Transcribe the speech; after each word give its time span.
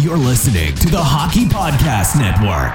You're 0.00 0.16
listening 0.16 0.72
to 0.76 0.88
the 0.88 0.96
Hockey 0.98 1.44
Podcast 1.44 2.16
Network. 2.16 2.74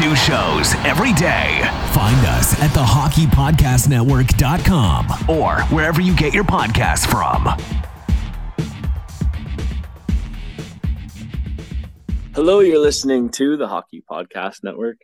New 0.00 0.14
shows 0.14 0.72
every 0.86 1.12
day. 1.14 1.60
Find 1.92 2.24
us 2.28 2.54
at 2.62 2.70
thehockeypodcastnetwork.com 2.70 5.28
or 5.28 5.62
wherever 5.74 6.00
you 6.00 6.14
get 6.14 6.32
your 6.32 6.44
podcasts 6.44 7.10
from. 7.10 7.46
Hello, 12.36 12.60
you're 12.60 12.78
listening 12.78 13.30
to 13.30 13.56
the 13.56 13.66
Hockey 13.66 14.04
Podcast 14.08 14.62
Network. 14.62 14.98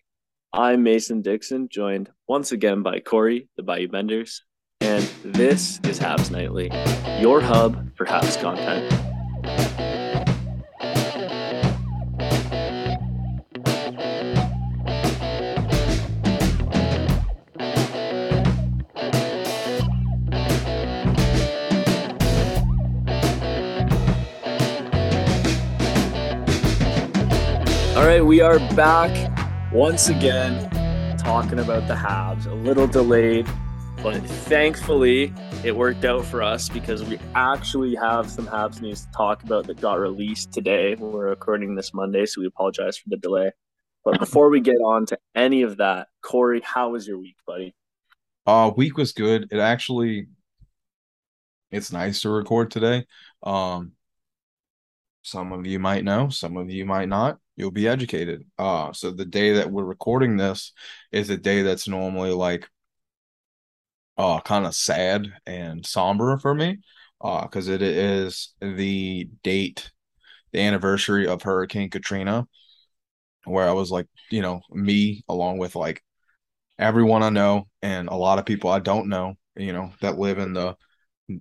I'm 0.52 0.84
Mason 0.84 1.20
Dixon, 1.20 1.68
joined 1.68 2.10
once 2.28 2.52
again 2.52 2.84
by 2.84 3.00
Corey, 3.00 3.48
the 3.56 3.64
Bayou 3.64 3.88
Benders, 3.88 4.44
and 4.80 5.02
this 5.24 5.80
is 5.82 5.98
Habs 5.98 6.30
Nightly, 6.30 6.70
your 7.20 7.40
hub 7.40 7.90
for 7.96 8.06
Habs 8.06 8.40
content. 8.40 9.89
Right, 28.10 28.26
we 28.26 28.40
are 28.40 28.58
back 28.74 29.72
once 29.72 30.08
again 30.08 30.68
talking 31.16 31.60
about 31.60 31.86
the 31.86 31.94
Habs. 31.94 32.44
A 32.46 32.54
little 32.54 32.88
delayed, 32.88 33.46
but 34.02 34.20
thankfully 34.20 35.32
it 35.62 35.76
worked 35.76 36.04
out 36.04 36.24
for 36.24 36.42
us 36.42 36.68
because 36.68 37.04
we 37.04 37.20
actually 37.36 37.94
have 37.94 38.28
some 38.28 38.48
Habs 38.48 38.80
news 38.80 39.02
to 39.02 39.12
talk 39.12 39.44
about 39.44 39.68
that 39.68 39.80
got 39.80 40.00
released 40.00 40.52
today. 40.52 40.96
We're 40.96 41.28
recording 41.28 41.76
this 41.76 41.94
Monday, 41.94 42.26
so 42.26 42.40
we 42.40 42.48
apologize 42.48 42.98
for 42.98 43.10
the 43.10 43.16
delay. 43.16 43.52
But 44.04 44.18
before 44.18 44.50
we 44.50 44.58
get 44.58 44.78
on 44.84 45.06
to 45.06 45.18
any 45.36 45.62
of 45.62 45.76
that, 45.76 46.08
Corey, 46.20 46.62
how 46.64 46.90
was 46.90 47.06
your 47.06 47.18
week, 47.18 47.36
buddy? 47.46 47.76
Uh 48.44 48.72
week 48.76 48.96
was 48.96 49.12
good. 49.12 49.46
It 49.52 49.60
actually 49.60 50.26
it's 51.70 51.92
nice 51.92 52.22
to 52.22 52.30
record 52.30 52.72
today. 52.72 53.06
Um 53.44 53.92
some 55.22 55.52
of 55.52 55.64
you 55.64 55.78
might 55.78 56.02
know, 56.02 56.28
some 56.28 56.56
of 56.56 56.70
you 56.70 56.84
might 56.84 57.08
not. 57.08 57.38
You'll 57.60 57.70
be 57.70 57.86
educated. 57.86 58.46
Uh 58.58 58.90
so 58.94 59.10
the 59.10 59.26
day 59.26 59.52
that 59.52 59.70
we're 59.70 59.84
recording 59.84 60.38
this 60.38 60.72
is 61.12 61.28
a 61.28 61.36
day 61.36 61.60
that's 61.60 61.86
normally 61.86 62.30
like 62.30 62.66
uh 64.18 64.40
kind 64.40 64.66
of 64.66 64.74
sad 64.74 65.26
and 65.46 65.84
somber 65.86 66.38
for 66.38 66.54
me. 66.54 66.78
Uh 67.20 67.42
because 67.42 67.68
it 67.68 67.82
is 67.82 68.54
the 68.60 69.28
date, 69.42 69.90
the 70.52 70.60
anniversary 70.60 71.26
of 71.28 71.42
Hurricane 71.42 71.90
Katrina, 71.90 72.48
where 73.44 73.68
I 73.68 73.72
was 73.72 73.90
like, 73.90 74.06
you 74.30 74.42
know, 74.42 74.62
me 74.70 75.24
along 75.28 75.58
with 75.58 75.76
like 75.76 76.02
everyone 76.78 77.22
I 77.22 77.30
know 77.30 77.68
and 77.82 78.08
a 78.08 78.14
lot 78.16 78.38
of 78.40 78.46
people 78.46 78.70
I 78.70 78.80
don't 78.80 79.08
know, 79.08 79.36
you 79.56 79.72
know, 79.72 79.92
that 80.02 80.18
live 80.18 80.38
in 80.38 80.54
the 80.54 80.76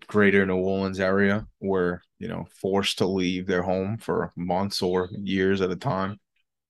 greater 0.08 0.46
New 0.46 0.58
Orleans 0.58 1.00
area 1.00 1.48
were, 1.62 2.02
you 2.20 2.28
know, 2.28 2.48
forced 2.62 3.00
to 3.00 3.08
leave 3.08 3.48
their 3.48 3.64
home 3.64 3.98
for 3.98 4.32
months 4.36 4.82
or 4.82 5.10
years 5.12 5.62
at 5.62 5.72
a 5.72 5.76
time. 5.76 6.20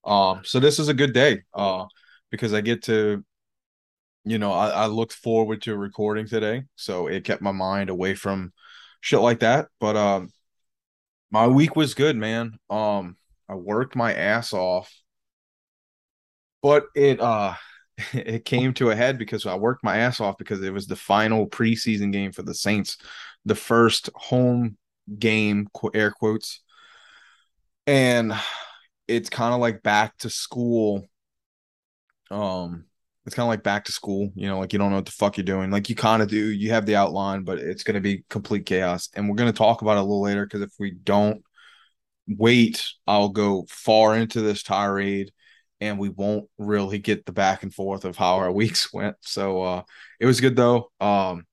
Um, 0.05 0.41
so 0.43 0.59
this 0.59 0.79
is 0.79 0.87
a 0.87 0.93
good 0.93 1.13
day, 1.13 1.41
uh, 1.53 1.85
because 2.31 2.53
I 2.53 2.61
get 2.61 2.83
to, 2.83 3.23
you 4.23 4.37
know, 4.37 4.53
I, 4.53 4.69
I 4.69 4.85
looked 4.85 5.13
forward 5.13 5.63
to 5.63 5.75
recording 5.75 6.27
today, 6.27 6.63
so 6.75 7.07
it 7.07 7.23
kept 7.23 7.41
my 7.41 7.51
mind 7.51 7.89
away 7.89 8.15
from 8.15 8.53
shit 9.01 9.19
like 9.19 9.39
that. 9.39 9.67
But 9.79 9.95
um, 9.95 10.29
my 11.31 11.47
week 11.47 11.75
was 11.75 11.93
good, 11.93 12.15
man. 12.15 12.57
Um, 12.69 13.17
I 13.47 13.55
worked 13.55 13.95
my 13.95 14.13
ass 14.13 14.53
off, 14.53 14.93
but 16.61 16.85
it 16.95 17.19
uh 17.19 17.55
it 18.13 18.45
came 18.45 18.73
to 18.75 18.91
a 18.91 18.95
head 18.95 19.17
because 19.17 19.45
I 19.45 19.55
worked 19.55 19.83
my 19.83 19.97
ass 19.97 20.21
off 20.21 20.37
because 20.37 20.61
it 20.61 20.73
was 20.73 20.87
the 20.87 20.95
final 20.95 21.47
preseason 21.47 22.11
game 22.11 22.31
for 22.31 22.43
the 22.43 22.53
Saints, 22.53 22.97
the 23.45 23.55
first 23.55 24.09
home 24.15 24.77
game, 25.17 25.67
air 25.93 26.11
quotes. 26.11 26.61
And 27.87 28.33
it's 29.07 29.29
kind 29.29 29.53
of 29.53 29.59
like 29.59 29.81
back 29.81 30.17
to 30.19 30.29
school. 30.29 31.05
Um, 32.29 32.85
it's 33.25 33.35
kind 33.35 33.45
of 33.45 33.49
like 33.49 33.63
back 33.63 33.85
to 33.85 33.91
school, 33.91 34.31
you 34.35 34.47
know, 34.47 34.59
like 34.59 34.73
you 34.73 34.79
don't 34.79 34.89
know 34.89 34.97
what 34.97 35.05
the 35.05 35.11
fuck 35.11 35.37
you're 35.37 35.43
doing. 35.43 35.71
Like 35.71 35.89
you 35.89 35.95
kind 35.95 36.21
of 36.21 36.29
do, 36.29 36.49
you 36.49 36.71
have 36.71 36.85
the 36.85 36.95
outline, 36.95 37.43
but 37.43 37.59
it's 37.59 37.83
going 37.83 37.95
to 37.95 38.01
be 38.01 38.23
complete 38.29 38.65
chaos. 38.65 39.09
And 39.15 39.27
we're 39.29 39.35
going 39.35 39.51
to 39.51 39.57
talk 39.57 39.81
about 39.81 39.97
it 39.97 39.99
a 39.99 40.03
little 40.03 40.21
later 40.21 40.45
because 40.45 40.61
if 40.61 40.71
we 40.79 40.91
don't 40.91 41.43
wait, 42.27 42.85
I'll 43.07 43.29
go 43.29 43.65
far 43.69 44.15
into 44.15 44.41
this 44.41 44.63
tirade 44.63 45.31
and 45.81 45.97
we 45.97 46.09
won't 46.09 46.49
really 46.57 46.99
get 46.99 47.25
the 47.25 47.31
back 47.31 47.63
and 47.63 47.73
forth 47.73 48.05
of 48.05 48.17
how 48.17 48.35
our 48.35 48.51
weeks 48.61 48.93
went. 48.93 49.15
So 49.21 49.61
uh 49.63 49.83
it 50.19 50.25
was 50.25 50.41
good 50.41 50.55
though. 50.55 50.91
Um 50.99 51.45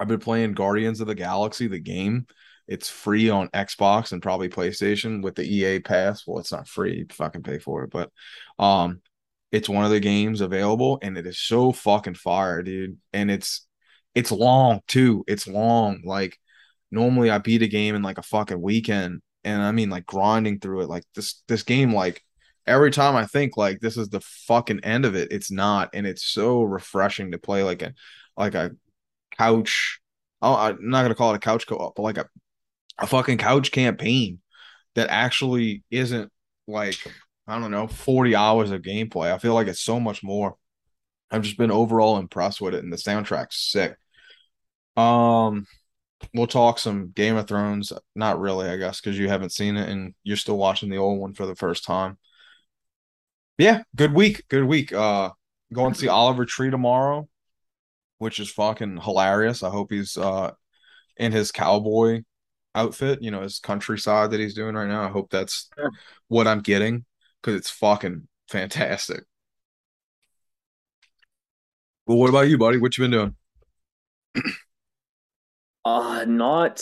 I've 0.00 0.08
been 0.08 0.18
playing 0.18 0.54
Guardians 0.54 1.00
of 1.00 1.06
the 1.06 1.14
Galaxy, 1.14 1.68
the 1.68 1.78
game. 1.78 2.26
It's 2.68 2.88
free 2.88 3.28
on 3.30 3.48
Xbox 3.48 4.12
and 4.12 4.22
probably 4.22 4.48
PlayStation 4.48 5.22
with 5.22 5.34
the 5.34 5.44
EA 5.44 5.80
Pass. 5.80 6.26
Well, 6.26 6.38
it's 6.38 6.52
not 6.52 6.68
free, 6.68 6.98
you 6.98 7.06
fucking 7.10 7.42
pay 7.42 7.58
for 7.58 7.84
it, 7.84 7.90
but 7.90 8.10
um 8.58 9.00
it's 9.50 9.68
one 9.68 9.84
of 9.84 9.90
the 9.90 10.00
games 10.00 10.40
available 10.40 10.98
and 11.02 11.18
it 11.18 11.26
is 11.26 11.38
so 11.38 11.72
fucking 11.72 12.14
fire, 12.14 12.62
dude. 12.62 12.98
And 13.12 13.30
it's 13.30 13.66
it's 14.14 14.32
long 14.32 14.80
too. 14.88 15.24
It's 15.26 15.46
long. 15.46 16.02
Like 16.04 16.38
normally 16.90 17.30
I 17.30 17.38
beat 17.38 17.62
a 17.62 17.68
game 17.68 17.94
in 17.94 18.02
like 18.02 18.18
a 18.18 18.22
fucking 18.22 18.60
weekend 18.60 19.22
and 19.44 19.62
I 19.62 19.72
mean 19.72 19.90
like 19.90 20.06
grinding 20.06 20.60
through 20.60 20.82
it. 20.82 20.88
Like 20.88 21.04
this 21.14 21.42
this 21.48 21.62
game 21.62 21.94
like 21.94 22.22
every 22.66 22.90
time 22.90 23.16
I 23.16 23.26
think 23.26 23.56
like 23.56 23.80
this 23.80 23.96
is 23.96 24.08
the 24.08 24.20
fucking 24.20 24.80
end 24.84 25.04
of 25.04 25.14
it, 25.14 25.32
it's 25.32 25.50
not, 25.50 25.90
and 25.94 26.06
it's 26.06 26.24
so 26.24 26.62
refreshing 26.62 27.32
to 27.32 27.38
play 27.38 27.62
like 27.62 27.82
a 27.82 27.94
like 28.36 28.54
a 28.54 28.72
couch. 29.36 30.00
I'm 30.40 30.78
not 30.90 31.02
gonna 31.02 31.14
call 31.14 31.32
it 31.32 31.36
a 31.36 31.40
couch 31.40 31.66
co-op, 31.66 31.94
but 31.94 32.02
like 32.02 32.18
a 32.18 32.26
a 32.98 33.06
fucking 33.06 33.38
couch 33.38 33.72
campaign 33.72 34.40
that 34.94 35.08
actually 35.10 35.82
isn't 35.90 36.30
like 36.66 36.96
I 37.46 37.58
don't 37.58 37.70
know 37.70 37.88
40 37.88 38.36
hours 38.36 38.70
of 38.70 38.82
gameplay. 38.82 39.32
I 39.32 39.38
feel 39.38 39.54
like 39.54 39.66
it's 39.66 39.80
so 39.80 39.98
much 39.98 40.22
more. 40.22 40.56
I've 41.30 41.42
just 41.42 41.58
been 41.58 41.70
overall 41.70 42.18
impressed 42.18 42.60
with 42.60 42.74
it, 42.74 42.84
and 42.84 42.92
the 42.92 42.96
soundtrack's 42.96 43.56
sick. 43.56 43.96
Um, 44.96 45.66
we'll 46.34 46.46
talk 46.46 46.78
some 46.78 47.10
Game 47.10 47.36
of 47.36 47.48
Thrones. 47.48 47.92
Not 48.14 48.38
really, 48.38 48.68
I 48.68 48.76
guess, 48.76 49.00
because 49.00 49.18
you 49.18 49.28
haven't 49.28 49.52
seen 49.52 49.76
it 49.76 49.88
and 49.88 50.14
you're 50.22 50.36
still 50.36 50.58
watching 50.58 50.90
the 50.90 50.98
old 50.98 51.20
one 51.20 51.34
for 51.34 51.46
the 51.46 51.56
first 51.56 51.84
time 51.84 52.18
yeah, 53.58 53.82
good 53.94 54.12
week. 54.14 54.44
Good 54.48 54.64
week. 54.64 54.92
Uh 54.92 55.30
going 55.72 55.94
to 55.94 55.98
see 55.98 56.08
Oliver 56.08 56.44
Tree 56.44 56.70
tomorrow, 56.70 57.28
which 58.18 58.40
is 58.40 58.50
fucking 58.50 58.98
hilarious. 58.98 59.62
I 59.62 59.70
hope 59.70 59.92
he's 59.92 60.16
uh 60.16 60.52
in 61.16 61.32
his 61.32 61.52
cowboy 61.52 62.22
outfit, 62.74 63.22
you 63.22 63.30
know, 63.30 63.42
his 63.42 63.58
countryside 63.58 64.30
that 64.30 64.40
he's 64.40 64.54
doing 64.54 64.74
right 64.74 64.88
now. 64.88 65.04
I 65.04 65.08
hope 65.08 65.30
that's 65.30 65.70
what 66.28 66.46
I'm 66.46 66.60
getting 66.60 67.04
because 67.40 67.58
it's 67.58 67.70
fucking 67.70 68.28
fantastic. 68.48 69.24
Well, 72.06 72.18
what 72.18 72.30
about 72.30 72.48
you, 72.48 72.58
buddy? 72.58 72.78
What 72.78 72.96
you 72.96 73.04
been 73.04 73.10
doing? 73.10 73.36
Uh 75.84 76.24
not 76.28 76.80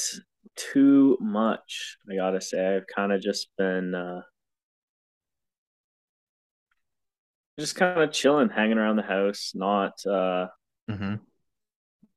too 0.57 1.17
much, 1.23 1.97
I 2.13 2.17
gotta 2.17 2.39
say. 2.39 2.77
I've 2.77 2.87
kind 2.87 3.13
of 3.13 3.23
just 3.23 3.49
been 3.57 3.95
uh 3.95 4.21
just 7.61 7.77
kind 7.77 8.01
of 8.01 8.11
chilling, 8.11 8.49
hanging 8.49 8.79
around 8.79 8.97
the 8.97 9.03
house, 9.03 9.53
not 9.55 9.93
uh, 10.07 10.47
mm-hmm. 10.91 11.17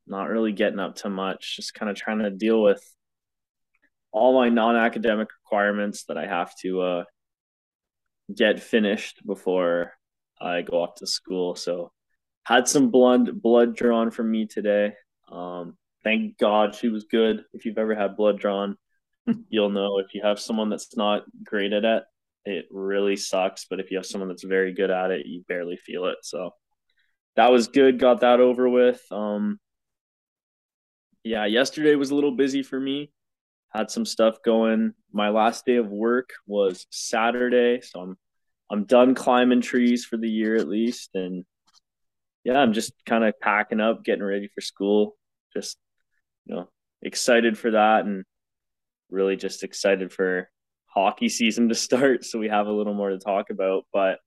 not 0.07 0.29
really 0.29 0.53
getting 0.53 0.79
up 0.79 0.95
to 0.95 1.09
much. 1.09 1.57
Just 1.57 1.73
kind 1.73 1.91
of 1.91 1.97
trying 1.97 2.19
to 2.19 2.31
deal 2.31 2.63
with 2.63 2.83
all 4.13 4.33
my 4.39 4.47
non-academic 4.47 5.27
requirements 5.43 6.05
that 6.05 6.17
I 6.17 6.27
have 6.27 6.55
to 6.57 6.81
uh, 6.81 7.03
get 8.33 8.61
finished 8.61 9.25
before 9.25 9.93
I 10.39 10.61
go 10.61 10.83
off 10.83 10.95
to 10.95 11.07
school. 11.07 11.55
So 11.55 11.91
had 12.43 12.67
some 12.67 12.91
blood 12.91 13.41
blood 13.41 13.75
drawn 13.75 14.11
from 14.11 14.29
me 14.29 14.45
today. 14.45 14.93
Um, 15.31 15.77
thank 16.03 16.37
God 16.37 16.75
she 16.75 16.89
was 16.89 17.05
good. 17.05 17.43
If 17.53 17.65
you've 17.65 17.77
ever 17.77 17.95
had 17.95 18.15
blood 18.15 18.39
drawn, 18.39 18.77
you'll 19.49 19.69
know 19.69 19.99
if 19.99 20.13
you 20.13 20.21
have 20.23 20.39
someone 20.39 20.69
that's 20.69 20.95
not 20.95 21.23
great 21.43 21.73
at 21.73 21.83
it, 21.83 22.03
it 22.45 22.65
really 22.69 23.15
sucks. 23.15 23.65
But 23.67 23.79
if 23.79 23.89
you 23.89 23.97
have 23.97 24.05
someone 24.05 24.27
that's 24.27 24.43
very 24.43 24.73
good 24.73 24.91
at 24.91 25.11
it, 25.11 25.25
you 25.25 25.43
barely 25.47 25.77
feel 25.77 26.05
it. 26.05 26.17
So 26.21 26.51
that 27.35 27.51
was 27.51 27.67
good. 27.67 27.99
Got 27.99 28.21
that 28.21 28.39
over 28.39 28.69
with. 28.69 29.01
Um, 29.11 29.59
yeah, 31.23 31.45
yesterday 31.45 31.95
was 31.95 32.11
a 32.11 32.15
little 32.15 32.35
busy 32.35 32.61
for 32.63 32.79
me. 32.79 33.12
Had 33.73 33.89
some 33.89 34.05
stuff 34.05 34.37
going. 34.43 34.93
My 35.11 35.29
last 35.29 35.65
day 35.65 35.77
of 35.77 35.89
work 35.89 36.29
was 36.45 36.85
Saturday, 36.91 37.81
so 37.81 38.01
I'm 38.01 38.17
I'm 38.69 38.85
done 38.85 39.15
climbing 39.15 39.61
trees 39.61 40.05
for 40.05 40.17
the 40.17 40.29
year 40.29 40.55
at 40.55 40.67
least, 40.67 41.11
and 41.13 41.45
yeah, 42.43 42.59
I'm 42.59 42.73
just 42.73 42.93
kind 43.05 43.23
of 43.23 43.39
packing 43.39 43.79
up, 43.79 44.03
getting 44.03 44.23
ready 44.23 44.49
for 44.53 44.61
school. 44.61 45.15
Just 45.55 45.77
you 46.45 46.55
know, 46.55 46.69
excited 47.01 47.57
for 47.57 47.71
that, 47.71 48.05
and 48.05 48.23
really 49.09 49.35
just 49.35 49.63
excited 49.63 50.11
for 50.11 50.49
hockey 50.85 51.29
season 51.29 51.69
to 51.69 51.75
start, 51.87 52.25
so 52.25 52.39
we 52.39 52.49
have 52.49 52.67
a 52.67 52.71
little 52.71 52.93
more 52.93 53.09
to 53.09 53.19
talk 53.19 53.49
about. 53.49 53.85
But 53.91 54.19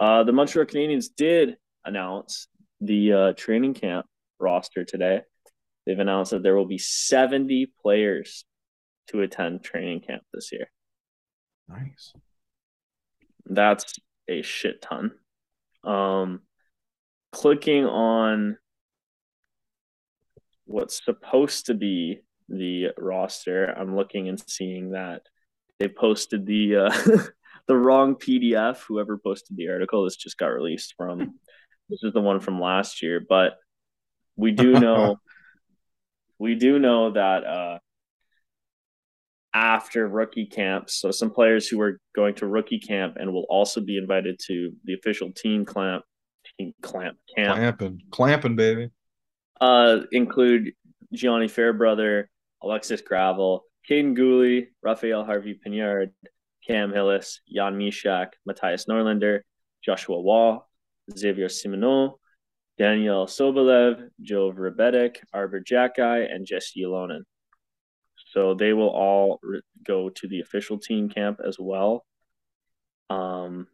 uh, 0.00 0.24
the 0.24 0.32
Montreal 0.32 0.66
Canadiens 0.66 1.06
did 1.16 1.56
announce 1.84 2.48
the 2.80 3.12
uh, 3.12 3.32
training 3.34 3.74
camp 3.74 4.06
roster 4.40 4.84
today. 4.84 5.22
They've 5.86 5.98
announced 5.98 6.30
that 6.30 6.42
there 6.42 6.56
will 6.56 6.66
be 6.66 6.78
70 6.78 7.72
players 7.82 8.44
to 9.08 9.22
attend 9.22 9.64
training 9.64 10.00
camp 10.00 10.22
this 10.32 10.50
year. 10.52 10.70
Nice. 11.68 12.12
That's 13.46 13.94
a 14.28 14.42
shit 14.42 14.80
ton. 14.80 15.12
Um, 15.84 16.40
clicking 17.32 17.84
on 17.84 18.58
what's 20.64 21.04
supposed 21.04 21.66
to 21.66 21.74
be 21.74 22.20
the 22.48 22.88
roster, 22.98 23.66
I'm 23.66 23.96
looking 23.96 24.28
and 24.28 24.42
seeing 24.48 24.90
that 24.90 25.22
they 25.78 25.88
posted 25.88 26.46
the 26.46 26.76
uh, 26.76 27.22
the 27.66 27.76
wrong 27.76 28.14
PDF. 28.14 28.78
Whoever 28.82 29.18
posted 29.18 29.56
the 29.56 29.68
article, 29.68 30.04
this 30.04 30.16
just 30.16 30.38
got 30.38 30.48
released 30.48 30.94
from. 30.96 31.18
this 31.88 32.02
is 32.02 32.12
the 32.12 32.20
one 32.20 32.40
from 32.40 32.60
last 32.60 33.02
year, 33.02 33.20
but 33.26 33.54
we 34.36 34.52
do 34.52 34.72
know 34.80 35.18
we 36.42 36.56
do 36.56 36.80
know 36.80 37.12
that 37.12 37.44
uh, 37.44 37.78
after 39.54 40.08
rookie 40.08 40.46
camp, 40.46 40.90
so 40.90 41.12
some 41.12 41.30
players 41.30 41.68
who 41.68 41.80
are 41.80 42.00
going 42.16 42.34
to 42.34 42.48
rookie 42.48 42.80
camp 42.80 43.16
and 43.16 43.32
will 43.32 43.46
also 43.48 43.80
be 43.80 43.96
invited 43.96 44.40
to 44.48 44.72
the 44.82 44.94
official 44.94 45.30
team 45.30 45.64
clamp 45.64 46.04
team 46.58 46.72
clamp 46.82 47.16
camp. 47.36 47.54
Clamping, 47.54 48.00
clamping, 48.10 48.56
baby. 48.56 48.90
Uh, 49.60 50.00
include 50.10 50.72
Gianni 51.12 51.46
Fairbrother, 51.46 52.28
Alexis 52.60 53.02
Gravel, 53.02 53.62
Kaiden 53.88 54.18
Guhle, 54.18 54.66
Raphael 54.82 55.24
Harvey 55.24 55.56
Pinard, 55.64 56.10
Cam 56.66 56.92
Hillis, 56.92 57.40
Jan 57.54 57.78
Mysak, 57.78 58.30
Mattias 58.48 58.88
Norlinder, 58.88 59.42
Joshua 59.84 60.20
Roy, 60.20 60.58
Xavier 61.16 61.46
Simoneau, 61.46 62.18
Daniel 62.78 63.26
Sobolev, 63.26 64.08
Joe 64.20 64.52
Vrbetic, 64.52 65.16
Arber 65.32 65.60
Xhekaj, 65.60 66.32
and 66.34 66.46
Jesse 66.46 66.82
Ylönen. 66.82 67.22
So 68.32 68.54
they 68.54 68.72
will 68.72 68.88
all 68.88 69.38
re- 69.42 69.60
go 69.84 70.08
to 70.08 70.28
the 70.28 70.40
official 70.40 70.78
team 70.78 71.08
camp 71.08 71.40
as 71.46 71.58
well. 71.58 72.06
Um, 73.10 73.66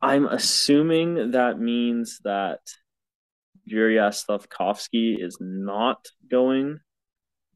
I'm 0.00 0.26
assuming 0.26 1.32
that 1.32 1.58
means 1.58 2.20
that 2.24 2.60
Juraj 3.68 4.24
Slafkovsky 4.24 5.22
is 5.22 5.38
not 5.40 6.06
going 6.30 6.80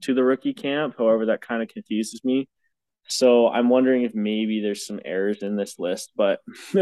to 0.02 0.14
the 0.14 0.25
rookie 0.25 0.55
camp. 0.55 0.96
However, 0.99 1.26
that 1.26 1.40
kind 1.40 1.62
of 1.62 1.69
confuses 1.69 2.25
me. 2.25 2.49
So 3.08 3.48
I'm 3.48 3.68
wondering 3.68 4.02
if 4.02 4.14
maybe 4.14 4.60
there's 4.60 4.86
some 4.86 5.00
errors 5.04 5.42
in 5.42 5.56
this 5.56 5.78
list. 5.78 6.12
But 6.16 6.40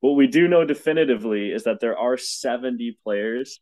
what 0.00 0.12
we 0.12 0.26
do 0.26 0.48
know 0.48 0.64
definitively 0.64 1.50
is 1.50 1.64
that 1.64 1.80
there 1.80 1.98
are 1.98 2.16
70 2.16 2.98
players 3.02 3.60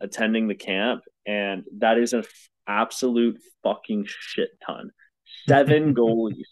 attending 0.00 0.48
the 0.48 0.54
camp, 0.54 1.02
and 1.26 1.64
that 1.78 1.98
is 1.98 2.12
an 2.12 2.24
absolute 2.66 3.38
fucking 3.62 4.06
shit 4.06 4.50
ton. 4.64 4.90
Seven 5.48 5.94
goalies, 5.96 6.44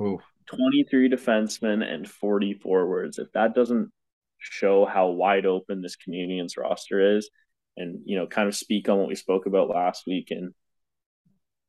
Ooh. 0.00 0.20
23 0.46 1.08
defensemen, 1.08 1.82
and 1.82 2.08
40 2.08 2.54
forwards. 2.54 3.18
If 3.18 3.32
that 3.32 3.54
doesn't 3.54 3.90
show 4.38 4.86
how 4.86 5.08
wide 5.08 5.46
open 5.46 5.82
this 5.82 5.96
Canadiens 5.96 6.56
roster 6.56 7.16
is, 7.16 7.30
and 7.76 8.02
you 8.04 8.16
know, 8.16 8.26
kind 8.26 8.48
of 8.48 8.54
speak 8.54 8.88
on 8.88 8.98
what 8.98 9.08
we 9.08 9.14
spoke 9.14 9.46
about 9.46 9.70
last 9.70 10.06
week, 10.06 10.30
and 10.30 10.52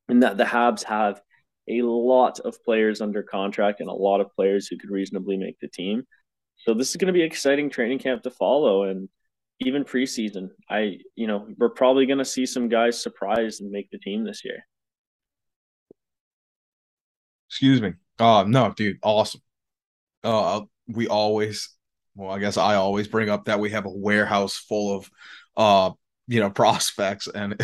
and 0.08 0.24
that 0.24 0.38
the 0.38 0.44
Habs 0.44 0.84
have 0.84 1.22
a 1.70 1.82
lot 1.84 2.40
of 2.40 2.62
players 2.64 3.02
under 3.02 3.24
contract 3.24 3.80
and 3.80 3.90
a 3.90 3.94
lot 3.94 4.22
of 4.22 4.34
players 4.36 4.68
who 4.68 4.78
could 4.78 4.90
reasonably 4.90 5.38
make 5.38 5.60
the 5.60 5.68
team. 5.68 6.04
So 6.58 6.74
this 6.74 6.90
is 6.90 6.96
going 6.98 7.08
to 7.08 7.18
be 7.18 7.22
exciting 7.24 7.70
training 7.70 8.00
camp 8.00 8.24
to 8.24 8.32
follow, 8.32 8.84
and 8.84 9.08
even 9.60 9.84
preseason. 9.84 10.50
I, 10.70 10.98
you 11.16 11.28
know, 11.28 11.48
we're 11.58 11.70
probably 11.70 12.06
going 12.06 12.20
to 12.20 12.26
see 12.26 12.46
some 12.46 12.70
guys 12.70 13.02
surprise 13.02 13.60
and 13.60 13.72
make 13.72 13.90
the 13.92 14.00
team 14.00 14.24
this 14.24 14.44
year. 14.44 14.66
Excuse 17.50 17.82
me. 17.82 17.94
Uh 18.20 18.44
no, 18.48 18.74
dude, 18.76 19.00
awesome. 19.02 19.42
Uh 20.24 20.62
we 20.88 21.08
always 21.08 21.70
well, 22.16 22.32
I 22.32 22.40
guess 22.40 22.58
I 22.58 22.76
always 22.76 23.08
bring 23.08 23.30
up 23.30 23.46
that 23.46 23.60
we 23.60 23.72
have 23.72 23.86
a 23.86 23.90
warehouse 23.90 24.58
full 24.58 24.98
of 24.98 25.10
uh 25.58 25.92
you 26.30 26.40
know 26.40 26.50
prospects 26.50 27.28
and 27.28 27.60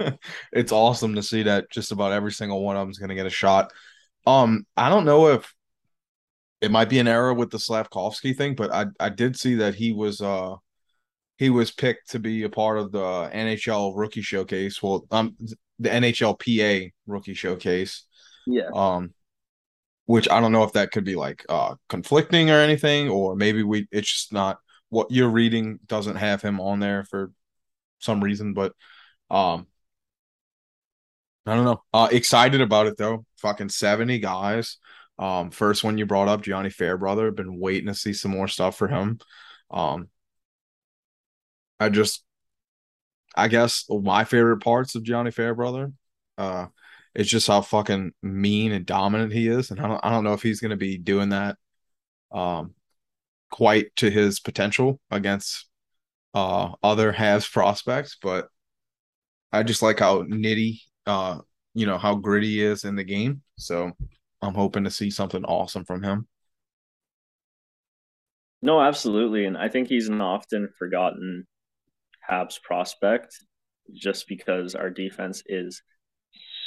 it's 0.52 0.72
awesome 0.72 1.14
to 1.14 1.22
see 1.22 1.44
that 1.44 1.70
just 1.70 1.92
about 1.92 2.12
every 2.12 2.32
single 2.32 2.64
one 2.64 2.76
of 2.76 2.80
them 2.80 2.90
is 2.90 2.98
going 2.98 3.10
to 3.10 3.14
get 3.14 3.26
a 3.26 3.30
shot. 3.30 3.72
Um 4.26 4.66
I 4.76 4.88
don't 4.88 5.04
know 5.04 5.28
if 5.28 5.54
it 6.60 6.72
might 6.72 6.88
be 6.88 6.98
an 6.98 7.06
error 7.06 7.32
with 7.32 7.50
the 7.50 7.58
Slafkovsky 7.58 8.36
thing, 8.36 8.56
but 8.56 8.72
I 8.72 8.86
I 8.98 9.10
did 9.10 9.38
see 9.38 9.56
that 9.56 9.74
he 9.76 9.92
was 9.92 10.20
uh 10.20 10.56
he 11.36 11.50
was 11.50 11.70
picked 11.70 12.10
to 12.10 12.18
be 12.18 12.42
a 12.42 12.48
part 12.48 12.78
of 12.78 12.90
the 12.90 12.98
NHL 13.32 13.92
rookie 13.94 14.22
showcase. 14.22 14.82
Well, 14.82 15.06
um 15.10 15.36
the 15.78 15.90
NHLPA 15.90 16.92
rookie 17.06 17.34
showcase. 17.34 18.04
Yeah. 18.46 18.70
Um 18.74 19.12
which 20.06 20.28
I 20.30 20.40
don't 20.40 20.52
know 20.52 20.64
if 20.64 20.72
that 20.72 20.90
could 20.90 21.04
be 21.04 21.16
like 21.16 21.44
uh 21.50 21.74
conflicting 21.90 22.50
or 22.50 22.58
anything, 22.60 23.10
or 23.10 23.36
maybe 23.36 23.62
we 23.62 23.86
it's 23.92 24.10
just 24.10 24.32
not 24.32 24.58
what 24.88 25.10
you're 25.10 25.28
reading 25.28 25.78
doesn't 25.86 26.16
have 26.16 26.40
him 26.40 26.60
on 26.60 26.80
there 26.80 27.04
for 27.04 27.30
some 27.98 28.22
reason, 28.22 28.54
but 28.54 28.72
um 29.30 29.66
I 31.46 31.54
don't 31.54 31.64
know. 31.64 31.82
Uh 31.92 32.08
excited 32.10 32.60
about 32.60 32.86
it 32.86 32.96
though. 32.96 33.24
Fucking 33.38 33.70
70 33.70 34.18
guys. 34.18 34.76
Um 35.18 35.50
first 35.50 35.82
one 35.84 35.98
you 35.98 36.06
brought 36.06 36.28
up, 36.28 36.42
Gianni 36.42 36.70
Fairbrother, 36.70 37.30
been 37.30 37.58
waiting 37.58 37.86
to 37.88 37.94
see 37.94 38.12
some 38.12 38.30
more 38.32 38.48
stuff 38.48 38.76
for 38.76 38.88
him. 38.88 39.18
Um 39.70 40.08
I 41.80 41.88
just 41.88 42.24
I 43.36 43.48
guess 43.48 43.84
my 43.88 44.24
favorite 44.24 44.58
parts 44.60 44.94
of 44.94 45.02
Gianni 45.02 45.30
Fairbrother 45.30 45.92
uh 46.36 46.66
it's 47.14 47.28
just 47.30 47.48
how 47.48 47.60
fucking 47.62 48.12
mean 48.22 48.70
and 48.72 48.86
dominant 48.86 49.32
he 49.32 49.48
is, 49.48 49.70
and 49.70 49.80
I 49.80 49.88
don't 49.88 50.00
I 50.04 50.10
don't 50.10 50.24
know 50.24 50.34
if 50.34 50.42
he's 50.42 50.60
gonna 50.60 50.76
be 50.76 50.98
doing 50.98 51.30
that 51.30 51.56
um 52.32 52.74
quite 53.50 53.94
to 53.98 54.10
his 54.10 54.40
potential 54.40 55.00
against 55.10 55.67
uh 56.34 56.72
other 56.82 57.12
Habs 57.12 57.50
prospects, 57.50 58.16
but 58.20 58.48
I 59.52 59.62
just 59.62 59.82
like 59.82 59.98
how 60.00 60.22
nitty 60.22 60.80
uh 61.06 61.38
you 61.74 61.86
know 61.86 61.98
how 61.98 62.14
gritty 62.14 62.48
he 62.48 62.62
is 62.62 62.84
in 62.84 62.96
the 62.96 63.04
game. 63.04 63.42
So 63.56 63.92
I'm 64.42 64.54
hoping 64.54 64.84
to 64.84 64.90
see 64.90 65.10
something 65.10 65.44
awesome 65.44 65.84
from 65.84 66.02
him. 66.02 66.26
No, 68.60 68.80
absolutely. 68.80 69.44
And 69.44 69.56
I 69.56 69.68
think 69.68 69.88
he's 69.88 70.08
an 70.08 70.20
often 70.20 70.68
forgotten 70.78 71.46
Habs 72.28 72.60
prospect 72.60 73.36
just 73.94 74.26
because 74.28 74.74
our 74.74 74.90
defense 74.90 75.42
is 75.46 75.82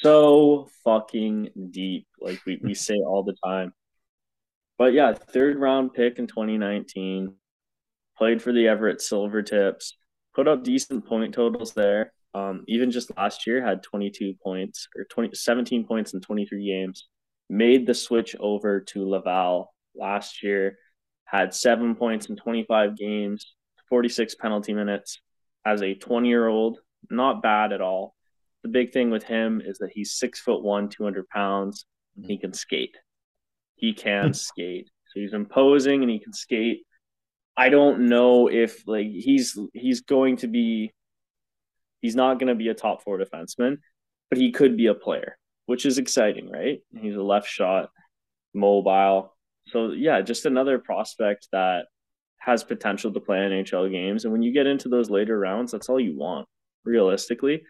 so 0.01 0.67
fucking 0.83 1.49
deep. 1.71 2.07
Like 2.19 2.39
we, 2.45 2.59
we 2.63 2.73
say 2.75 2.95
all 2.95 3.23
the 3.23 3.35
time. 3.43 3.73
But 4.77 4.93
yeah, 4.93 5.13
third 5.13 5.59
round 5.59 5.93
pick 5.93 6.17
in 6.17 6.27
2019, 6.27 7.35
played 8.21 8.41
for 8.41 8.51
the 8.51 8.67
Everett 8.67 8.99
Silvertips, 8.99 9.93
put 10.35 10.47
up 10.47 10.63
decent 10.63 11.05
point 11.07 11.33
totals 11.33 11.73
there. 11.73 12.13
Um, 12.33 12.63
even 12.67 12.91
just 12.91 13.15
last 13.17 13.47
year 13.47 13.65
had 13.65 13.81
22 13.81 14.35
points 14.43 14.87
or 14.95 15.05
20, 15.05 15.31
17 15.33 15.85
points 15.85 16.13
in 16.13 16.21
23 16.21 16.65
games. 16.65 17.07
Made 17.49 17.87
the 17.87 17.93
switch 17.93 18.35
over 18.39 18.79
to 18.79 19.09
Laval 19.09 19.73
last 19.95 20.43
year, 20.43 20.77
had 21.25 21.53
seven 21.53 21.95
points 21.95 22.27
in 22.27 22.35
25 22.35 22.95
games, 22.95 23.55
46 23.89 24.35
penalty 24.35 24.73
minutes 24.73 25.19
as 25.65 25.81
a 25.81 25.95
20 25.95 26.29
year 26.29 26.47
old. 26.47 26.79
Not 27.09 27.41
bad 27.41 27.73
at 27.73 27.81
all 27.81 28.13
the 28.63 28.69
big 28.69 28.91
thing 28.91 29.09
with 29.09 29.23
him 29.23 29.61
is 29.63 29.79
that 29.79 29.91
he's 29.91 30.13
six 30.13 30.39
foot 30.39 30.61
one, 30.61 30.89
200 30.89 31.27
pounds. 31.29 31.85
And 32.15 32.25
he 32.25 32.37
can 32.37 32.53
skate. 32.53 32.95
He 33.75 33.93
can 33.93 34.33
skate. 34.33 34.89
So 35.07 35.19
he's 35.19 35.33
imposing 35.33 36.01
and 36.01 36.11
he 36.11 36.19
can 36.19 36.33
skate. 36.33 36.83
I 37.57 37.69
don't 37.69 38.09
know 38.09 38.47
if 38.47 38.87
like 38.87 39.07
he's 39.07 39.57
he's 39.73 40.01
going 40.01 40.37
to 40.37 40.47
be 40.47 40.93
he's 42.01 42.15
not 42.15 42.39
going 42.39 42.47
to 42.47 42.55
be 42.55 42.69
a 42.69 42.73
top 42.73 43.03
four 43.03 43.19
defenseman, 43.19 43.77
but 44.29 44.39
he 44.39 44.51
could 44.51 44.77
be 44.77 44.87
a 44.87 44.93
player, 44.93 45.37
which 45.65 45.85
is 45.85 45.97
exciting, 45.97 46.49
right? 46.49 46.79
He's 46.99 47.15
a 47.15 47.23
left 47.23 47.47
shot, 47.47 47.89
mobile. 48.53 49.35
So 49.67 49.91
yeah, 49.91 50.21
just 50.21 50.45
another 50.45 50.79
prospect 50.79 51.47
that 51.51 51.85
has 52.39 52.63
potential 52.63 53.13
to 53.13 53.19
play 53.19 53.37
NHL 53.37 53.91
games. 53.91 54.23
And 54.23 54.31
when 54.31 54.41
you 54.41 54.51
get 54.51 54.65
into 54.65 54.89
those 54.89 55.09
later 55.09 55.37
rounds, 55.37 55.71
that's 55.71 55.89
all 55.89 55.99
you 55.99 56.17
want, 56.17 56.47
realistically 56.83 57.61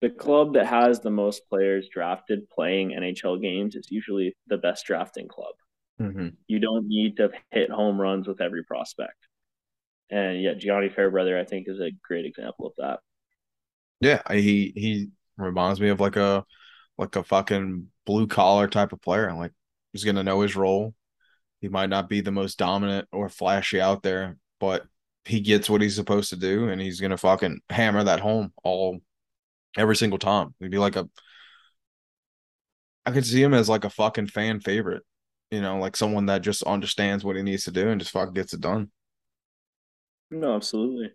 the 0.00 0.10
club 0.10 0.54
that 0.54 0.66
has 0.66 1.00
the 1.00 1.10
most 1.10 1.48
players 1.48 1.88
drafted 1.92 2.48
playing 2.50 2.90
NHL 2.90 3.40
games 3.42 3.74
is 3.74 3.90
usually 3.90 4.36
the 4.46 4.58
best 4.58 4.86
drafting 4.86 5.26
club. 5.26 5.54
Mm-hmm. 6.00 6.28
You 6.46 6.58
don't 6.58 6.86
need 6.86 7.16
to 7.16 7.30
hit 7.50 7.70
home 7.70 8.00
runs 8.00 8.28
with 8.28 8.40
every 8.40 8.64
prospect. 8.64 9.16
And 10.10 10.40
yeah, 10.40 10.54
Gianni 10.54 10.88
Fairbrother, 10.88 11.38
I 11.38 11.44
think, 11.44 11.68
is 11.68 11.80
a 11.80 11.90
great 12.02 12.24
example 12.24 12.66
of 12.66 12.72
that. 12.78 13.00
Yeah, 14.00 14.22
he 14.32 14.72
he 14.74 15.08
reminds 15.36 15.80
me 15.80 15.88
of 15.88 16.00
like 16.00 16.16
a 16.16 16.44
like 16.96 17.16
a 17.16 17.24
fucking 17.24 17.88
blue 18.06 18.26
collar 18.26 18.68
type 18.68 18.92
of 18.92 19.02
player. 19.02 19.32
Like 19.34 19.52
he's 19.92 20.04
gonna 20.04 20.22
know 20.22 20.40
his 20.40 20.56
role. 20.56 20.94
He 21.60 21.68
might 21.68 21.90
not 21.90 22.08
be 22.08 22.20
the 22.20 22.30
most 22.30 22.58
dominant 22.58 23.08
or 23.12 23.28
flashy 23.28 23.80
out 23.80 24.02
there, 24.02 24.36
but 24.60 24.86
he 25.24 25.40
gets 25.40 25.68
what 25.68 25.82
he's 25.82 25.96
supposed 25.96 26.30
to 26.30 26.36
do, 26.36 26.68
and 26.68 26.80
he's 26.80 27.00
gonna 27.00 27.16
fucking 27.16 27.60
hammer 27.68 28.04
that 28.04 28.20
home 28.20 28.52
all 28.62 29.00
every 29.76 29.96
single 29.96 30.18
time. 30.18 30.54
He'd 30.60 30.70
be 30.70 30.78
like 30.78 30.96
a 30.96 31.08
I 33.04 33.10
could 33.10 33.26
see 33.26 33.42
him 33.42 33.54
as 33.54 33.68
like 33.68 33.84
a 33.84 33.90
fucking 33.90 34.28
fan 34.28 34.60
favorite, 34.60 35.02
you 35.50 35.60
know, 35.60 35.78
like 35.78 35.96
someone 35.96 36.26
that 36.26 36.42
just 36.42 36.62
understands 36.62 37.24
what 37.24 37.36
he 37.36 37.42
needs 37.42 37.64
to 37.64 37.70
do 37.70 37.88
and 37.88 38.00
just 38.00 38.12
fucking 38.12 38.34
gets 38.34 38.52
it 38.52 38.60
done. 38.60 38.90
No, 40.30 40.54
absolutely. 40.54 41.12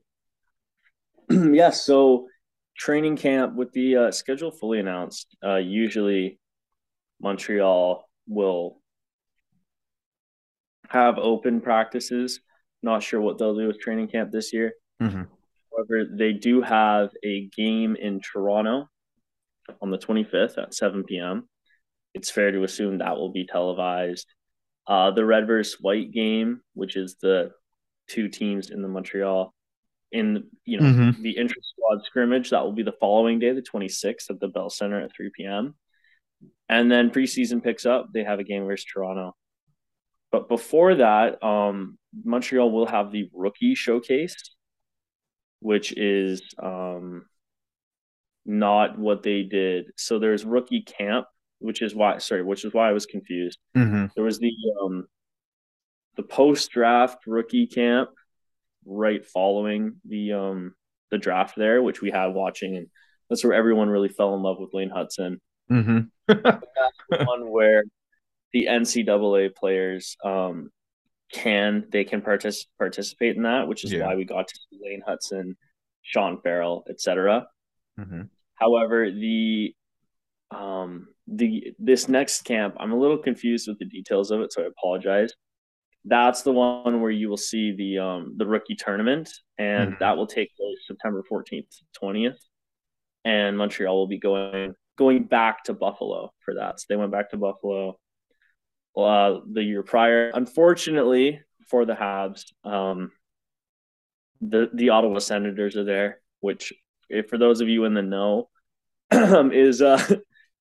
yeah, 1.29 1.69
so 1.69 2.27
training 2.77 3.17
camp 3.17 3.55
with 3.55 3.71
the 3.73 3.95
uh, 3.95 4.11
schedule 4.11 4.51
fully 4.51 4.79
announced, 4.79 5.35
uh, 5.43 5.55
usually 5.55 6.39
Montreal 7.21 8.07
will 8.27 8.81
have 10.89 11.17
open 11.17 11.61
practices. 11.61 12.39
Not 12.81 13.03
sure 13.03 13.21
what 13.21 13.37
they'll 13.37 13.55
do 13.55 13.67
with 13.67 13.79
training 13.79 14.09
camp 14.09 14.31
this 14.31 14.51
year. 14.51 14.73
Mm-hmm. 15.01 15.23
However, 15.71 16.09
they 16.11 16.33
do 16.33 16.61
have 16.61 17.11
a 17.23 17.47
game 17.55 17.95
in 17.95 18.19
Toronto 18.19 18.89
on 19.81 19.91
the 19.91 19.97
25th 19.97 20.57
at 20.57 20.73
7 20.73 21.03
p.m. 21.03 21.47
It's 22.13 22.29
fair 22.31 22.51
to 22.51 22.63
assume 22.63 22.99
that 22.99 23.17
will 23.17 23.31
be 23.31 23.45
televised. 23.45 24.27
Uh, 24.85 25.11
the 25.11 25.25
Red 25.25 25.47
versus 25.47 25.79
White 25.79 26.11
game, 26.11 26.61
which 26.73 26.95
is 26.95 27.15
the 27.21 27.51
two 28.07 28.27
teams 28.29 28.69
in 28.69 28.81
the 28.81 28.87
Montreal 28.87 29.53
in 30.11 30.49
you 30.65 30.79
know 30.79 30.85
Mhm. 30.85 31.21
the 31.23 31.37
intra 31.37 31.61
squad 31.61 32.03
scrimmage, 32.05 32.49
that 32.51 32.63
will 32.63 32.73
be 32.73 32.83
the 32.83 32.91
following 32.99 33.39
day, 33.39 33.51
the 33.53 33.61
26th, 33.63 34.29
at 34.29 34.39
the 34.39 34.47
Bell 34.47 34.69
Center 34.69 34.99
at 35.01 35.15
3 35.15 35.31
p.m. 35.35 35.75
And 36.69 36.91
then 36.91 37.09
preseason 37.09 37.63
picks 37.63 37.85
up. 37.85 38.11
They 38.13 38.23
have 38.23 38.39
a 38.39 38.43
game 38.43 38.65
versus 38.65 38.85
Toronto. 38.85 39.35
But 40.31 40.49
before 40.49 40.95
that, 40.95 41.41
um, 41.43 41.97
Montreal 42.23 42.69
will 42.71 42.85
have 42.87 43.11
the 43.11 43.29
rookie 43.33 43.75
showcase, 43.75 44.35
which 45.61 45.93
is 45.97 46.41
um, 46.61 47.25
not 48.45 48.97
what 48.99 49.23
they 49.23 49.43
did. 49.43 49.91
So 49.95 50.19
there's 50.19 50.43
rookie 50.43 50.81
camp, 50.81 51.27
which 51.63 51.81
is 51.81 51.95
why 51.95 52.17
sorry, 52.17 52.43
which 52.43 52.65
is 52.65 52.73
why 52.73 52.89
I 52.89 52.93
was 52.93 53.05
confused. 53.05 53.57
Mm-hmm. 53.75 54.07
There 54.15 54.23
was 54.23 54.39
the 54.39 54.51
um, 54.81 55.07
the 56.17 56.23
post 56.23 56.69
draft 56.71 57.25
rookie 57.25 57.67
camp 57.67 58.09
right 58.85 59.25
following 59.25 59.95
the 60.05 60.33
um, 60.33 60.75
the 61.09 61.17
draft 61.17 61.55
there, 61.55 61.81
which 61.81 62.01
we 62.01 62.11
had 62.11 62.27
watching, 62.27 62.75
and 62.75 62.87
that's 63.29 63.43
where 63.43 63.53
everyone 63.53 63.89
really 63.89 64.09
fell 64.09 64.35
in 64.35 64.41
love 64.43 64.57
with 64.59 64.73
Lane 64.73 64.91
Hutson. 64.91 65.37
Mm-hmm. 65.71 66.05
one 67.25 67.49
where 67.49 67.83
the 68.51 68.67
NCAA 68.69 69.55
players 69.55 70.17
um, 70.23 70.69
can 71.31 71.85
they 71.89 72.03
can 72.03 72.21
partic- 72.21 72.65
participate 72.77 73.35
in 73.37 73.43
that, 73.43 73.67
which 73.67 73.83
is 73.83 73.91
Yeah. 73.91 74.05
why 74.05 74.15
we 74.15 74.25
got 74.25 74.47
to 74.47 74.55
see 74.55 74.79
Lane 74.83 75.01
Hutson, 75.07 75.55
Sean 76.01 76.39
Farrell, 76.41 76.83
etc. 76.89 77.47
Mm-hmm. 77.99 78.23
However, 78.55 79.09
the 79.09 79.73
um 80.51 81.07
the 81.27 81.73
this 81.79 82.07
next 82.09 82.41
camp, 82.43 82.75
I'm 82.79 82.91
a 82.91 82.97
little 82.97 83.17
confused 83.17 83.67
with 83.67 83.79
the 83.79 83.85
details 83.85 84.31
of 84.31 84.41
it, 84.41 84.51
so 84.51 84.63
I 84.63 84.65
apologize. 84.67 85.33
That's 86.05 86.41
the 86.41 86.51
one 86.51 87.01
where 87.01 87.11
you 87.11 87.29
will 87.29 87.37
see 87.37 87.71
the 87.75 87.99
um 87.99 88.33
the 88.37 88.45
rookie 88.45 88.75
tournament, 88.75 89.29
and 89.57 89.93
Mhm. 89.93 89.99
that 89.99 90.17
will 90.17 90.27
take 90.27 90.55
place 90.57 90.77
September 90.85 91.23
14th 91.29 91.81
20th. 91.93 92.39
And 93.25 93.57
Montreal 93.57 93.95
will 93.95 94.07
be 94.07 94.19
going 94.19 94.75
going 94.97 95.23
back 95.23 95.63
to 95.65 95.73
Buffalo 95.73 96.33
for 96.43 96.55
that. 96.55 96.79
So 96.79 96.85
they 96.89 96.97
went 96.97 97.11
back 97.11 97.29
to 97.31 97.37
Buffalo 97.37 97.97
uh, 98.97 99.39
the 99.51 99.63
year 99.63 99.81
prior. 99.81 100.29
Unfortunately 100.33 101.39
for 101.69 101.85
the 101.85 101.93
Habs, 101.95 102.51
um, 102.65 103.11
the 104.41 104.69
the 104.73 104.89
Ottawa 104.89 105.19
Senators 105.19 105.77
are 105.77 105.85
there, 105.85 106.19
which, 106.41 106.73
if, 107.09 107.29
for 107.29 107.37
those 107.37 107.61
of 107.61 107.69
you 107.69 107.85
in 107.85 107.93
the 107.93 108.01
know, 108.01 108.49
is 109.11 109.81
uh, 109.81 110.03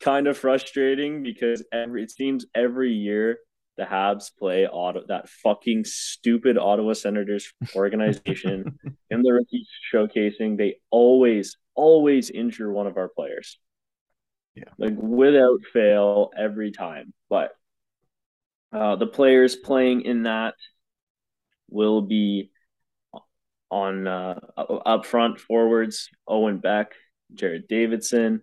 kind 0.03 0.27
of 0.27 0.37
frustrating 0.37 1.23
because 1.23 1.65
every 1.73 2.03
it 2.03 2.11
seems 2.11 2.45
every 2.55 2.93
year 2.93 3.39
the 3.77 3.85
Habs 3.85 4.31
play 4.39 4.67
Ottawa, 4.67 5.07
that 5.09 5.29
fucking 5.29 5.85
stupid 5.85 6.59
Ottawa 6.59 6.93
Senators 6.93 7.53
organization 7.77 8.79
in 9.11 9.23
the 9.23 9.33
rookie 9.33 9.67
showcasing. 9.93 10.59
They 10.59 10.77
always 10.91 11.57
always 11.75 12.29
injure 12.29 12.71
one 12.71 12.87
of 12.87 12.99
our 12.99 13.09
players. 13.09 13.59
Yeah. 14.55 14.65
like 14.77 14.93
without 14.99 15.61
fail 15.73 16.31
every 16.37 16.73
time. 16.73 17.15
But 17.31 17.53
uh, 18.71 18.97
the 18.97 19.07
players 19.07 19.57
playing 19.57 20.03
in 20.03 20.25
that 20.25 20.55
will 21.71 22.03
be 22.03 22.51
on 23.71 24.07
uh, 24.07 24.39
up 24.59 25.07
front 25.07 25.41
forwards 25.41 26.11
Owen 26.29 26.59
Beck, 26.59 26.93
Jared 27.33 27.67
Davidson, 27.67 28.43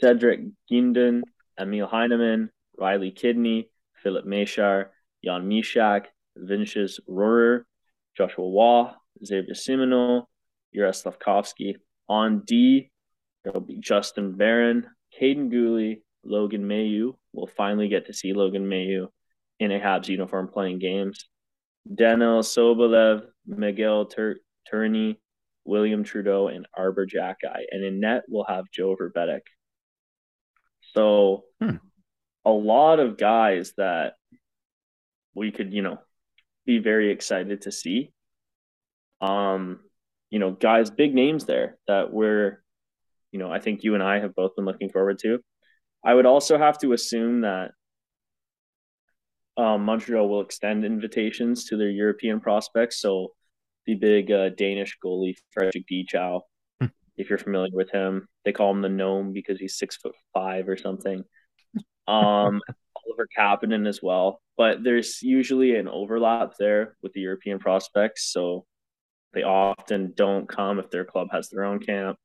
Cedric 0.00 0.40
Guindon, 0.70 1.22
Emil 1.58 1.86
Heineman, 1.86 2.50
Riley 2.78 3.10
Kidney, 3.10 3.70
Filip 4.02 4.24
Mesar, 4.24 4.86
Jan 5.24 5.48
Mysak, 5.48 6.06
Vinzenz 6.38 7.00
Rohrer, 7.08 7.64
Joshua 8.16 8.44
Roy, 8.44 8.90
Xavier 9.24 9.54
Simoneau, 9.54 10.24
Yaroslav 10.72 11.18
Slafkovsky. 11.18 11.76
On 12.08 12.40
D, 12.40 12.90
there'll 13.44 13.60
be 13.60 13.78
Justin 13.78 14.36
Barron, 14.36 14.86
Kaiden 15.20 15.50
Guhle, 15.52 16.02
Logan 16.24 16.64
Mailloux. 16.64 17.14
We'll 17.32 17.48
finally 17.48 17.88
get 17.88 18.06
to 18.06 18.14
see 18.14 18.32
Logan 18.32 18.66
Mailloux 18.66 19.08
in 19.60 19.72
a 19.72 19.80
Habs 19.80 20.08
uniform 20.08 20.48
playing 20.48 20.78
games. 20.78 21.26
Daniel 21.92 22.42
Sobolev, 22.42 23.22
Miguel 23.46 24.06
Tur- 24.06 24.40
Tourigny, 24.72 25.16
William 25.64 26.04
Trudeau, 26.04 26.48
and 26.48 26.66
Arber 26.76 27.06
Xhekaj. 27.06 27.64
And 27.70 27.84
in 27.84 28.00
net, 28.00 28.22
we'll 28.28 28.44
have 28.44 28.70
Joe 28.70 28.96
Vrbetic. 28.96 29.40
So 30.94 31.44
Hmm. 31.60 31.76
a 32.44 32.50
lot 32.50 33.00
of 33.00 33.16
guys 33.16 33.72
that 33.76 34.14
we 35.34 35.50
could, 35.50 35.72
you 35.72 35.82
know, 35.82 35.98
be 36.66 36.78
very 36.78 37.10
excited 37.10 37.62
to 37.62 37.72
see. 37.72 38.12
Um, 39.20 39.80
you 40.30 40.38
know, 40.38 40.52
guys, 40.52 40.90
big 40.90 41.14
names 41.14 41.44
there 41.44 41.78
that 41.86 42.12
we're, 42.12 42.62
you 43.32 43.38
know, 43.38 43.50
I 43.50 43.58
think 43.60 43.84
you 43.84 43.94
and 43.94 44.02
I 44.02 44.20
have 44.20 44.34
both 44.34 44.56
been 44.56 44.64
looking 44.64 44.90
forward 44.90 45.18
to. 45.20 45.40
I 46.04 46.14
would 46.14 46.26
also 46.26 46.58
have 46.58 46.78
to 46.78 46.92
assume 46.92 47.42
that 47.42 47.72
um, 49.56 49.84
Montreal 49.84 50.28
will 50.28 50.40
extend 50.40 50.84
invitations 50.84 51.64
to 51.66 51.76
their 51.76 51.90
European 51.90 52.40
prospects. 52.40 53.00
So 53.00 53.32
the 53.86 53.94
big 53.94 54.30
uh, 54.30 54.50
Danish 54.50 54.96
goalie 55.04 55.34
Frederik 55.50 55.84
Dichow, 55.90 56.40
Hmm. 56.40 56.47
If 57.18 57.28
you're 57.28 57.38
familiar 57.38 57.72
with 57.72 57.90
him, 57.90 58.28
they 58.44 58.52
call 58.52 58.70
him 58.70 58.80
the 58.80 58.88
gnome 58.88 59.32
because 59.32 59.58
he's 59.58 59.76
six 59.76 59.96
foot 59.96 60.14
five 60.32 60.68
or 60.68 60.76
something. 60.76 61.24
Um, 62.06 62.60
Oliver 63.06 63.28
Kapanen 63.36 63.86
as 63.86 64.00
well, 64.02 64.40
but 64.56 64.82
there's 64.82 65.22
usually 65.22 65.76
an 65.76 65.88
overlap 65.88 66.52
there 66.58 66.96
with 67.02 67.12
the 67.12 67.20
European 67.20 67.58
prospects, 67.58 68.32
so 68.32 68.64
they 69.34 69.42
often 69.42 70.12
don't 70.16 70.48
come 70.48 70.78
if 70.78 70.90
their 70.90 71.04
club 71.04 71.28
has 71.32 71.48
their 71.48 71.64
own 71.64 71.80
camp. 71.80 72.16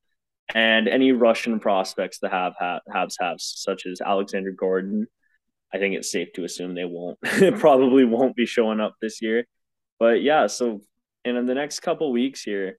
And 0.54 0.88
any 0.88 1.12
Russian 1.12 1.60
prospects 1.60 2.20
that 2.22 2.32
have 2.32 2.54
ha- 2.60 2.82
Habs 2.90 3.16
have, 3.20 3.38
such 3.40 3.86
as 3.86 4.02
Alexander 4.02 4.52
Gordon, 4.52 5.08
I 5.74 5.80
think 5.80 5.96
it's 5.96 6.12
safe 6.12 6.34
to 6.34 6.44
assume 6.44 6.76
they 6.76 6.86
won't 6.86 7.20
probably 7.60 8.06
won't 8.06 8.36
be 8.36 8.46
showing 8.46 8.80
up 8.80 8.94
this 9.02 9.22
year. 9.22 9.46
But 10.00 10.22
yeah, 10.22 10.48
so 10.48 10.82
and 11.26 11.38
in 11.38 11.46
the 11.46 11.56
next 11.56 11.80
couple 11.80 12.12
weeks 12.12 12.44
here, 12.44 12.78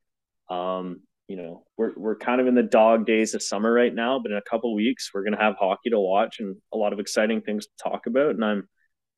um, 0.51 1.01
you 1.29 1.37
know, 1.37 1.65
we're 1.77 1.93
we're 1.97 2.17
kind 2.17 2.41
of 2.41 2.47
in 2.47 2.55
the 2.55 2.63
dog 2.63 3.07
days 3.07 3.35
of 3.35 3.43
summer 3.43 3.73
right 3.73 3.95
now, 3.95 4.19
but 4.19 4.31
in 4.31 4.37
a 4.37 4.43
couple 4.43 4.75
weeks 4.75 5.11
we're 5.13 5.25
gonna 5.25 5.41
have 5.41 5.57
hockey 5.59 5.91
to 5.91 6.01
watch 6.01 6.41
and 6.41 6.57
a 6.73 6.77
lot 6.77 6.93
of 6.93 7.01
exciting 7.01 7.41
things 7.41 7.67
to 7.67 7.73
talk 7.83 8.07
about, 8.07 8.35
and 8.35 8.45
I'm 8.45 8.69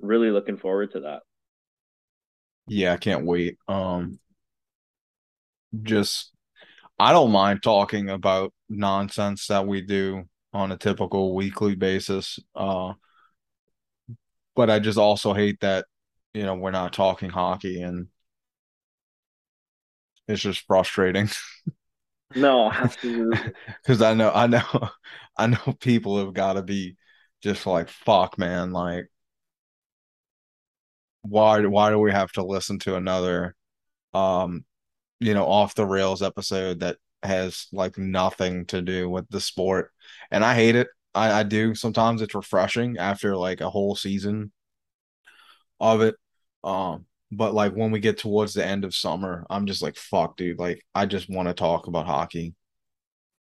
really 0.01 0.31
looking 0.31 0.57
forward 0.57 0.93
to 0.93 1.01
that. 1.01 1.21
Yeah, 2.69 2.93
I 2.93 2.97
can't 2.97 3.25
wait. 3.27 3.59
Um, 3.69 4.19
just 5.83 6.33
I 6.99 7.13
don't 7.13 7.33
mind 7.33 7.63
talking 7.63 8.11
about 8.11 8.53
nonsense 8.69 9.47
that 9.49 9.67
we 9.67 9.83
do 9.83 10.25
on 10.53 10.73
a 10.73 10.79
typical 10.79 11.35
weekly 11.35 11.75
basis. 11.75 12.39
Uh, 12.55 12.95
but 14.55 14.71
I 14.71 14.79
just 14.79 14.99
also 14.99 15.35
hate 15.35 15.61
that, 15.61 15.85
you 16.35 16.43
know, 16.45 16.55
we're 16.55 16.71
not 16.71 16.93
talking 16.93 17.31
hockey 17.31 17.83
and 17.83 18.09
it's 20.29 20.43
just 20.43 20.67
frustrating 20.67 21.29
No, 22.35 22.71
because 23.83 24.03
I 24.03 24.15
know, 24.15 24.31
I 24.35 24.47
know, 24.47 24.63
I 25.37 25.47
know 25.47 25.75
people 25.81 26.19
have 26.19 26.35
got 26.35 26.55
to 26.55 26.63
be 26.63 26.97
just 27.43 27.67
like, 27.67 27.89
fuck, 27.89 28.39
man, 28.39 28.73
like, 28.73 29.07
why, 31.23 31.65
why 31.67 31.91
do 31.91 31.99
we 31.99 32.13
have 32.13 32.31
to 32.33 32.45
listen 32.45 32.79
to 32.81 32.97
another, 32.97 33.55
um, 34.15 34.65
you 35.21 35.35
know, 35.35 35.47
off 35.47 35.75
the 35.77 35.87
rails 35.87 36.23
episode 36.23 36.81
that 36.81 36.99
has 37.23 37.69
like 37.73 37.99
nothing 37.99 38.67
to 38.67 38.83
do 38.83 39.11
with 39.11 39.29
the 39.31 39.41
sport? 39.41 39.93
And 40.31 40.45
I 40.45 40.55
hate 40.55 40.77
it. 40.77 40.89
I, 41.15 41.41
I 41.41 41.43
do. 41.45 41.75
Sometimes 41.75 42.23
it's 42.23 42.35
refreshing 42.35 42.99
after 42.99 43.37
like 43.37 43.61
a 43.61 43.71
whole 43.71 43.97
season 43.97 44.53
of 45.81 46.01
it. 46.01 46.17
Um, 46.65 47.07
but 47.33 47.55
like 47.55 47.73
when 47.75 47.91
we 47.91 48.01
get 48.01 48.19
towards 48.19 48.55
the 48.55 48.65
end 48.65 48.85
of 48.85 48.95
summer, 48.95 49.47
I'm 49.51 49.67
just 49.67 49.83
like, 49.83 49.97
fuck, 49.97 50.37
dude. 50.37 50.59
Like 50.59 50.83
I 50.95 51.07
just 51.07 51.29
want 51.29 51.49
to 51.49 51.55
talk 51.55 51.87
about 51.87 52.07
hockey. 52.07 52.55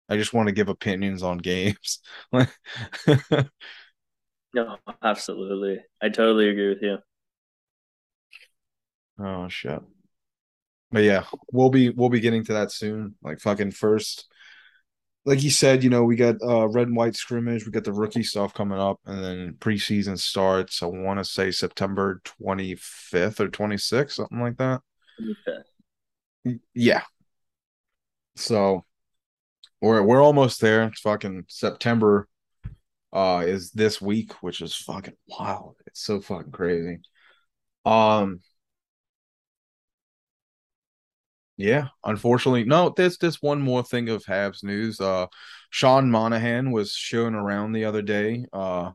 I 0.08 0.16
just 0.16 0.32
want 0.32 0.48
to 0.48 0.54
give 0.54 0.68
opinions 0.68 1.22
on 1.22 1.38
games. 1.38 2.00
no, 2.32 2.46
absolutely. 5.02 5.80
I 6.02 6.08
totally 6.10 6.50
agree 6.50 6.68
with 6.68 6.82
you. 6.82 6.98
Oh 9.18 9.48
shit. 9.48 9.80
But 10.92 11.04
yeah, 11.04 11.24
we'll 11.52 11.70
be 11.70 11.90
we'll 11.90 12.10
be 12.10 12.20
getting 12.20 12.44
to 12.44 12.52
that 12.54 12.70
soon. 12.70 13.16
Like 13.22 13.40
fucking 13.40 13.72
first 13.72 14.26
like 15.26 15.42
you 15.42 15.50
said, 15.50 15.82
you 15.82 15.90
know, 15.90 16.04
we 16.04 16.16
got 16.16 16.36
uh 16.42 16.68
red 16.68 16.88
and 16.88 16.96
white 16.96 17.16
scrimmage, 17.16 17.64
we 17.64 17.72
got 17.72 17.84
the 17.84 17.92
rookie 17.92 18.22
stuff 18.22 18.52
coming 18.52 18.78
up, 18.78 19.00
and 19.06 19.24
then 19.24 19.56
preseason 19.58 20.18
starts. 20.18 20.82
I 20.82 20.86
want 20.86 21.18
to 21.18 21.24
say 21.24 21.50
September 21.50 22.20
25th 22.24 23.40
or 23.40 23.48
26th, 23.48 24.12
something 24.12 24.40
like 24.40 24.58
that. 24.58 24.82
25th. 25.20 26.60
Yeah. 26.74 27.02
So 28.36 28.84
we're 29.80 30.02
we're 30.02 30.22
almost 30.22 30.60
there. 30.60 30.84
It's 30.84 31.00
fucking 31.00 31.44
September 31.48 32.28
uh 33.12 33.44
is 33.46 33.70
this 33.70 34.02
week, 34.02 34.32
which 34.42 34.60
is 34.60 34.74
fucking 34.74 35.16
wild. 35.26 35.76
It's 35.86 36.02
so 36.02 36.20
fucking 36.20 36.52
crazy. 36.52 36.98
Um 37.86 38.40
yeah, 41.56 41.88
unfortunately, 42.04 42.64
no. 42.64 42.92
There's 42.96 43.18
this 43.18 43.40
one 43.40 43.60
more 43.62 43.82
thing 43.82 44.08
of 44.08 44.24
Habs 44.24 44.64
news. 44.64 45.00
Uh, 45.00 45.26
Sean 45.70 46.10
Monahan 46.10 46.72
was 46.72 46.92
shown 46.92 47.34
around 47.34 47.72
the 47.72 47.84
other 47.84 48.02
day. 48.02 48.44
Uh, 48.52 48.92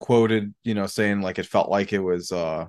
quoted, 0.00 0.54
you 0.64 0.74
know, 0.74 0.86
saying 0.86 1.20
like 1.20 1.38
it 1.38 1.46
felt 1.46 1.70
like 1.70 1.92
it 1.92 2.00
was. 2.00 2.32
Uh, 2.32 2.66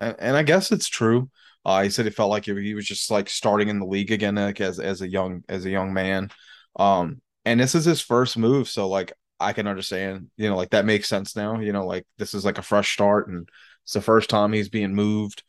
and, 0.00 0.16
and 0.18 0.36
I 0.36 0.42
guess 0.42 0.72
it's 0.72 0.88
true. 0.88 1.30
Uh, 1.64 1.82
he 1.82 1.90
said 1.90 2.06
it 2.06 2.14
felt 2.14 2.30
like 2.30 2.46
he 2.46 2.74
was 2.74 2.86
just 2.86 3.10
like 3.10 3.28
starting 3.28 3.68
in 3.68 3.78
the 3.78 3.86
league 3.86 4.10
again, 4.12 4.36
like 4.36 4.60
as 4.60 4.80
as 4.80 5.02
a 5.02 5.08
young 5.08 5.44
as 5.48 5.64
a 5.64 5.70
young 5.70 5.92
man. 5.92 6.30
Um, 6.76 7.20
and 7.44 7.60
this 7.60 7.74
is 7.74 7.84
his 7.84 8.00
first 8.00 8.36
move, 8.38 8.68
so 8.68 8.88
like 8.88 9.12
I 9.40 9.52
can 9.52 9.66
understand, 9.68 10.30
you 10.36 10.48
know, 10.48 10.56
like 10.56 10.70
that 10.70 10.84
makes 10.86 11.08
sense 11.08 11.36
now. 11.36 11.60
You 11.60 11.72
know, 11.72 11.86
like 11.86 12.06
this 12.18 12.34
is 12.34 12.44
like 12.44 12.58
a 12.58 12.62
fresh 12.62 12.92
start, 12.92 13.28
and 13.28 13.48
it's 13.84 13.92
the 13.92 14.00
first 14.00 14.30
time 14.30 14.52
he's 14.52 14.68
being 14.68 14.94
moved. 14.94 15.42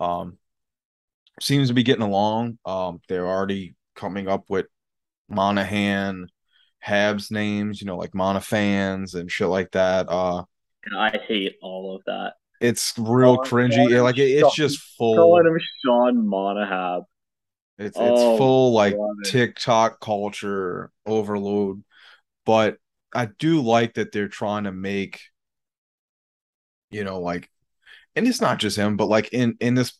Um, 0.00 0.38
seems 1.40 1.68
to 1.68 1.74
be 1.74 1.82
getting 1.82 2.02
along. 2.02 2.58
Um, 2.64 3.00
they're 3.08 3.26
already 3.26 3.74
coming 3.94 4.28
up 4.28 4.44
with 4.48 4.66
Monahan, 5.28 6.28
Habs 6.86 7.30
names, 7.30 7.80
you 7.80 7.86
know, 7.86 7.96
like 7.96 8.12
Monafans 8.12 9.14
and 9.14 9.30
shit 9.30 9.48
like 9.48 9.72
that. 9.72 10.06
Uh, 10.08 10.44
I 10.96 11.18
hate 11.26 11.56
all 11.62 11.96
of 11.96 12.02
that. 12.06 12.34
It's 12.60 12.94
real 12.98 13.36
Sean, 13.36 13.44
cringy. 13.44 13.90
Sean, 13.90 14.02
like 14.02 14.18
it, 14.18 14.30
it's 14.30 14.54
just 14.54 14.80
full. 14.96 15.16
Calling 15.16 15.46
him 15.46 15.60
Sean 15.84 16.26
Monahab. 16.26 17.04
It's 17.78 17.96
it's 17.96 17.98
oh, 18.00 18.36
full 18.36 18.72
like 18.72 18.96
TikTok 19.24 20.00
culture 20.00 20.90
overload, 21.06 21.84
but 22.44 22.78
I 23.14 23.26
do 23.38 23.62
like 23.62 23.94
that 23.94 24.10
they're 24.10 24.28
trying 24.28 24.64
to 24.64 24.72
make, 24.72 25.20
you 26.90 27.04
know, 27.04 27.20
like, 27.20 27.48
and 28.16 28.26
it's 28.26 28.40
not 28.40 28.58
just 28.58 28.76
him, 28.76 28.96
but 28.96 29.06
like 29.06 29.32
in 29.32 29.56
in 29.60 29.74
this 29.74 29.96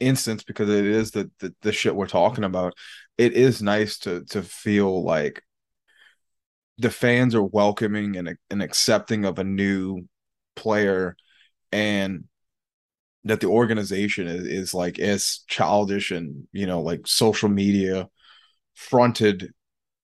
instance 0.00 0.42
because 0.42 0.68
it 0.68 0.84
is 0.84 1.10
the, 1.10 1.30
the 1.40 1.54
the 1.62 1.72
shit 1.72 1.94
we're 1.94 2.06
talking 2.06 2.44
about 2.44 2.74
it 3.16 3.32
is 3.32 3.62
nice 3.62 3.98
to 3.98 4.24
to 4.26 4.42
feel 4.42 5.02
like 5.02 5.42
the 6.78 6.90
fans 6.90 7.34
are 7.34 7.42
welcoming 7.42 8.16
and, 8.16 8.36
and 8.50 8.62
accepting 8.62 9.24
of 9.24 9.38
a 9.38 9.44
new 9.44 10.02
player 10.54 11.16
and 11.72 12.24
that 13.24 13.40
the 13.40 13.48
organization 13.48 14.28
is, 14.28 14.46
is 14.46 14.74
like 14.74 14.98
as 14.98 15.40
childish 15.48 16.10
and 16.10 16.46
you 16.52 16.66
know 16.66 16.80
like 16.80 17.06
social 17.06 17.48
media 17.48 18.08
fronted 18.74 19.52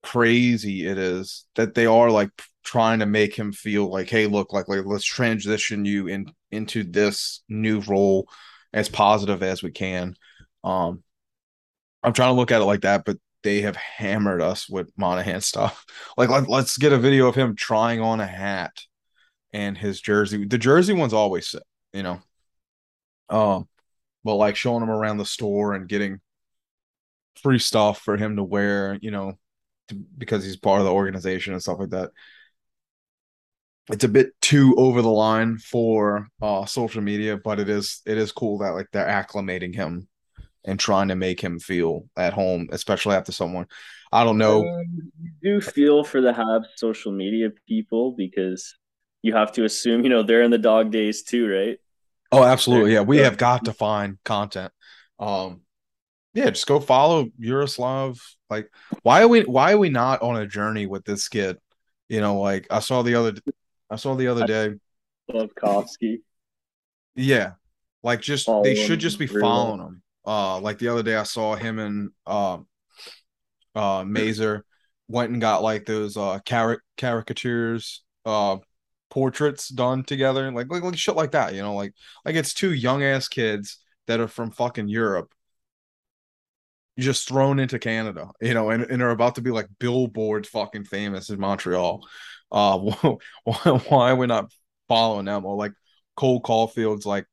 crazy 0.02 0.86
it 0.86 0.98
is 0.98 1.46
that 1.54 1.74
they 1.74 1.86
are 1.86 2.10
like 2.10 2.30
trying 2.62 2.98
to 2.98 3.06
make 3.06 3.34
him 3.34 3.52
feel 3.52 3.90
like 3.90 4.10
hey 4.10 4.26
look 4.26 4.52
like, 4.52 4.68
like 4.68 4.84
let's 4.84 5.04
transition 5.04 5.84
you 5.84 6.08
in 6.08 6.26
into 6.50 6.82
this 6.82 7.42
new 7.48 7.80
role 7.80 8.28
as 8.74 8.88
positive 8.88 9.42
as 9.42 9.62
we 9.62 9.70
can. 9.70 10.16
Um, 10.64 11.02
I'm 12.02 12.12
trying 12.12 12.34
to 12.34 12.38
look 12.38 12.50
at 12.50 12.60
it 12.60 12.66
like 12.66 12.82
that, 12.82 13.04
but 13.06 13.16
they 13.44 13.62
have 13.62 13.76
hammered 13.76 14.42
us 14.42 14.68
with 14.68 14.90
Monahan 14.98 15.40
stuff. 15.40 15.86
Like, 16.16 16.28
let, 16.28 16.48
us 16.48 16.76
get 16.76 16.92
a 16.92 16.98
video 16.98 17.26
of 17.26 17.34
him 17.34 17.56
trying 17.56 18.00
on 18.00 18.20
a 18.20 18.26
hat 18.26 18.82
and 19.52 19.76
his 19.76 20.00
jersey. 20.00 20.44
The 20.44 20.58
jersey 20.58 20.92
one's 20.92 21.12
always 21.12 21.54
you 21.92 22.02
know. 22.02 22.20
Um, 23.28 23.68
but 24.22 24.34
like 24.36 24.56
showing 24.56 24.82
him 24.82 24.90
around 24.90 25.16
the 25.18 25.24
store 25.24 25.74
and 25.74 25.88
getting 25.88 26.20
free 27.42 27.58
stuff 27.58 28.00
for 28.00 28.16
him 28.16 28.36
to 28.36 28.44
wear, 28.44 28.98
you 29.00 29.10
know, 29.10 29.38
to, 29.88 29.94
because 29.94 30.44
he's 30.44 30.56
part 30.56 30.80
of 30.80 30.86
the 30.86 30.92
organization 30.92 31.52
and 31.52 31.62
stuff 31.62 31.78
like 31.80 31.90
that 31.90 32.10
it's 33.90 34.04
a 34.04 34.08
bit 34.08 34.30
too 34.40 34.74
over 34.76 35.02
the 35.02 35.10
line 35.10 35.58
for 35.58 36.28
uh, 36.40 36.64
social 36.64 37.02
media, 37.02 37.36
but 37.36 37.60
it 37.60 37.68
is 37.68 38.00
it 38.06 38.16
is 38.16 38.32
cool 38.32 38.58
that 38.58 38.70
like 38.70 38.88
they're 38.92 39.06
acclimating 39.06 39.74
him 39.74 40.08
and 40.64 40.80
trying 40.80 41.08
to 41.08 41.14
make 41.14 41.40
him 41.40 41.58
feel 41.58 42.04
at 42.16 42.32
home, 42.32 42.68
especially 42.72 43.14
after 43.14 43.32
someone. 43.32 43.66
I 44.10 44.24
don't 44.24 44.38
know. 44.38 44.60
Um, 44.66 45.12
you 45.20 45.30
do 45.42 45.60
feel 45.60 46.04
for 46.04 46.20
the 46.20 46.32
Habs 46.32 46.66
social 46.76 47.12
media 47.12 47.50
people 47.68 48.12
because 48.12 48.74
you 49.22 49.34
have 49.34 49.52
to 49.52 49.64
assume 49.64 50.04
you 50.04 50.10
know 50.10 50.22
they're 50.22 50.42
in 50.42 50.50
the 50.50 50.58
dog 50.58 50.90
days 50.90 51.22
too, 51.22 51.46
right? 51.48 51.78
Oh, 52.32 52.42
absolutely. 52.42 52.94
Yeah, 52.94 53.02
we 53.02 53.18
have 53.18 53.36
got 53.36 53.66
to 53.66 53.72
find 53.72 54.18
content. 54.24 54.72
Um, 55.18 55.60
yeah, 56.32 56.50
just 56.50 56.66
go 56.66 56.80
follow 56.80 57.28
Yaroslav. 57.38 58.18
Like, 58.48 58.70
why 59.02 59.22
are 59.22 59.28
we 59.28 59.42
why 59.42 59.72
are 59.72 59.78
we 59.78 59.90
not 59.90 60.22
on 60.22 60.36
a 60.36 60.46
journey 60.46 60.86
with 60.86 61.04
this 61.04 61.28
kid? 61.28 61.58
You 62.08 62.20
know, 62.20 62.40
like 62.40 62.66
I 62.70 62.80
saw 62.80 63.02
the 63.02 63.14
other 63.14 63.34
I 63.94 63.96
saw 63.96 64.16
the 64.16 64.26
other 64.26 64.44
day. 64.44 64.74
Slafkovsky. 65.30 66.18
Yeah, 67.14 67.52
like 68.02 68.20
just 68.20 68.46
Follow 68.46 68.64
they 68.64 68.74
should 68.74 68.98
just 68.98 69.20
be 69.20 69.28
following 69.28 69.80
him. 69.80 70.02
Uh, 70.26 70.58
like 70.58 70.78
the 70.78 70.88
other 70.88 71.04
day 71.04 71.14
I 71.14 71.22
saw 71.22 71.54
him 71.54 71.78
and 71.78 72.10
uh, 72.26 72.58
uh, 73.74 74.02
Mesar 74.02 74.62
went 75.06 75.30
and 75.30 75.40
got 75.40 75.62
like 75.62 75.84
those 75.84 76.16
uh 76.16 76.40
caric- 76.44 76.80
caricatures, 76.96 78.02
uh, 78.24 78.56
portraits 79.10 79.68
done 79.68 80.02
together, 80.02 80.50
like, 80.50 80.70
like 80.70 80.82
like 80.82 80.98
shit 80.98 81.14
like 81.14 81.30
that. 81.32 81.54
You 81.54 81.62
know, 81.62 81.74
like 81.74 81.94
like 82.24 82.34
it's 82.34 82.52
two 82.52 82.72
young 82.72 83.04
ass 83.04 83.28
kids 83.28 83.78
that 84.08 84.18
are 84.18 84.28
from 84.28 84.50
fucking 84.50 84.88
Europe 84.88 85.32
just 86.98 87.28
thrown 87.28 87.58
into 87.58 87.78
Canada, 87.78 88.30
you 88.40 88.54
know, 88.54 88.70
and, 88.70 88.84
and 88.84 89.02
are 89.02 89.10
about 89.10 89.34
to 89.34 89.42
be 89.42 89.50
like 89.50 89.66
billboard 89.78 90.46
fucking 90.46 90.84
famous 90.84 91.30
in 91.30 91.40
Montreal. 91.40 92.06
Uh, 92.54 92.78
why, 93.44 93.56
why 93.88 94.12
we're 94.12 94.20
we 94.20 94.26
not 94.28 94.52
following 94.86 95.24
them 95.24 95.44
or 95.44 95.56
like 95.56 95.72
Cole 96.16 96.40
Caufield's 96.40 97.04
like, 97.04 97.26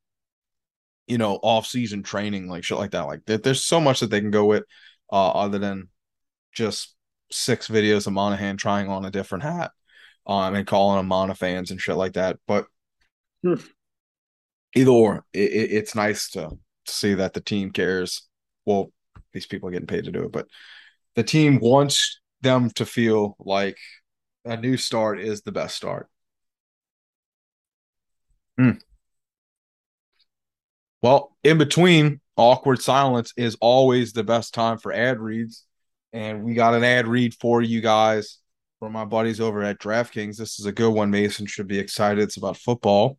you 1.05 1.19
know, 1.19 1.35
off 1.43 1.67
season 1.67 2.01
training, 2.01 2.47
like 2.47 2.63
shit 2.63 2.79
like 2.79 2.91
that. 2.91 3.01
Like 3.03 3.25
there's 3.25 3.63
so 3.63 3.79
much 3.79 3.99
that 3.99 4.09
they 4.09 4.19
can 4.19 4.31
go 4.31 4.45
with, 4.45 4.63
uh, 5.11 5.29
other 5.29 5.59
than 5.59 5.89
just 6.53 6.95
six 7.31 7.67
videos 7.67 8.07
of 8.07 8.13
Monahan 8.13 8.57
trying 8.57 8.89
on 8.89 9.05
a 9.05 9.11
different 9.11 9.43
hat, 9.43 9.71
um, 10.25 10.55
and 10.55 10.65
calling 10.65 10.97
them 10.97 11.07
Mona 11.07 11.35
fans 11.35 11.69
and 11.69 11.79
shit 11.79 11.95
like 11.95 12.13
that. 12.13 12.37
But 12.47 12.65
hmm. 13.43 13.55
either 14.75 14.91
or, 14.91 15.23
it, 15.33 15.51
it, 15.51 15.71
it's 15.71 15.95
nice 15.95 16.31
to 16.31 16.49
see 16.87 17.13
that 17.13 17.33
the 17.33 17.41
team 17.41 17.71
cares. 17.71 18.27
Well, 18.65 18.91
these 19.33 19.45
people 19.45 19.69
are 19.69 19.71
getting 19.71 19.87
paid 19.87 20.05
to 20.05 20.11
do 20.11 20.23
it, 20.23 20.31
but 20.31 20.47
the 21.15 21.23
team 21.23 21.59
wants 21.59 22.19
them 22.41 22.71
to 22.71 22.85
feel 22.85 23.35
like 23.39 23.77
a 24.45 24.57
new 24.57 24.77
start 24.77 25.19
is 25.19 25.41
the 25.41 25.51
best 25.51 25.75
start. 25.75 26.09
Hmm. 28.57 28.71
Well, 31.01 31.35
in 31.43 31.57
between, 31.57 32.21
awkward 32.37 32.81
silence 32.81 33.33
is 33.37 33.57
always 33.59 34.13
the 34.13 34.23
best 34.23 34.53
time 34.53 34.77
for 34.77 34.91
ad 34.91 35.19
reads. 35.19 35.65
And 36.13 36.43
we 36.43 36.53
got 36.53 36.73
an 36.73 36.83
ad 36.83 37.07
read 37.07 37.33
for 37.35 37.61
you 37.61 37.81
guys 37.81 38.39
from 38.79 38.91
my 38.91 39.05
buddies 39.05 39.39
over 39.39 39.63
at 39.63 39.79
DraftKings. 39.79 40.37
This 40.37 40.59
is 40.59 40.65
a 40.65 40.71
good 40.71 40.91
one. 40.91 41.11
Mason 41.11 41.45
should 41.45 41.67
be 41.67 41.79
excited. 41.79 42.21
It's 42.21 42.37
about 42.37 42.57
football. 42.57 43.17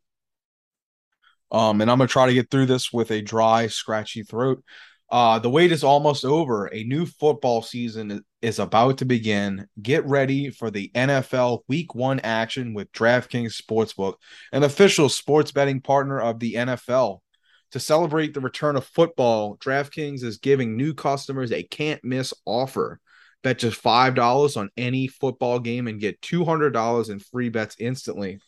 Um, 1.50 1.80
and 1.80 1.90
I'm 1.90 1.98
gonna 1.98 2.08
try 2.08 2.26
to 2.26 2.34
get 2.34 2.50
through 2.50 2.66
this 2.66 2.92
with 2.92 3.10
a 3.10 3.22
dry, 3.22 3.66
scratchy 3.66 4.22
throat. 4.22 4.64
Uh, 5.12 5.38
the 5.38 5.50
wait 5.50 5.70
is 5.70 5.84
almost 5.84 6.24
over. 6.24 6.72
A 6.72 6.84
new 6.84 7.04
football 7.04 7.60
season 7.60 8.24
is 8.40 8.58
about 8.58 8.96
to 8.98 9.04
begin. 9.04 9.68
Get 9.82 10.06
ready 10.06 10.48
for 10.48 10.70
the 10.70 10.90
NFL 10.94 11.60
Week 11.68 11.94
One 11.94 12.18
action 12.20 12.72
with 12.72 12.90
DraftKings 12.92 13.60
Sportsbook, 13.60 14.14
an 14.52 14.62
official 14.62 15.10
sports 15.10 15.52
betting 15.52 15.82
partner 15.82 16.18
of 16.18 16.40
the 16.40 16.54
NFL. 16.54 17.18
To 17.72 17.80
celebrate 17.80 18.32
the 18.32 18.40
return 18.40 18.74
of 18.74 18.86
football, 18.86 19.58
DraftKings 19.58 20.22
is 20.24 20.38
giving 20.38 20.78
new 20.78 20.94
customers 20.94 21.52
a 21.52 21.62
can't 21.62 22.02
miss 22.02 22.32
offer. 22.46 22.98
Bet 23.42 23.58
just 23.58 23.82
$5 23.82 24.56
on 24.56 24.70
any 24.78 25.08
football 25.08 25.58
game 25.58 25.88
and 25.88 26.00
get 26.00 26.22
$200 26.22 27.10
in 27.10 27.18
free 27.18 27.50
bets 27.50 27.76
instantly. 27.78 28.40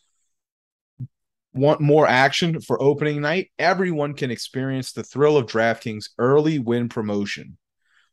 Want 1.55 1.81
more 1.81 2.07
action 2.07 2.61
for 2.61 2.83
opening 2.83 3.21
night? 3.21 3.51
Everyone 3.59 4.15
can 4.15 4.31
experience 4.31 4.93
the 4.93 5.05
thrill 5.05 5.37
of 5.37 5.47
DraftKings 5.47 6.11
early 6.19 6.59
win 6.59 6.89
promotion. 6.89 7.57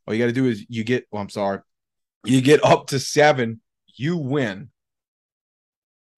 All 0.06 0.14
you 0.14 0.20
got 0.20 0.28
to 0.28 0.32
do 0.32 0.46
is 0.46 0.66
you 0.70 0.84
get, 0.84 1.08
well, 1.12 1.22
I'm 1.22 1.30
sorry, 1.30 1.60
you 2.24 2.42
get 2.42 2.64
up 2.66 2.88
to 2.88 3.00
seven, 3.00 3.62
you 3.96 4.18
win. 4.18 4.70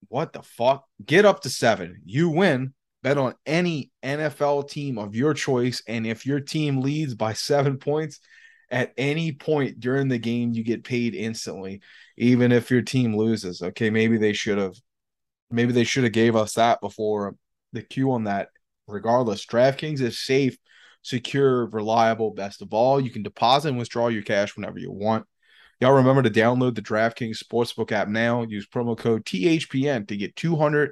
What 0.08 0.32
the 0.32 0.42
fuck? 0.42 0.84
Get 1.04 1.24
up 1.24 1.42
to 1.42 1.50
seven, 1.50 2.02
you 2.04 2.28
win. 2.28 2.74
Bet 3.02 3.18
on 3.18 3.34
any 3.44 3.90
NFL 4.02 4.68
team 4.68 4.98
of 4.98 5.14
your 5.14 5.34
choice. 5.34 5.82
And 5.86 6.06
if 6.06 6.24
your 6.24 6.40
team 6.40 6.80
leads 6.80 7.14
by 7.14 7.34
seven 7.34 7.76
points, 7.78 8.20
at 8.70 8.92
any 8.96 9.32
point 9.32 9.78
during 9.78 10.08
the 10.08 10.18
game, 10.18 10.52
you 10.52 10.64
get 10.64 10.84
paid 10.84 11.14
instantly, 11.14 11.80
even 12.16 12.50
if 12.50 12.70
your 12.70 12.82
team 12.82 13.16
loses. 13.16 13.62
Okay, 13.62 13.90
maybe 13.90 14.16
they 14.16 14.32
should 14.32 14.58
have, 14.58 14.74
maybe 15.50 15.72
they 15.72 15.84
should 15.84 16.04
have 16.04 16.12
gave 16.12 16.36
us 16.36 16.54
that 16.54 16.80
before 16.80 17.34
the 17.72 17.82
queue 17.82 18.12
on 18.12 18.24
that. 18.24 18.48
Regardless, 18.86 19.46
DraftKings 19.46 20.00
is 20.00 20.18
safe, 20.18 20.56
secure, 21.02 21.66
reliable. 21.66 22.32
Best 22.32 22.62
of 22.62 22.72
all, 22.74 23.00
you 23.00 23.10
can 23.10 23.22
deposit 23.22 23.70
and 23.70 23.78
withdraw 23.78 24.08
your 24.08 24.22
cash 24.22 24.56
whenever 24.56 24.78
you 24.78 24.90
want. 24.90 25.26
Y'all 25.80 25.92
remember 25.92 26.22
to 26.22 26.30
download 26.30 26.74
the 26.74 26.82
DraftKings 26.82 27.42
Sportsbook 27.42 27.92
app 27.92 28.08
now. 28.08 28.42
Use 28.42 28.66
promo 28.66 28.96
code 28.96 29.24
THPN 29.24 30.06
to 30.08 30.16
get 30.16 30.36
$200 30.36 30.90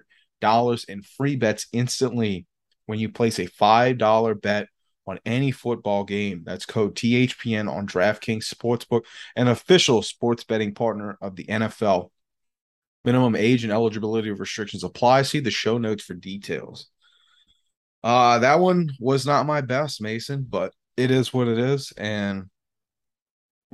in 0.89 1.03
free 1.03 1.37
bets 1.37 1.67
instantly 1.73 2.47
when 2.87 2.99
you 2.99 3.09
place 3.09 3.39
a 3.39 3.47
$5 3.47 4.43
bet 4.43 4.69
on 5.07 5.19
any 5.25 5.51
football 5.51 6.05
game. 6.05 6.43
That's 6.45 6.67
code 6.67 6.95
THPN 6.95 7.71
on 7.71 7.87
DraftKings 7.87 8.53
Sportsbook, 8.53 9.05
an 9.37 9.49
official 9.49 10.03
sports 10.03 10.45
betting 10.45 10.75
partner 10.75 11.19
of 11.21 11.37
the 11.37 11.45
NFL. 11.45 12.11
Minimum 13.05 13.35
age 13.35 13.65
and 13.65 13.73
eligibility 13.73 14.31
restrictions 14.31 14.85
apply. 14.85 15.23
See 15.23 15.41
the 15.41 15.51
show 15.51 15.79
notes 15.79 16.05
for 16.05 16.15
details. 16.15 16.89
Uh, 18.05 18.39
that 18.41 18.61
one 18.61 18.91
was 18.99 19.27
not 19.27 19.47
my 19.47 19.61
best, 19.61 20.01
Mason, 20.01 20.47
but 20.49 20.73
it 20.97 21.11
is 21.11 21.33
what 21.33 21.49
it 21.49 21.59
is. 21.59 21.93
And 21.97 22.45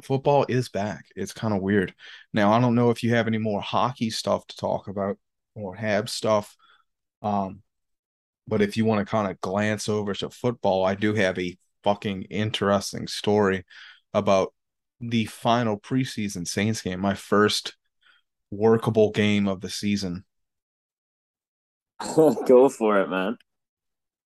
football 0.03 0.47
is 0.49 0.69
back. 0.69 1.07
It's 1.17 1.33
kind 1.33 1.55
of 1.55 1.62
weird. 1.62 1.95
Now, 2.33 2.53
I 2.53 2.61
don't 2.61 2.75
know 2.75 2.91
if 2.91 3.03
you 3.03 3.14
have 3.14 3.27
any 3.27 3.38
more 3.38 3.61
hockey 3.61 4.11
stuff 4.11 4.47
to 4.47 4.57
talk 4.57 4.88
about 4.88 5.19
or 5.55 5.75
have 5.75 6.09
stuff. 6.09 6.57
Um, 7.23 7.62
but 8.47 8.62
if 8.62 8.77
you 8.77 8.85
want 8.85 9.01
to 9.01 9.11
kind 9.11 9.31
of 9.31 9.41
glance 9.41 9.88
over 9.88 10.14
to 10.14 10.31
football, 10.31 10.85
I 10.85 10.95
do 10.95 11.14
have 11.14 11.38
a 11.38 11.57
fucking 11.85 12.23
interesting 12.25 13.07
story 13.07 13.64
about 14.14 14.55
the 15.01 15.27
final 15.27 15.79
preseason 15.79 16.47
Saints 16.47 16.83
game, 16.83 17.01
my 17.01 17.14
first 17.14 17.77
workable 18.51 19.11
game 19.11 19.49
of 19.49 19.61
the 19.61 19.71
season. 19.71 20.25
Go 22.15 22.69
for 22.69 23.01
it, 23.01 23.09
man. 23.09 23.37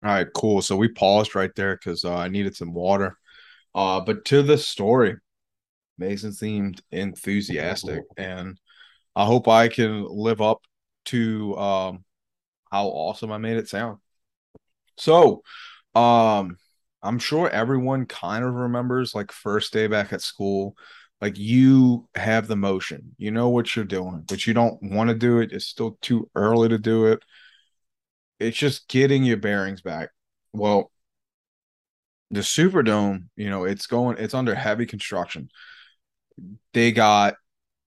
All 0.02 0.10
right, 0.10 0.26
cool. 0.34 0.62
So 0.62 0.76
we 0.76 0.88
paused 0.88 1.34
right 1.34 1.50
there 1.54 1.76
because 1.76 2.04
uh, 2.04 2.16
I 2.16 2.28
needed 2.28 2.56
some 2.56 2.72
water. 2.72 3.18
Uh, 3.74 4.00
but 4.00 4.24
to 4.26 4.42
the 4.42 4.58
story, 4.58 5.16
Mason 5.98 6.32
seemed 6.32 6.80
enthusiastic, 6.90 8.02
and 8.16 8.58
I 9.14 9.26
hope 9.26 9.46
I 9.46 9.68
can 9.68 10.06
live 10.08 10.40
up 10.40 10.62
to 11.06 11.56
um, 11.58 12.04
how 12.70 12.86
awesome 12.86 13.30
I 13.30 13.38
made 13.38 13.58
it 13.58 13.68
sound. 13.68 13.98
So, 14.96 15.42
um, 15.94 16.56
I'm 17.02 17.18
sure 17.18 17.48
everyone 17.48 18.06
kind 18.06 18.44
of 18.44 18.54
remembers 18.54 19.14
like 19.14 19.32
first 19.32 19.72
day 19.72 19.86
back 19.86 20.12
at 20.12 20.22
school. 20.22 20.76
Like 21.20 21.38
you 21.38 22.08
have 22.14 22.46
the 22.46 22.56
motion, 22.56 23.14
you 23.18 23.30
know 23.30 23.50
what 23.50 23.76
you're 23.76 23.84
doing, 23.84 24.24
but 24.26 24.46
you 24.46 24.54
don't 24.54 24.82
want 24.82 25.10
to 25.10 25.14
do 25.14 25.40
it. 25.40 25.52
It's 25.52 25.66
still 25.66 25.98
too 26.00 26.30
early 26.34 26.68
to 26.70 26.78
do 26.78 27.06
it. 27.06 27.22
It's 28.38 28.56
just 28.56 28.88
getting 28.88 29.22
your 29.24 29.36
bearings 29.36 29.82
back. 29.82 30.10
Well, 30.52 30.90
the 32.30 32.40
Superdome, 32.40 33.24
you 33.36 33.50
know, 33.50 33.64
it's 33.64 33.86
going, 33.86 34.16
it's 34.18 34.34
under 34.34 34.54
heavy 34.54 34.86
construction. 34.86 35.50
They 36.72 36.92
got 36.92 37.34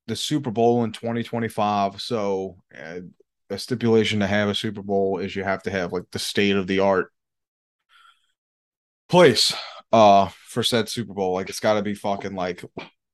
the 0.08 0.15
Super 0.15 0.52
Bowl 0.52 0.84
in 0.84 0.91
2025. 0.91 2.02
So 2.02 2.58
uh, 2.78 3.02
a 3.50 3.58
stipulation 3.58 4.19
to 4.19 4.28
have 4.28 4.50
a 4.50 4.56
Super 4.56 4.82
Bowl 4.82 5.19
is 5.19 5.36
you 5.36 5.43
have 5.43 5.63
to 5.63 5.72
have 5.72 5.93
like 5.93 6.06
the 6.12 6.19
state 6.19 6.56
of 6.56 6.67
the 6.67 6.80
art 6.80 7.12
place 9.10 9.54
uh 9.91 10.28
for 10.48 10.63
said 10.63 10.89
Super 10.89 11.13
Bowl. 11.13 11.34
Like 11.34 11.50
it's 11.50 11.60
got 11.60 11.76
to 11.76 11.82
be 11.82 11.96
fucking 11.96 12.36
like 12.36 12.63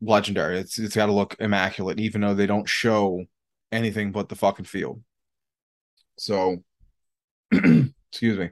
legendary. 0.01 0.59
It's 0.59 0.79
it's 0.79 0.95
got 0.95 1.07
to 1.07 1.13
look 1.13 1.35
immaculate, 1.39 1.99
even 1.99 2.21
though 2.21 2.33
they 2.33 2.47
don't 2.47 2.67
show 2.67 3.25
anything 3.71 4.11
but 4.11 4.29
the 4.29 4.35
fucking 4.35 4.65
field. 4.65 5.01
So, 6.17 6.63
excuse 7.51 8.37
me. 8.37 8.51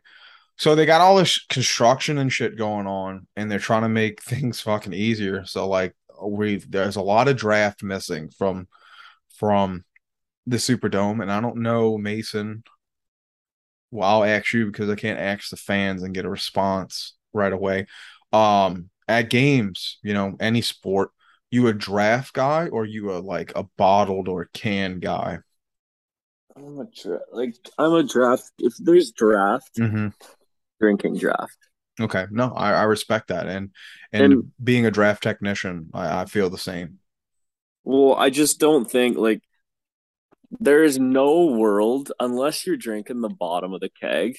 So 0.57 0.73
they 0.73 0.85
got 0.87 1.01
all 1.01 1.15
this 1.15 1.45
construction 1.49 2.17
and 2.17 2.33
shit 2.33 2.57
going 2.57 2.87
on, 2.87 3.27
and 3.35 3.49
they're 3.49 3.59
trying 3.59 3.83
to 3.83 3.89
make 3.89 4.23
things 4.23 4.59
fucking 4.59 4.93
easier. 4.93 5.45
So 5.45 5.67
like 5.67 5.95
we 6.21 6.57
there's 6.57 6.95
a 6.95 7.01
lot 7.01 7.27
of 7.27 7.37
draft 7.37 7.83
missing 7.83 8.29
from 8.29 8.67
from 9.35 9.83
the 10.47 10.57
Superdome, 10.57 11.21
and 11.21 11.31
I 11.31 11.41
don't 11.41 11.57
know 11.57 11.97
Mason. 11.97 12.63
Well, 13.91 14.09
I'll 14.09 14.23
ask 14.23 14.51
you 14.53 14.65
because 14.65 14.89
I 14.89 14.95
can't 14.95 15.19
ask 15.19 15.49
the 15.49 15.57
fans 15.57 16.03
and 16.03 16.13
get 16.13 16.25
a 16.25 16.29
response 16.29 17.15
right 17.33 17.53
away. 17.53 17.87
Um, 18.33 18.89
at 19.07 19.29
games, 19.29 19.99
you 20.03 20.13
know, 20.13 20.35
any 20.39 20.61
sport, 20.61 21.11
you 21.51 21.67
a 21.67 21.73
draft 21.73 22.33
guy 22.33 22.67
or 22.67 22.85
you 22.85 23.11
a 23.11 23.19
like 23.19 23.53
a 23.55 23.63
bottled 23.77 24.27
or 24.27 24.49
canned 24.53 25.01
guy? 25.01 25.39
I'm 26.55 26.79
a 26.79 26.85
dra- 26.85 27.19
like 27.31 27.55
I'm 27.77 27.93
a 27.93 28.03
draft. 28.03 28.51
If 28.59 28.73
there's 28.79 29.11
draft, 29.11 29.75
mm-hmm. 29.77 30.09
drinking 30.79 31.17
draft. 31.17 31.57
Okay, 31.99 32.25
no, 32.29 32.53
I, 32.53 32.73
I 32.73 32.83
respect 32.83 33.29
that, 33.29 33.47
and, 33.47 33.71
and, 34.11 34.33
and 34.33 34.51
being 34.63 34.85
a 34.85 34.91
draft 34.91 35.23
technician, 35.23 35.89
I, 35.93 36.21
I 36.21 36.25
feel 36.25 36.49
the 36.49 36.57
same. 36.57 36.99
Well, 37.83 38.13
I 38.15 38.29
just 38.29 38.59
don't 38.59 38.89
think 38.89 39.17
like 39.17 39.41
there 40.59 40.83
is 40.83 40.99
no 40.99 41.45
world 41.45 42.11
unless 42.19 42.65
you're 42.65 42.77
drinking 42.77 43.21
the 43.21 43.29
bottom 43.29 43.73
of 43.73 43.81
the 43.81 43.89
keg. 43.89 44.37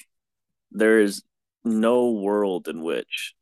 There 0.71 0.99
is 0.99 1.23
no 1.63 2.11
world 2.11 2.67
in 2.67 2.81
which 2.81 3.33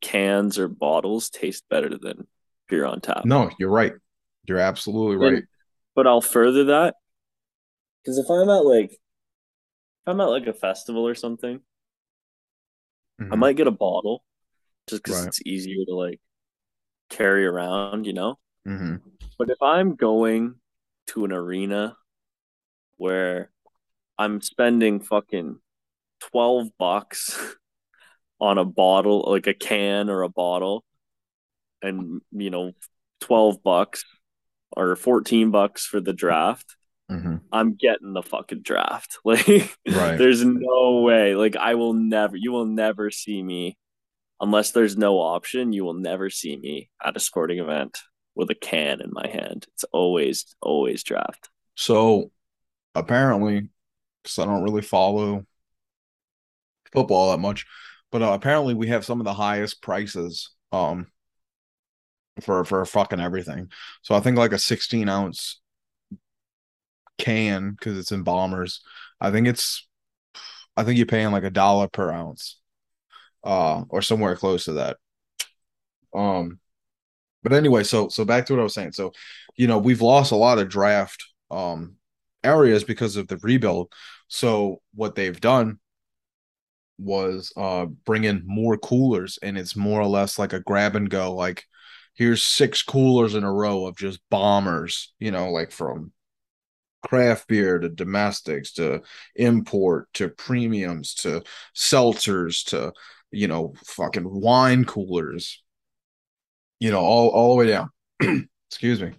cans 0.00 0.58
or 0.58 0.68
bottles 0.68 1.30
taste 1.30 1.64
better 1.70 1.96
than 1.96 2.26
beer 2.72 2.86
on 2.86 3.02
tap. 3.02 3.26
No, 3.26 3.50
you're 3.58 3.68
right. 3.68 3.92
You're 4.44 4.58
absolutely 4.58 5.16
right. 5.16 5.34
And, 5.34 5.46
but 5.94 6.06
I'll 6.06 6.22
further 6.22 6.64
that 6.64 6.94
because 8.02 8.16
if 8.16 8.30
I'm 8.30 8.48
at 8.48 8.64
like, 8.64 8.92
if 8.92 8.98
I'm 10.06 10.20
at 10.22 10.30
like 10.30 10.46
a 10.46 10.54
festival 10.54 11.06
or 11.06 11.14
something, 11.14 11.60
mm-hmm. 13.20 13.30
I 13.30 13.36
might 13.36 13.56
get 13.56 13.66
a 13.66 13.72
bottle 13.72 14.24
just 14.88 15.04
because 15.04 15.20
right. 15.20 15.28
it's 15.28 15.42
easier 15.44 15.84
to 15.86 15.94
like 15.94 16.18
carry 17.10 17.44
around, 17.44 18.06
you 18.06 18.14
know. 18.14 18.38
Mm-hmm. 18.66 18.96
But 19.38 19.50
if 19.50 19.60
I'm 19.60 19.94
going 19.94 20.54
to 21.08 21.26
an 21.26 21.32
arena 21.32 21.98
where 22.96 23.50
I'm 24.18 24.40
spending 24.40 25.00
fucking 25.00 25.58
12 26.20 26.68
bucks 26.78 27.38
on 28.40 28.56
a 28.56 28.64
bottle, 28.64 29.26
like 29.28 29.46
a 29.46 29.54
can 29.54 30.08
or 30.08 30.22
a 30.22 30.30
bottle, 30.30 30.84
and 31.82 32.20
you 32.30 32.50
know, 32.50 32.72
12 33.20 33.62
bucks 33.62 34.04
or 34.72 34.96
14 34.96 35.50
bucks 35.50 35.86
for 35.86 36.00
the 36.00 36.12
draft. 36.12 36.76
Mm-hmm. 37.10 37.36
I'm 37.52 37.74
getting 37.74 38.12
the 38.12 38.22
fucking 38.22 38.62
draft. 38.62 39.18
Like, 39.24 39.46
right. 39.88 40.18
there's 40.18 40.44
no 40.44 41.00
way. 41.02 41.34
Like, 41.34 41.56
I 41.56 41.74
will 41.74 41.94
never, 41.94 42.36
you 42.36 42.52
will 42.52 42.66
never 42.66 43.10
see 43.10 43.42
me 43.42 43.76
unless 44.40 44.72
there's 44.72 44.96
no 44.96 45.18
option. 45.18 45.72
You 45.72 45.84
will 45.84 45.94
never 45.94 46.30
see 46.30 46.56
me 46.56 46.90
at 47.04 47.16
a 47.16 47.20
sporting 47.20 47.58
event 47.58 47.98
with 48.34 48.50
a 48.50 48.54
can 48.54 49.00
in 49.00 49.10
my 49.12 49.28
hand. 49.28 49.66
It's 49.74 49.84
always, 49.92 50.56
always 50.60 51.02
draft. 51.02 51.50
So 51.74 52.30
apparently, 52.94 53.68
because 54.22 54.38
I 54.38 54.44
don't 54.46 54.62
really 54.62 54.82
follow 54.82 55.44
football 56.92 57.30
that 57.30 57.38
much, 57.38 57.66
but 58.10 58.22
uh, 58.22 58.32
apparently 58.32 58.74
we 58.74 58.88
have 58.88 59.04
some 59.04 59.20
of 59.20 59.24
the 59.24 59.34
highest 59.34 59.82
prices 59.82 60.50
um 60.72 61.06
for 62.40 62.64
for 62.64 62.84
fucking 62.84 63.20
everything. 63.20 63.70
So 64.02 64.14
I 64.14 64.20
think 64.20 64.38
like 64.38 64.52
a 64.52 64.58
16 64.58 65.08
ounce 65.08 65.60
can 67.18 67.70
because 67.70 67.98
it's 67.98 68.12
in 68.12 68.22
bombers. 68.22 68.80
I 69.20 69.30
think 69.30 69.46
it's 69.46 69.86
I 70.76 70.84
think 70.84 70.96
you're 70.96 71.06
paying 71.06 71.32
like 71.32 71.44
a 71.44 71.50
dollar 71.50 71.88
per 71.88 72.10
ounce, 72.10 72.58
uh, 73.44 73.84
or 73.88 74.02
somewhere 74.02 74.36
close 74.36 74.64
to 74.64 74.72
that. 74.74 74.96
Um, 76.14 76.58
but 77.42 77.52
anyway, 77.52 77.84
so 77.84 78.08
so 78.08 78.24
back 78.24 78.46
to 78.46 78.54
what 78.54 78.60
I 78.60 78.64
was 78.64 78.74
saying. 78.74 78.92
So, 78.92 79.12
you 79.56 79.66
know, 79.66 79.78
we've 79.78 80.02
lost 80.02 80.32
a 80.32 80.36
lot 80.36 80.58
of 80.58 80.68
draft 80.68 81.24
um 81.50 81.96
areas 82.44 82.84
because 82.84 83.16
of 83.16 83.28
the 83.28 83.36
rebuild. 83.38 83.92
So 84.28 84.80
what 84.94 85.14
they've 85.14 85.40
done 85.40 85.78
was 86.98 87.52
uh 87.56 87.86
bring 87.86 88.24
in 88.24 88.42
more 88.46 88.76
coolers 88.78 89.38
and 89.42 89.58
it's 89.58 89.74
more 89.76 90.00
or 90.00 90.06
less 90.06 90.38
like 90.38 90.52
a 90.52 90.60
grab 90.60 90.94
and 90.94 91.10
go 91.10 91.34
like 91.34 91.64
here's 92.14 92.42
six 92.42 92.82
coolers 92.82 93.34
in 93.34 93.44
a 93.44 93.52
row 93.52 93.86
of 93.86 93.96
just 93.96 94.20
bombers, 94.30 95.12
you 95.18 95.30
know, 95.30 95.50
like 95.50 95.70
from 95.70 96.12
craft 97.02 97.48
beer 97.48 97.78
to 97.78 97.88
domestics 97.88 98.72
to 98.72 99.02
import 99.34 100.08
to 100.14 100.28
premiums 100.28 101.14
to 101.14 101.42
seltzers 101.74 102.64
to 102.64 102.92
you 103.32 103.48
know 103.48 103.74
fucking 103.84 104.24
wine 104.24 104.84
coolers 104.84 105.62
you 106.78 106.90
know 106.90 107.00
all 107.00 107.28
all 107.28 107.50
the 107.50 107.58
way 107.58 107.66
down. 107.66 107.90
Excuse 108.70 109.00
me. 109.00 109.12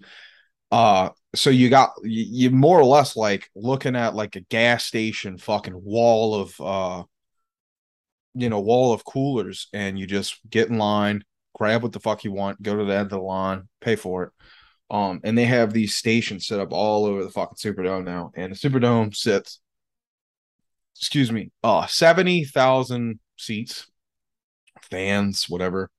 Uh 0.72 1.10
so 1.36 1.50
you 1.50 1.70
got 1.70 1.92
you, 2.04 2.26
you 2.28 2.50
more 2.52 2.80
or 2.80 2.86
less 2.86 3.16
like 3.16 3.50
looking 3.56 3.96
at 3.96 4.16
like 4.16 4.36
a 4.36 4.42
gas 4.42 4.84
station 4.84 5.38
fucking 5.38 5.82
wall 5.82 6.36
of 6.36 6.62
uh 6.62 7.04
you 8.34 8.50
know 8.50 8.60
wall 8.60 8.94
of 8.94 9.06
coolers 9.06 9.68
and 9.74 9.98
you 9.98 10.06
just 10.08 10.40
get 10.50 10.70
in 10.70 10.78
line 10.78 11.24
grab 11.54 11.84
what 11.84 11.92
the 11.92 12.00
fuck 12.00 12.24
you 12.24 12.32
want 12.32 12.62
go 12.62 12.76
to 12.76 12.86
the 12.86 12.94
end 12.94 13.06
of 13.06 13.10
the 13.12 13.20
line 13.20 13.68
pay 13.80 13.96
for 13.96 14.24
it 14.24 14.32
um, 14.94 15.22
and 15.24 15.36
they 15.36 15.46
have 15.46 15.74
these 15.74 15.96
stations 15.96 16.46
set 16.46 16.60
up 16.60 16.72
all 16.72 17.06
over 17.06 17.24
the 17.24 17.32
fucking 17.32 17.56
Superdome 17.56 18.06
now. 18.06 18.32
And 18.36 18.52
the 18.52 18.56
Superdome 18.56 19.16
sits, 19.16 19.60
excuse 20.96 21.32
me, 21.32 21.52
uh, 21.64 21.88
70,000 21.88 23.20
seats, 23.36 23.88
fans, 24.92 25.50
whatever. 25.50 25.90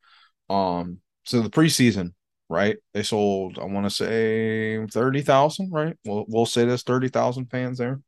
Um, 0.49 1.01
so 1.25 1.41
the 1.41 1.51
preseason, 1.51 2.13
right? 2.49 2.77
They 2.93 3.03
sold, 3.03 3.59
I 3.59 3.65
want 3.65 3.85
to 3.87 3.91
say 3.91 4.87
30,000, 4.87 5.73
right? 5.73 5.97
We'll, 6.05 6.25
we'll 6.29 6.47
say 6.47 6.65
there's 6.65 6.85
30,000 6.85 7.47
fans 7.47 7.79
there. 7.79 8.01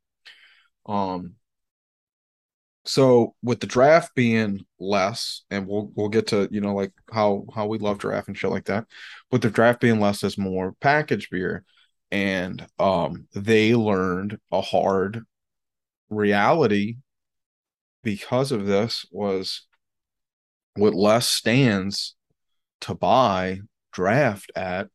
Um, 0.85 1.33
so 2.87 3.35
with 3.43 3.59
the 3.59 3.67
draft 3.67 4.15
being 4.15 4.65
less, 4.79 5.43
and 5.51 5.67
we'll 5.67 5.91
we'll 5.95 6.09
get 6.09 6.27
to 6.27 6.47
you 6.51 6.61
know 6.61 6.73
like 6.73 6.93
how 7.11 7.45
how 7.53 7.67
we 7.67 7.77
love 7.77 7.97
draft 7.97 8.27
and 8.27 8.37
shit 8.37 8.49
like 8.49 8.65
that. 8.65 8.85
With 9.31 9.41
the 9.41 9.49
draft 9.49 9.81
being 9.81 9.99
less, 9.99 10.23
is 10.23 10.37
more 10.37 10.73
package 10.79 11.29
beer, 11.29 11.65
and 12.11 12.65
um 12.79 13.27
they 13.33 13.75
learned 13.75 14.39
a 14.51 14.61
hard 14.61 15.23
reality 16.09 16.97
because 18.03 18.51
of 18.51 18.65
this 18.65 19.05
was 19.11 19.67
with 20.77 20.93
less 20.93 21.27
stands 21.29 22.15
to 22.81 22.95
buy 22.95 23.59
draft 23.91 24.51
at 24.55 24.87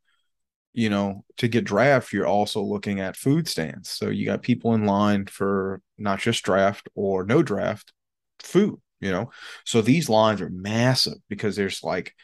you 0.75 0.89
know, 0.89 1.25
to 1.37 1.49
get 1.49 1.65
draft, 1.65 2.13
you're 2.13 2.27
also 2.27 2.63
looking 2.63 3.01
at 3.01 3.17
food 3.17 3.47
stands. 3.47 3.91
So 3.91 4.09
you 4.09 4.25
got 4.25 4.43
people 4.43 4.75
in 4.75 4.87
line 4.87 5.27
for 5.27 5.81
not 5.99 6.19
just 6.19 6.45
draft 6.45 6.89
or 6.95 7.25
no 7.25 7.43
draft 7.43 7.93
food, 8.41 8.81
you 9.01 9.11
know. 9.11 9.31
So 9.65 9.83
these 9.83 10.09
lines 10.09 10.41
are 10.41 10.51
massive 10.51 11.19
because 11.29 11.57
there's 11.57 11.83
like, 11.83 12.15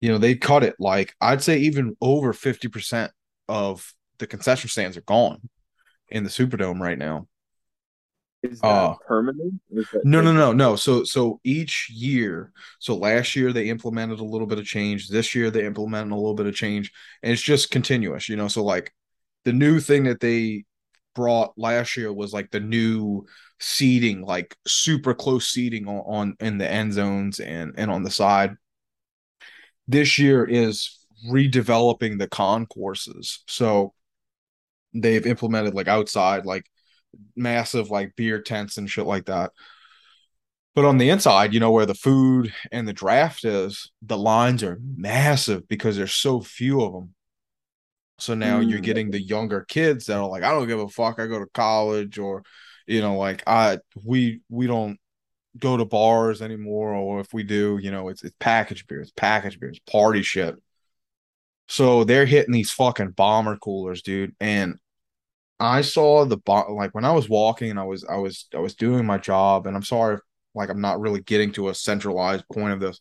you 0.00 0.10
know, 0.10 0.18
they 0.18 0.34
cut 0.34 0.62
it 0.62 0.76
like 0.78 1.14
I'd 1.20 1.42
say 1.42 1.58
even 1.58 1.96
over 2.00 2.32
50% 2.32 3.10
of 3.48 3.92
the 4.18 4.26
concession 4.26 4.68
stands 4.68 4.96
are 4.96 5.02
gone 5.02 5.48
in 6.08 6.24
the 6.24 6.30
Superdome 6.30 6.80
right 6.80 6.98
now. 6.98 7.28
Is 8.50 8.60
that 8.60 8.66
uh, 8.68 8.94
permanent? 9.06 9.60
That 9.70 10.02
no, 10.04 10.20
no, 10.20 10.32
no, 10.32 10.52
no. 10.52 10.76
So, 10.76 11.04
so 11.04 11.40
each 11.44 11.90
year, 11.90 12.52
so 12.78 12.96
last 12.96 13.36
year 13.36 13.52
they 13.52 13.68
implemented 13.68 14.20
a 14.20 14.24
little 14.24 14.46
bit 14.46 14.58
of 14.58 14.64
change. 14.64 15.08
This 15.08 15.34
year 15.34 15.50
they 15.50 15.66
implemented 15.66 16.12
a 16.12 16.16
little 16.16 16.34
bit 16.34 16.46
of 16.46 16.54
change, 16.54 16.92
and 17.22 17.32
it's 17.32 17.42
just 17.42 17.70
continuous, 17.70 18.28
you 18.28 18.36
know. 18.36 18.48
So, 18.48 18.64
like 18.64 18.92
the 19.44 19.52
new 19.52 19.80
thing 19.80 20.04
that 20.04 20.20
they 20.20 20.64
brought 21.14 21.52
last 21.56 21.96
year 21.96 22.12
was 22.12 22.32
like 22.32 22.50
the 22.50 22.60
new 22.60 23.26
seating, 23.58 24.22
like 24.22 24.56
super 24.66 25.14
close 25.14 25.48
seating 25.48 25.88
on, 25.88 26.02
on 26.06 26.36
in 26.40 26.58
the 26.58 26.70
end 26.70 26.92
zones 26.92 27.40
and 27.40 27.74
and 27.76 27.90
on 27.90 28.02
the 28.02 28.10
side. 28.10 28.56
This 29.88 30.18
year 30.18 30.44
is 30.44 31.06
redeveloping 31.28 32.18
the 32.18 32.28
concourses. 32.28 33.42
So 33.46 33.94
they've 34.92 35.26
implemented 35.26 35.74
like 35.74 35.88
outside, 35.88 36.46
like 36.46 36.66
massive 37.34 37.90
like 37.90 38.16
beer 38.16 38.40
tents 38.40 38.76
and 38.76 38.90
shit 38.90 39.06
like 39.06 39.26
that. 39.26 39.52
But 40.74 40.84
on 40.84 40.98
the 40.98 41.08
inside, 41.08 41.54
you 41.54 41.60
know, 41.60 41.70
where 41.70 41.86
the 41.86 41.94
food 41.94 42.52
and 42.70 42.86
the 42.86 42.92
draft 42.92 43.44
is, 43.44 43.90
the 44.02 44.18
lines 44.18 44.62
are 44.62 44.78
massive 44.96 45.66
because 45.68 45.96
there's 45.96 46.12
so 46.12 46.40
few 46.40 46.82
of 46.82 46.92
them. 46.92 47.14
So 48.18 48.34
now 48.34 48.60
mm. 48.60 48.68
you're 48.68 48.80
getting 48.80 49.10
the 49.10 49.20
younger 49.20 49.62
kids 49.62 50.06
that 50.06 50.18
are 50.18 50.28
like, 50.28 50.42
I 50.42 50.50
don't 50.50 50.68
give 50.68 50.78
a 50.78 50.88
fuck. 50.88 51.18
I 51.18 51.26
go 51.26 51.38
to 51.38 51.46
college 51.54 52.18
or, 52.18 52.42
you 52.86 53.00
know, 53.00 53.16
like 53.16 53.42
I 53.46 53.78
we 54.04 54.40
we 54.48 54.66
don't 54.66 54.98
go 55.58 55.76
to 55.76 55.84
bars 55.84 56.42
anymore, 56.42 56.94
or 56.94 57.20
if 57.20 57.32
we 57.32 57.42
do, 57.42 57.78
you 57.80 57.90
know, 57.90 58.08
it's 58.08 58.22
it's 58.22 58.36
packaged 58.38 58.86
beer, 58.86 59.00
it's 59.00 59.12
packaged 59.12 59.60
beer, 59.60 59.70
it's 59.70 59.78
party 59.90 60.22
shit. 60.22 60.54
So 61.68 62.04
they're 62.04 62.26
hitting 62.26 62.52
these 62.52 62.70
fucking 62.70 63.10
bomber 63.10 63.56
coolers, 63.56 64.02
dude. 64.02 64.34
And 64.40 64.76
I 65.58 65.80
saw 65.80 66.24
the 66.24 66.36
bot 66.36 66.70
like 66.70 66.94
when 66.94 67.04
I 67.04 67.12
was 67.12 67.28
walking 67.28 67.70
and 67.70 67.80
I 67.80 67.84
was 67.84 68.04
I 68.04 68.16
was 68.16 68.46
I 68.54 68.58
was 68.58 68.74
doing 68.74 69.06
my 69.06 69.18
job 69.18 69.66
and 69.66 69.76
I'm 69.76 69.82
sorry 69.82 70.16
if, 70.16 70.20
like 70.54 70.68
I'm 70.68 70.80
not 70.80 71.00
really 71.00 71.20
getting 71.22 71.52
to 71.52 71.68
a 71.68 71.74
centralized 71.74 72.44
point 72.52 72.72
of 72.72 72.80
this 72.80 73.00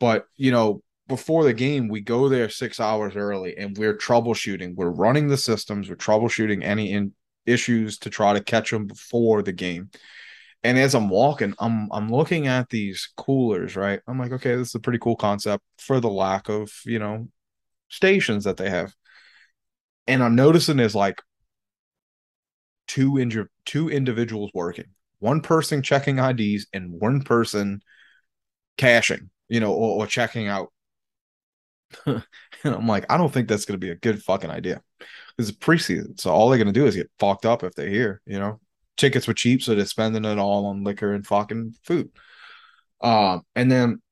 but 0.00 0.26
you 0.36 0.50
know 0.50 0.82
before 1.06 1.44
the 1.44 1.54
game 1.54 1.88
we 1.88 2.00
go 2.00 2.28
there 2.28 2.50
6 2.50 2.80
hours 2.80 3.16
early 3.16 3.56
and 3.56 3.76
we're 3.78 3.96
troubleshooting. 3.96 4.74
We're 4.74 4.90
running 4.90 5.28
the 5.28 5.38
systems. 5.38 5.88
We're 5.88 5.96
troubleshooting 5.96 6.62
any 6.62 6.92
in 6.92 7.14
issues 7.46 7.98
to 8.00 8.10
try 8.10 8.34
to 8.34 8.44
catch 8.44 8.70
them 8.70 8.86
before 8.86 9.42
the 9.42 9.52
game. 9.52 9.90
And 10.62 10.78
as 10.78 10.94
I'm 10.94 11.08
walking 11.08 11.54
I'm 11.58 11.88
I'm 11.90 12.10
looking 12.10 12.46
at 12.48 12.68
these 12.68 13.08
coolers 13.16 13.76
right? 13.76 14.00
I'm 14.06 14.18
like 14.18 14.32
okay 14.32 14.56
this 14.56 14.68
is 14.68 14.74
a 14.74 14.80
pretty 14.80 14.98
cool 14.98 15.16
concept 15.16 15.64
for 15.78 16.00
the 16.00 16.10
lack 16.10 16.50
of 16.50 16.70
you 16.84 16.98
know 16.98 17.28
stations 17.88 18.44
that 18.44 18.58
they 18.58 18.68
have. 18.68 18.94
And 20.06 20.22
I'm 20.22 20.34
noticing 20.34 20.76
there's 20.76 20.94
like 20.94 21.22
two 22.88 23.12
inju- 23.12 23.48
two 23.64 23.88
individuals 23.88 24.50
working, 24.54 24.86
one 25.20 25.40
person 25.40 25.82
checking 25.82 26.18
IDs 26.18 26.66
and 26.72 26.90
one 26.90 27.22
person 27.22 27.82
cashing, 28.76 29.30
you 29.48 29.60
know, 29.60 29.72
or, 29.72 30.02
or 30.02 30.06
checking 30.06 30.48
out. 30.48 30.72
and 32.06 32.22
I'm 32.64 32.86
like, 32.86 33.06
I 33.08 33.16
don't 33.16 33.32
think 33.32 33.48
that's 33.48 33.64
going 33.64 33.80
to 33.80 33.86
be 33.86 33.92
a 33.92 33.96
good 33.96 34.22
fucking 34.22 34.50
idea. 34.50 34.82
It's 35.38 35.50
a 35.50 35.54
preseason, 35.54 36.18
so 36.20 36.30
all 36.30 36.48
they're 36.48 36.58
going 36.58 36.72
to 36.72 36.80
do 36.80 36.86
is 36.86 36.96
get 36.96 37.10
fucked 37.18 37.46
up 37.46 37.62
if 37.62 37.74
they're 37.74 37.88
here. 37.88 38.20
You 38.26 38.40
know, 38.40 38.60
tickets 38.96 39.28
were 39.28 39.34
cheap, 39.34 39.62
so 39.62 39.74
they're 39.74 39.86
spending 39.86 40.24
it 40.24 40.38
all 40.38 40.66
on 40.66 40.84
liquor 40.84 41.14
and 41.14 41.26
fucking 41.26 41.76
food. 41.84 42.10
Um, 43.00 43.42
and 43.54 43.70
then 43.70 44.02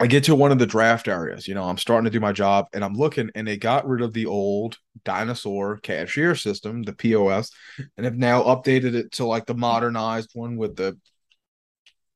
I 0.00 0.06
get 0.06 0.24
to 0.24 0.34
one 0.34 0.50
of 0.50 0.58
the 0.58 0.66
draft 0.66 1.08
areas, 1.08 1.46
you 1.46 1.54
know, 1.54 1.64
I'm 1.64 1.76
starting 1.76 2.06
to 2.06 2.10
do 2.10 2.20
my 2.20 2.32
job 2.32 2.66
and 2.72 2.82
I'm 2.82 2.94
looking 2.94 3.30
and 3.34 3.46
they 3.46 3.58
got 3.58 3.86
rid 3.86 4.00
of 4.00 4.14
the 4.14 4.24
old 4.24 4.78
dinosaur 5.04 5.76
cashier 5.76 6.34
system, 6.34 6.82
the 6.82 6.94
POS, 6.94 7.50
and 7.96 8.06
have 8.06 8.16
now 8.16 8.42
updated 8.44 8.94
it 8.94 9.12
to 9.12 9.26
like 9.26 9.44
the 9.44 9.54
modernized 9.54 10.30
one 10.32 10.56
with 10.56 10.74
the 10.74 10.98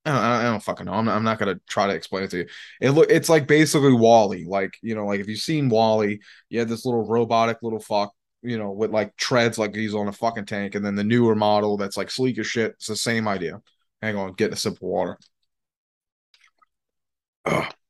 I 0.06 0.10
don't, 0.12 0.22
I 0.22 0.42
don't 0.44 0.62
fucking 0.62 0.86
know. 0.86 0.92
I'm 0.92 1.04
not, 1.04 1.16
I'm 1.16 1.24
not 1.24 1.38
gonna 1.38 1.60
try 1.68 1.86
to 1.86 1.94
explain 1.94 2.24
it 2.24 2.30
to 2.30 2.38
you. 2.38 2.46
It 2.80 2.90
look 2.90 3.10
it's 3.10 3.28
like 3.28 3.46
basically 3.46 3.92
WALL-E. 3.92 4.46
Like, 4.46 4.74
you 4.82 4.94
know, 4.94 5.06
like 5.06 5.20
if 5.20 5.28
you've 5.28 5.38
seen 5.38 5.68
WALL-E, 5.68 6.20
you 6.48 6.58
had 6.58 6.68
this 6.68 6.86
little 6.86 7.06
robotic 7.06 7.58
little 7.62 7.80
fuck, 7.80 8.12
you 8.42 8.58
know, 8.58 8.70
with 8.70 8.90
like 8.90 9.16
treads 9.16 9.58
like 9.58 9.74
he's 9.74 9.94
on 9.94 10.08
a 10.08 10.12
fucking 10.12 10.46
tank, 10.46 10.74
and 10.74 10.84
then 10.84 10.94
the 10.94 11.04
newer 11.04 11.34
model 11.34 11.76
that's 11.76 11.96
like 11.96 12.10
sleek 12.10 12.38
as 12.38 12.46
shit. 12.46 12.72
It's 12.72 12.86
the 12.86 12.96
same 12.96 13.28
idea. 13.28 13.60
Hang 14.02 14.16
on, 14.16 14.32
getting 14.34 14.54
a 14.54 14.56
sip 14.56 14.74
of 14.74 14.82
water. 14.82 15.18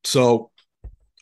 So 0.05 0.51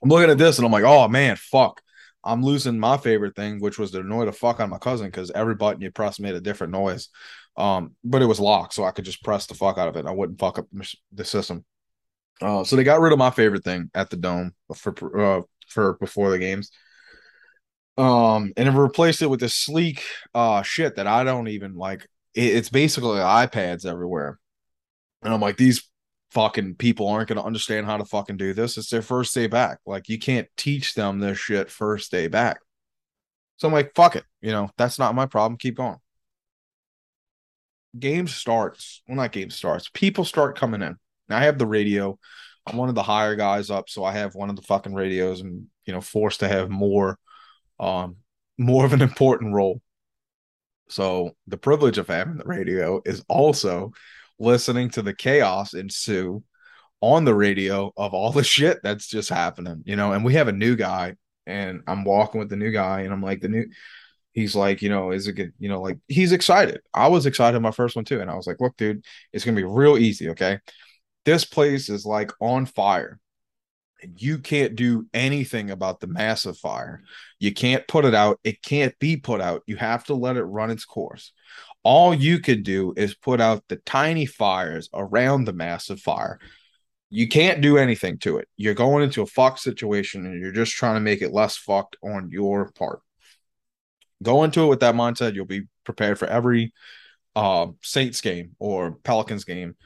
I'm 0.02 0.08
looking 0.08 0.30
at 0.30 0.38
this 0.38 0.58
and 0.58 0.66
I'm 0.66 0.72
like, 0.72 0.84
oh 0.84 1.08
man, 1.08 1.36
fuck. 1.36 1.80
I'm 2.24 2.44
losing 2.44 2.78
my 2.78 2.96
favorite 2.98 3.34
thing, 3.34 3.60
which 3.60 3.78
was 3.78 3.90
to 3.92 4.00
annoy 4.00 4.26
the 4.26 4.32
fuck 4.32 4.60
on 4.60 4.70
my 4.70 4.78
cousin 4.78 5.06
because 5.06 5.30
every 5.32 5.54
button 5.54 5.80
you 5.80 5.90
press 5.90 6.20
made 6.20 6.34
a 6.34 6.40
different 6.40 6.72
noise. 6.72 7.08
Um, 7.56 7.96
but 8.04 8.22
it 8.22 8.26
was 8.26 8.40
locked, 8.40 8.74
so 8.74 8.84
I 8.84 8.92
could 8.92 9.04
just 9.04 9.24
press 9.24 9.46
the 9.46 9.54
fuck 9.54 9.76
out 9.76 9.88
of 9.88 9.96
it. 9.96 10.06
I 10.06 10.12
wouldn't 10.12 10.38
fuck 10.38 10.58
up 10.58 10.66
the 11.12 11.24
system. 11.24 11.64
Uh, 12.40 12.64
so 12.64 12.76
they 12.76 12.84
got 12.84 13.00
rid 13.00 13.12
of 13.12 13.18
my 13.18 13.30
favorite 13.30 13.64
thing 13.64 13.90
at 13.94 14.10
the 14.10 14.16
dome 14.16 14.54
for 14.74 15.20
uh, 15.20 15.42
for 15.68 15.94
before 15.94 16.30
the 16.30 16.38
games. 16.38 16.70
Um, 17.98 18.52
and 18.56 18.68
it 18.68 18.72
replaced 18.72 19.20
it 19.20 19.28
with 19.28 19.40
this 19.40 19.54
sleek 19.54 20.02
uh 20.34 20.62
shit 20.62 20.96
that 20.96 21.06
I 21.06 21.24
don't 21.24 21.48
even 21.48 21.74
like. 21.74 22.08
It, 22.34 22.56
it's 22.56 22.70
basically 22.70 23.18
iPads 23.18 23.84
everywhere, 23.84 24.38
and 25.22 25.34
I'm 25.34 25.40
like, 25.40 25.56
these 25.56 25.88
fucking 26.32 26.76
people 26.76 27.08
aren't 27.08 27.28
going 27.28 27.38
to 27.38 27.44
understand 27.44 27.84
how 27.86 27.98
to 27.98 28.04
fucking 28.04 28.38
do 28.38 28.54
this. 28.54 28.78
It's 28.78 28.88
their 28.88 29.02
first 29.02 29.34
day 29.34 29.46
back. 29.46 29.78
Like 29.84 30.08
you 30.08 30.18
can't 30.18 30.48
teach 30.56 30.94
them 30.94 31.20
this 31.20 31.38
shit 31.38 31.70
first 31.70 32.10
day 32.10 32.28
back. 32.28 32.60
So 33.58 33.68
I'm 33.68 33.74
like, 33.74 33.94
fuck 33.94 34.16
it. 34.16 34.24
You 34.40 34.50
know, 34.50 34.70
that's 34.78 34.98
not 34.98 35.14
my 35.14 35.26
problem. 35.26 35.58
Keep 35.58 35.76
going. 35.76 35.98
Game 37.98 38.26
starts. 38.26 39.02
Well, 39.06 39.16
not 39.16 39.32
game 39.32 39.50
starts. 39.50 39.90
People 39.92 40.24
start 40.24 40.58
coming 40.58 40.80
in. 40.80 40.96
Now 41.28 41.36
I 41.36 41.44
have 41.44 41.58
the 41.58 41.66
radio. 41.66 42.18
I'm 42.66 42.78
one 42.78 42.88
of 42.88 42.94
the 42.94 43.02
higher 43.02 43.36
guys 43.36 43.70
up, 43.70 43.90
so 43.90 44.02
I 44.02 44.12
have 44.12 44.34
one 44.34 44.48
of 44.48 44.56
the 44.56 44.62
fucking 44.62 44.94
radios 44.94 45.40
and 45.42 45.66
you 45.84 45.92
know, 45.92 46.00
forced 46.00 46.40
to 46.40 46.48
have 46.48 46.70
more 46.70 47.18
um 47.78 48.16
more 48.56 48.84
of 48.86 48.92
an 48.92 49.02
important 49.02 49.54
role. 49.54 49.82
So 50.88 51.32
the 51.46 51.58
privilege 51.58 51.98
of 51.98 52.08
having 52.08 52.36
the 52.36 52.44
radio 52.44 53.02
is 53.04 53.22
also 53.28 53.92
listening 54.42 54.90
to 54.90 55.02
the 55.02 55.14
chaos 55.14 55.74
ensue 55.74 56.42
on 57.00 57.24
the 57.24 57.34
radio 57.34 57.92
of 57.96 58.12
all 58.14 58.32
the 58.32 58.44
shit 58.54 58.80
that's 58.82 59.06
just 59.06 59.30
happening, 59.30 59.82
you 59.86 59.96
know. 59.96 60.12
And 60.12 60.24
we 60.24 60.34
have 60.34 60.48
a 60.48 60.52
new 60.52 60.76
guy 60.76 61.16
and 61.46 61.82
I'm 61.86 62.04
walking 62.04 62.38
with 62.38 62.48
the 62.50 62.56
new 62.56 62.70
guy, 62.70 63.00
and 63.00 63.12
I'm 63.12 63.22
like, 63.22 63.40
the 63.40 63.48
new, 63.48 63.66
he's 64.32 64.54
like, 64.54 64.82
you 64.82 64.88
know, 64.88 65.10
is 65.10 65.26
it 65.26 65.32
good? 65.32 65.52
You 65.58 65.68
know, 65.68 65.80
like 65.80 65.98
he's 66.08 66.32
excited. 66.32 66.80
I 66.94 67.08
was 67.08 67.26
excited 67.26 67.60
my 67.60 67.70
first 67.70 67.96
one 67.96 68.04
too, 68.04 68.20
and 68.20 68.30
I 68.30 68.34
was 68.34 68.46
like, 68.46 68.60
look, 68.60 68.76
dude, 68.76 69.04
it's 69.32 69.44
gonna 69.44 69.56
be 69.56 69.64
real 69.64 69.98
easy. 69.98 70.30
Okay, 70.30 70.58
this 71.24 71.44
place 71.44 71.88
is 71.88 72.06
like 72.06 72.32
on 72.40 72.66
fire. 72.66 73.18
And 74.02 74.20
you 74.20 74.38
can't 74.38 74.74
do 74.74 75.06
anything 75.14 75.70
about 75.70 76.00
the 76.00 76.08
massive 76.08 76.58
fire. 76.58 77.02
You 77.38 77.54
can't 77.54 77.86
put 77.86 78.04
it 78.04 78.16
out. 78.16 78.40
It 78.42 78.60
can't 78.60 78.98
be 78.98 79.16
put 79.16 79.40
out. 79.40 79.62
You 79.66 79.76
have 79.76 80.04
to 80.06 80.14
let 80.14 80.36
it 80.36 80.42
run 80.42 80.70
its 80.72 80.84
course. 80.84 81.32
All 81.84 82.14
you 82.14 82.38
could 82.38 82.62
do 82.62 82.94
is 82.96 83.14
put 83.14 83.40
out 83.40 83.64
the 83.68 83.76
tiny 83.76 84.26
fires 84.26 84.88
around 84.92 85.44
the 85.44 85.52
massive 85.52 86.00
fire 86.00 86.38
you 87.14 87.28
can't 87.28 87.60
do 87.60 87.76
anything 87.76 88.16
to 88.16 88.38
it. 88.38 88.48
You're 88.56 88.72
going 88.72 89.04
into 89.04 89.20
a 89.20 89.26
fuck 89.26 89.58
situation 89.58 90.24
and 90.24 90.40
you're 90.40 90.50
just 90.50 90.72
trying 90.72 90.94
to 90.94 91.00
make 91.00 91.20
it 91.20 91.30
less 91.30 91.58
fucked 91.58 91.96
on 92.02 92.30
your 92.30 92.72
part. 92.72 93.00
Go 94.22 94.44
into 94.44 94.62
it 94.62 94.68
with 94.68 94.80
that 94.80 94.94
mindset. 94.94 95.34
You'll 95.34 95.44
be 95.44 95.64
prepared 95.84 96.18
for 96.18 96.26
every 96.26 96.72
uh, 97.36 97.66
Saints 97.82 98.22
game 98.22 98.56
or 98.58 98.92
Pelicans 98.92 99.44
game. 99.44 99.76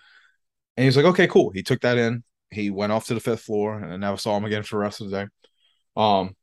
And 0.77 0.85
he's 0.85 0.97
like, 0.97 1.07
okay, 1.07 1.27
cool. 1.27 1.51
He 1.51 1.65
took 1.65 1.81
that 1.81 1.99
in. 1.99 2.23
He 2.53 2.71
went 2.71 2.93
off 2.93 3.07
to 3.07 3.15
the 3.15 3.21
fifth 3.21 3.43
floor 3.43 3.77
and 3.77 3.93
I 3.93 3.97
never 3.97 4.19
saw 4.19 4.37
him 4.37 4.45
again 4.45 4.63
for 4.63 4.77
the 4.77 4.83
rest 4.83 5.01
of 5.01 5.11
the 5.11 5.25
day. 5.25 5.29
Um, 5.97 6.37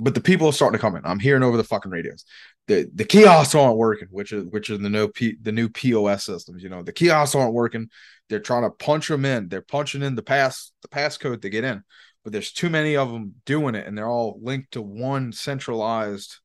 but 0.00 0.14
the 0.14 0.20
people 0.20 0.48
are 0.48 0.52
starting 0.52 0.78
to 0.78 0.80
come 0.80 0.96
in. 0.96 1.04
I'm 1.04 1.18
hearing 1.18 1.42
over 1.42 1.56
the 1.56 1.64
fucking 1.64 1.90
radios. 1.90 2.24
The 2.66 2.90
the 2.94 3.04
kiosks 3.04 3.54
aren't 3.54 3.76
working, 3.76 4.08
which 4.10 4.32
is 4.32 4.44
which 4.46 4.70
is 4.70 4.80
the 4.80 4.88
no 4.88 5.08
P, 5.08 5.36
the 5.40 5.52
new 5.52 5.68
POS 5.68 6.24
systems. 6.24 6.62
You 6.62 6.70
know, 6.70 6.82
the 6.82 6.92
kiosks 6.92 7.34
aren't 7.34 7.52
working. 7.52 7.90
They're 8.28 8.40
trying 8.40 8.62
to 8.62 8.70
punch 8.70 9.08
them 9.08 9.24
in. 9.24 9.48
They're 9.48 9.60
punching 9.60 10.02
in 10.02 10.14
the 10.14 10.22
pass 10.22 10.72
the 10.82 10.88
passcode 10.88 11.42
to 11.42 11.50
get 11.50 11.64
in, 11.64 11.82
but 12.24 12.32
there's 12.32 12.52
too 12.52 12.70
many 12.70 12.96
of 12.96 13.12
them 13.12 13.34
doing 13.44 13.74
it, 13.74 13.86
and 13.86 13.96
they're 13.96 14.08
all 14.08 14.38
linked 14.42 14.72
to 14.72 14.82
one 14.82 15.32
centralized. 15.32 16.38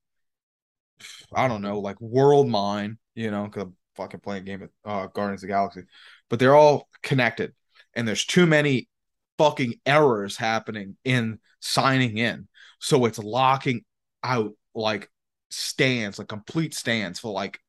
I 1.34 1.48
don't 1.48 1.62
know, 1.62 1.80
like 1.80 2.00
world 2.02 2.50
mine. 2.50 2.98
You 3.16 3.32
know, 3.32 3.46
because 3.46 3.64
I'm 3.64 3.76
fucking 3.96 4.20
playing 4.20 4.44
a 4.44 4.46
game 4.46 4.64
of 4.64 4.70
uh, 4.84 5.08
Guardians 5.08 5.44
of 5.44 5.50
Galaxy, 5.50 5.84
but 6.30 6.40
they're 6.40 6.56
all 6.56 6.90
connected, 7.02 7.54
and 7.94 8.06
there's 8.06 8.26
too 8.26 8.46
many 8.46 8.90
fucking 9.38 9.76
errors 9.86 10.36
happening 10.36 10.98
in 11.06 11.40
signing 11.60 12.18
in 12.18 12.48
so 12.80 13.06
it's 13.06 13.20
locking 13.20 13.82
out 14.24 14.52
like 14.74 15.10
stands, 15.50 16.20
like 16.20 16.28
complete 16.28 16.74
stands 16.74 17.20
for 17.20 17.32
like 17.32 17.60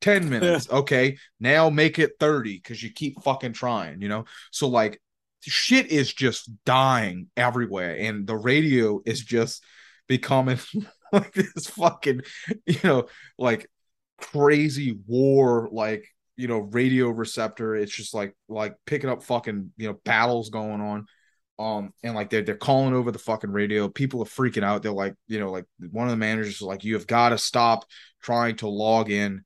10 0.00 0.28
minutes. 0.28 0.70
Okay. 0.70 1.18
Now 1.40 1.70
make 1.70 1.98
it 1.98 2.12
30 2.20 2.56
because 2.56 2.82
you 2.82 2.92
keep 2.92 3.20
fucking 3.22 3.52
trying, 3.52 4.00
you 4.00 4.08
know? 4.08 4.24
So 4.50 4.68
like 4.68 5.00
shit 5.42 5.86
is 5.86 6.12
just 6.12 6.50
dying 6.64 7.28
everywhere. 7.36 7.96
And 7.98 8.26
the 8.26 8.36
radio 8.36 9.00
is 9.04 9.20
just 9.20 9.64
becoming 10.06 10.58
like 11.12 11.32
this 11.32 11.66
fucking, 11.68 12.22
you 12.66 12.78
know, 12.84 13.06
like 13.38 13.68
crazy 14.18 14.98
war, 15.06 15.68
like, 15.72 16.06
you 16.36 16.48
know, 16.48 16.58
radio 16.58 17.08
receptor. 17.08 17.74
It's 17.74 17.94
just 17.94 18.14
like 18.14 18.34
like 18.48 18.76
picking 18.86 19.10
up 19.10 19.22
fucking, 19.22 19.72
you 19.76 19.88
know, 19.88 19.98
battles 20.04 20.50
going 20.50 20.80
on. 20.80 21.06
Um, 21.58 21.92
and 22.02 22.14
like 22.14 22.30
they're 22.30 22.42
they're 22.42 22.56
calling 22.56 22.94
over 22.94 23.10
the 23.10 23.18
fucking 23.18 23.50
radio. 23.50 23.88
People 23.88 24.22
are 24.22 24.26
freaking 24.26 24.62
out. 24.62 24.82
They're 24.82 24.92
like, 24.92 25.14
you 25.26 25.40
know, 25.40 25.50
like 25.50 25.64
one 25.90 26.06
of 26.06 26.12
the 26.12 26.16
managers 26.16 26.56
is 26.56 26.62
like, 26.62 26.84
you 26.84 26.94
have 26.94 27.06
got 27.06 27.30
to 27.30 27.38
stop 27.38 27.84
trying 28.22 28.56
to 28.56 28.68
log 28.68 29.10
in. 29.10 29.42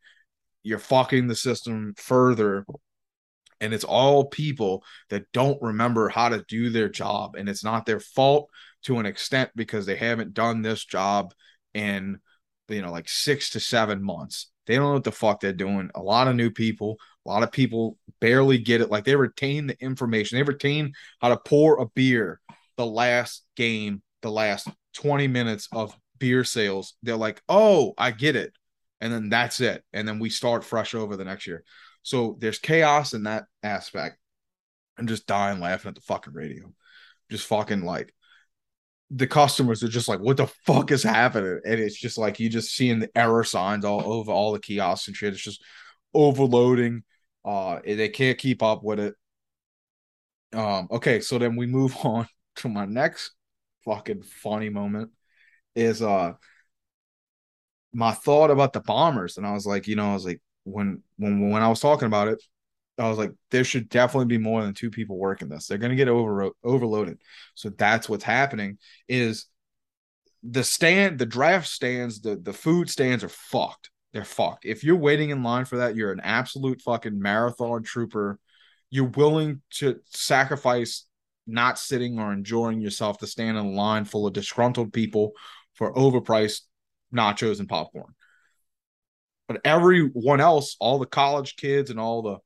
You're 0.62 0.78
fucking 0.78 1.26
the 1.26 1.34
system 1.34 1.94
further. 1.96 2.66
And 3.60 3.72
it's 3.72 3.84
all 3.84 4.26
people 4.26 4.84
that 5.08 5.30
don't 5.32 5.60
remember 5.62 6.08
how 6.08 6.28
to 6.28 6.44
do 6.48 6.68
their 6.70 6.88
job. 6.88 7.36
And 7.36 7.48
it's 7.48 7.64
not 7.64 7.86
their 7.86 8.00
fault 8.00 8.50
to 8.84 8.98
an 8.98 9.06
extent 9.06 9.50
because 9.54 9.86
they 9.86 9.96
haven't 9.96 10.34
done 10.34 10.62
this 10.62 10.84
job 10.84 11.32
in 11.74 12.18
you 12.68 12.82
know 12.82 12.90
like 12.90 13.08
six 13.08 13.50
to 13.50 13.60
seven 13.60 14.02
months. 14.02 14.50
They 14.66 14.76
don't 14.76 14.84
know 14.84 14.92
what 14.94 15.04
the 15.04 15.12
fuck 15.12 15.40
they're 15.40 15.52
doing. 15.52 15.90
A 15.94 16.02
lot 16.02 16.28
of 16.28 16.36
new 16.36 16.50
people, 16.50 16.98
a 17.24 17.28
lot 17.28 17.42
of 17.42 17.52
people 17.52 17.98
barely 18.20 18.58
get 18.58 18.80
it. 18.80 18.90
Like 18.90 19.04
they 19.04 19.16
retain 19.16 19.66
the 19.66 19.80
information, 19.80 20.36
they 20.36 20.42
retain 20.42 20.92
how 21.20 21.28
to 21.28 21.36
pour 21.36 21.80
a 21.80 21.86
beer 21.86 22.40
the 22.76 22.86
last 22.86 23.44
game, 23.56 24.02
the 24.22 24.30
last 24.30 24.68
20 24.94 25.28
minutes 25.28 25.68
of 25.72 25.96
beer 26.18 26.44
sales. 26.44 26.94
They're 27.02 27.16
like, 27.16 27.42
oh, 27.48 27.94
I 27.98 28.10
get 28.10 28.36
it. 28.36 28.52
And 29.00 29.12
then 29.12 29.28
that's 29.28 29.60
it. 29.60 29.82
And 29.92 30.06
then 30.06 30.18
we 30.18 30.30
start 30.30 30.64
fresh 30.64 30.94
over 30.94 31.16
the 31.16 31.24
next 31.24 31.46
year. 31.46 31.64
So 32.02 32.36
there's 32.40 32.58
chaos 32.58 33.14
in 33.14 33.24
that 33.24 33.44
aspect. 33.62 34.16
I'm 34.98 35.06
just 35.06 35.26
dying 35.26 35.60
laughing 35.60 35.90
at 35.90 35.94
the 35.94 36.00
fucking 36.02 36.32
radio. 36.32 36.72
Just 37.30 37.46
fucking 37.46 37.82
like 37.82 38.12
the 39.10 39.26
customers 39.26 39.82
are 39.82 39.88
just 39.88 40.08
like, 40.08 40.20
what 40.20 40.36
the 40.36 40.46
fuck 40.66 40.90
is 40.90 41.02
happening? 41.02 41.60
And 41.64 41.80
it's 41.80 41.98
just 41.98 42.18
like 42.18 42.40
you 42.40 42.48
just 42.48 42.74
seeing 42.74 42.98
the 42.98 43.10
error 43.14 43.44
signs 43.44 43.84
all 43.84 44.02
over 44.10 44.32
all 44.32 44.52
the 44.52 44.58
kiosks 44.58 45.08
and 45.08 45.16
shit. 45.16 45.34
It's 45.34 45.42
just 45.42 45.62
overloading. 46.14 47.02
Uh, 47.44 47.80
they 47.84 48.08
can't 48.08 48.38
keep 48.38 48.62
up 48.62 48.82
with 48.82 49.00
it. 49.00 49.14
Um, 50.52 50.88
okay, 50.90 51.20
so 51.20 51.38
then 51.38 51.56
we 51.56 51.66
move 51.66 51.96
on 52.04 52.26
to 52.56 52.68
my 52.68 52.84
next 52.84 53.32
fucking 53.84 54.22
funny 54.22 54.68
moment 54.68 55.10
is 55.74 56.02
uh 56.02 56.34
my 57.92 58.12
thought 58.12 58.50
about 58.50 58.72
the 58.72 58.80
bombers, 58.80 59.36
and 59.36 59.46
I 59.46 59.52
was 59.52 59.66
like, 59.66 59.86
you 59.86 59.96
know, 59.96 60.10
I 60.10 60.14
was 60.14 60.24
like, 60.24 60.40
when 60.64 61.02
when 61.18 61.50
when 61.50 61.62
I 61.62 61.68
was 61.68 61.80
talking 61.80 62.06
about 62.06 62.28
it, 62.28 62.42
I 62.98 63.08
was 63.08 63.18
like, 63.18 63.32
there 63.50 63.64
should 63.64 63.88
definitely 63.88 64.26
be 64.26 64.38
more 64.38 64.62
than 64.62 64.74
two 64.74 64.90
people 64.90 65.18
working 65.18 65.48
this. 65.48 65.66
They're 65.66 65.78
gonna 65.78 65.96
get 65.96 66.08
over 66.08 66.50
overloaded. 66.64 67.20
So 67.54 67.70
that's 67.70 68.08
what's 68.08 68.24
happening. 68.24 68.78
Is 69.08 69.46
the 70.42 70.64
stand, 70.64 71.18
the 71.18 71.26
draft 71.26 71.68
stands, 71.68 72.20
the 72.20 72.36
the 72.36 72.52
food 72.52 72.90
stands 72.90 73.24
are 73.24 73.28
fucked 73.28 73.90
they're 74.12 74.24
fucked. 74.24 74.64
If 74.64 74.84
you're 74.84 74.96
waiting 74.96 75.30
in 75.30 75.42
line 75.42 75.64
for 75.64 75.78
that, 75.78 75.96
you're 75.96 76.12
an 76.12 76.20
absolute 76.20 76.82
fucking 76.82 77.18
marathon 77.18 77.82
trooper. 77.82 78.38
You're 78.90 79.06
willing 79.06 79.62
to 79.74 80.00
sacrifice 80.06 81.06
not 81.46 81.78
sitting 81.78 82.18
or 82.18 82.32
enjoying 82.32 82.80
yourself 82.80 83.18
to 83.18 83.26
stand 83.26 83.56
in 83.56 83.64
a 83.64 83.70
line 83.70 84.04
full 84.04 84.26
of 84.26 84.32
disgruntled 84.34 84.92
people 84.92 85.32
for 85.74 85.94
overpriced 85.94 86.60
nachos 87.14 87.58
and 87.58 87.68
popcorn. 87.68 88.14
But 89.48 89.60
everyone 89.64 90.40
else, 90.40 90.76
all 90.78 90.98
the 90.98 91.06
college 91.06 91.56
kids 91.56 91.90
and 91.90 91.98
all 91.98 92.22
the 92.22 92.38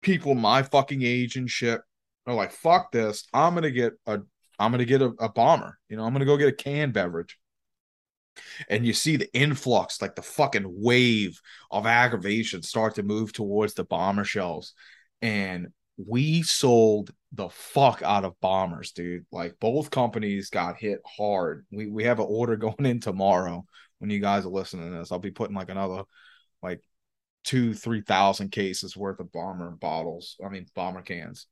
people 0.00 0.34
my 0.34 0.62
fucking 0.62 1.02
age 1.02 1.36
and 1.36 1.48
shit 1.48 1.80
are 2.26 2.34
like, 2.34 2.52
fuck 2.52 2.90
this. 2.90 3.26
I'm 3.32 3.54
gonna 3.54 3.70
get 3.70 3.92
a 4.06 4.20
I'm 4.58 4.70
gonna 4.70 4.84
get 4.84 5.02
a, 5.02 5.12
a 5.18 5.28
bomber. 5.28 5.78
You 5.88 5.96
know, 5.96 6.04
I'm 6.04 6.12
gonna 6.12 6.24
go 6.24 6.36
get 6.36 6.48
a 6.48 6.52
canned 6.52 6.94
beverage 6.94 7.38
and 8.68 8.86
you 8.86 8.92
see 8.92 9.16
the 9.16 9.32
influx, 9.34 10.00
like 10.00 10.14
the 10.14 10.22
fucking 10.22 10.64
wave 10.66 11.40
of 11.70 11.86
aggravation 11.86 12.62
start 12.62 12.94
to 12.96 13.02
move 13.02 13.32
towards 13.32 13.74
the 13.74 13.84
bomber 13.84 14.24
shelves. 14.24 14.74
And 15.20 15.68
we 15.96 16.42
sold 16.42 17.12
the 17.32 17.48
fuck 17.48 18.02
out 18.02 18.24
of 18.24 18.40
bombers, 18.40 18.92
dude. 18.92 19.26
Like 19.30 19.56
both 19.60 19.90
companies 19.90 20.50
got 20.50 20.78
hit 20.78 21.00
hard. 21.06 21.66
We 21.70 21.86
we 21.86 22.04
have 22.04 22.18
an 22.18 22.26
order 22.28 22.56
going 22.56 22.86
in 22.86 23.00
tomorrow 23.00 23.64
when 23.98 24.10
you 24.10 24.20
guys 24.20 24.44
are 24.44 24.50
listening 24.50 24.90
to 24.90 24.98
this. 24.98 25.12
I'll 25.12 25.18
be 25.18 25.30
putting 25.30 25.56
like 25.56 25.70
another 25.70 26.04
like 26.62 26.80
two, 27.44 27.74
three 27.74 28.02
thousand 28.02 28.50
cases 28.50 28.96
worth 28.96 29.20
of 29.20 29.32
bomber 29.32 29.70
bottles. 29.70 30.36
I 30.44 30.48
mean 30.48 30.66
bomber 30.74 31.02
cans. 31.02 31.46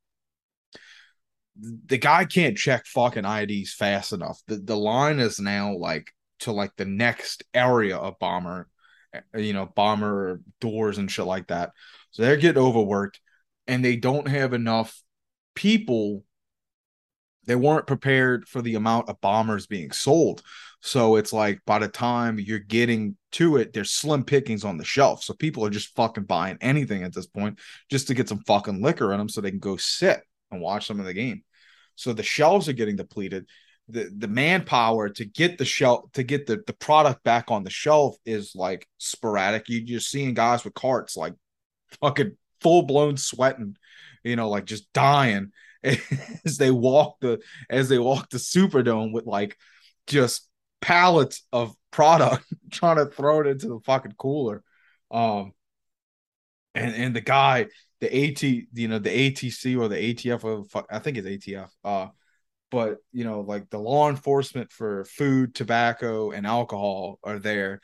The 1.56 1.98
guy 1.98 2.24
can't 2.24 2.56
check 2.56 2.86
fucking 2.86 3.24
IDs 3.24 3.74
fast 3.74 4.12
enough. 4.12 4.40
The 4.46 4.56
the 4.56 4.76
line 4.76 5.18
is 5.18 5.40
now 5.40 5.76
like 5.76 6.10
to 6.40 6.52
like 6.52 6.74
the 6.76 6.84
next 6.84 7.44
area 7.54 7.96
of 7.96 8.18
bomber, 8.18 8.68
eh, 9.14 9.20
you 9.36 9.52
know, 9.52 9.66
bomber 9.66 10.40
doors 10.60 10.98
and 10.98 11.10
shit 11.10 11.26
like 11.26 11.48
that. 11.48 11.72
So 12.10 12.22
they're 12.22 12.36
getting 12.36 12.62
overworked 12.62 13.20
and 13.66 13.84
they 13.84 13.96
don't 13.96 14.28
have 14.28 14.52
enough 14.52 15.00
people. 15.54 16.24
They 17.46 17.56
weren't 17.56 17.86
prepared 17.86 18.48
for 18.48 18.62
the 18.62 18.74
amount 18.74 19.08
of 19.08 19.20
bombers 19.20 19.66
being 19.66 19.92
sold. 19.92 20.42
So 20.82 21.16
it's 21.16 21.32
like 21.32 21.60
by 21.66 21.78
the 21.78 21.88
time 21.88 22.38
you're 22.38 22.58
getting 22.58 23.16
to 23.32 23.56
it, 23.56 23.72
there's 23.72 23.90
slim 23.90 24.24
pickings 24.24 24.64
on 24.64 24.78
the 24.78 24.84
shelf. 24.84 25.22
So 25.22 25.34
people 25.34 25.64
are 25.64 25.70
just 25.70 25.94
fucking 25.94 26.24
buying 26.24 26.58
anything 26.60 27.02
at 27.02 27.14
this 27.14 27.26
point 27.26 27.58
just 27.90 28.06
to 28.08 28.14
get 28.14 28.28
some 28.28 28.42
fucking 28.46 28.82
liquor 28.82 29.12
in 29.12 29.18
them 29.18 29.28
so 29.28 29.40
they 29.40 29.50
can 29.50 29.58
go 29.58 29.76
sit 29.76 30.20
and 30.50 30.60
watch 30.60 30.86
some 30.86 30.98
of 30.98 31.06
the 31.06 31.14
game. 31.14 31.42
So 31.96 32.12
the 32.12 32.22
shelves 32.22 32.68
are 32.68 32.74
getting 32.74 32.96
depleted 32.96 33.46
the 33.90 34.10
the 34.16 34.28
manpower 34.28 35.08
to 35.08 35.24
get 35.24 35.58
the 35.58 35.64
shelf 35.64 36.10
to 36.12 36.22
get 36.22 36.46
the, 36.46 36.62
the 36.66 36.72
product 36.72 37.22
back 37.24 37.50
on 37.50 37.64
the 37.64 37.70
shelf 37.70 38.16
is 38.24 38.52
like 38.54 38.86
sporadic. 38.98 39.68
You 39.68 39.82
you're 39.84 40.00
seeing 40.00 40.34
guys 40.34 40.64
with 40.64 40.74
carts 40.74 41.16
like 41.16 41.34
fucking 42.00 42.36
full 42.60 42.82
blown 42.82 43.16
sweating, 43.16 43.76
you 44.24 44.36
know, 44.36 44.48
like 44.48 44.64
just 44.64 44.92
dying 44.92 45.52
as 45.84 46.58
they 46.58 46.70
walk 46.70 47.16
the 47.20 47.40
as 47.68 47.88
they 47.88 47.98
walk 47.98 48.30
the 48.30 48.38
Superdome 48.38 49.12
with 49.12 49.26
like 49.26 49.56
just 50.06 50.48
pallets 50.80 51.44
of 51.52 51.74
product 51.90 52.44
trying 52.70 52.96
to 52.96 53.06
throw 53.06 53.40
it 53.40 53.46
into 53.46 53.68
the 53.68 53.80
fucking 53.80 54.14
cooler. 54.18 54.62
Um 55.10 55.52
and 56.74 56.94
and 56.94 57.16
the 57.16 57.20
guy, 57.20 57.66
the 58.00 58.06
AT, 58.06 58.42
you 58.42 58.88
know, 58.88 58.98
the 58.98 59.32
ATC 59.32 59.78
or 59.78 59.88
the 59.88 60.14
ATF, 60.14 60.84
I 60.90 60.98
think 61.00 61.18
it's 61.18 61.26
ATF, 61.26 61.68
uh 61.84 62.08
but 62.70 62.98
you 63.12 63.24
know, 63.24 63.40
like 63.40 63.70
the 63.70 63.78
law 63.78 64.08
enforcement 64.08 64.72
for 64.72 65.04
food, 65.04 65.54
tobacco, 65.54 66.30
and 66.30 66.46
alcohol 66.46 67.18
are 67.24 67.38
there, 67.38 67.80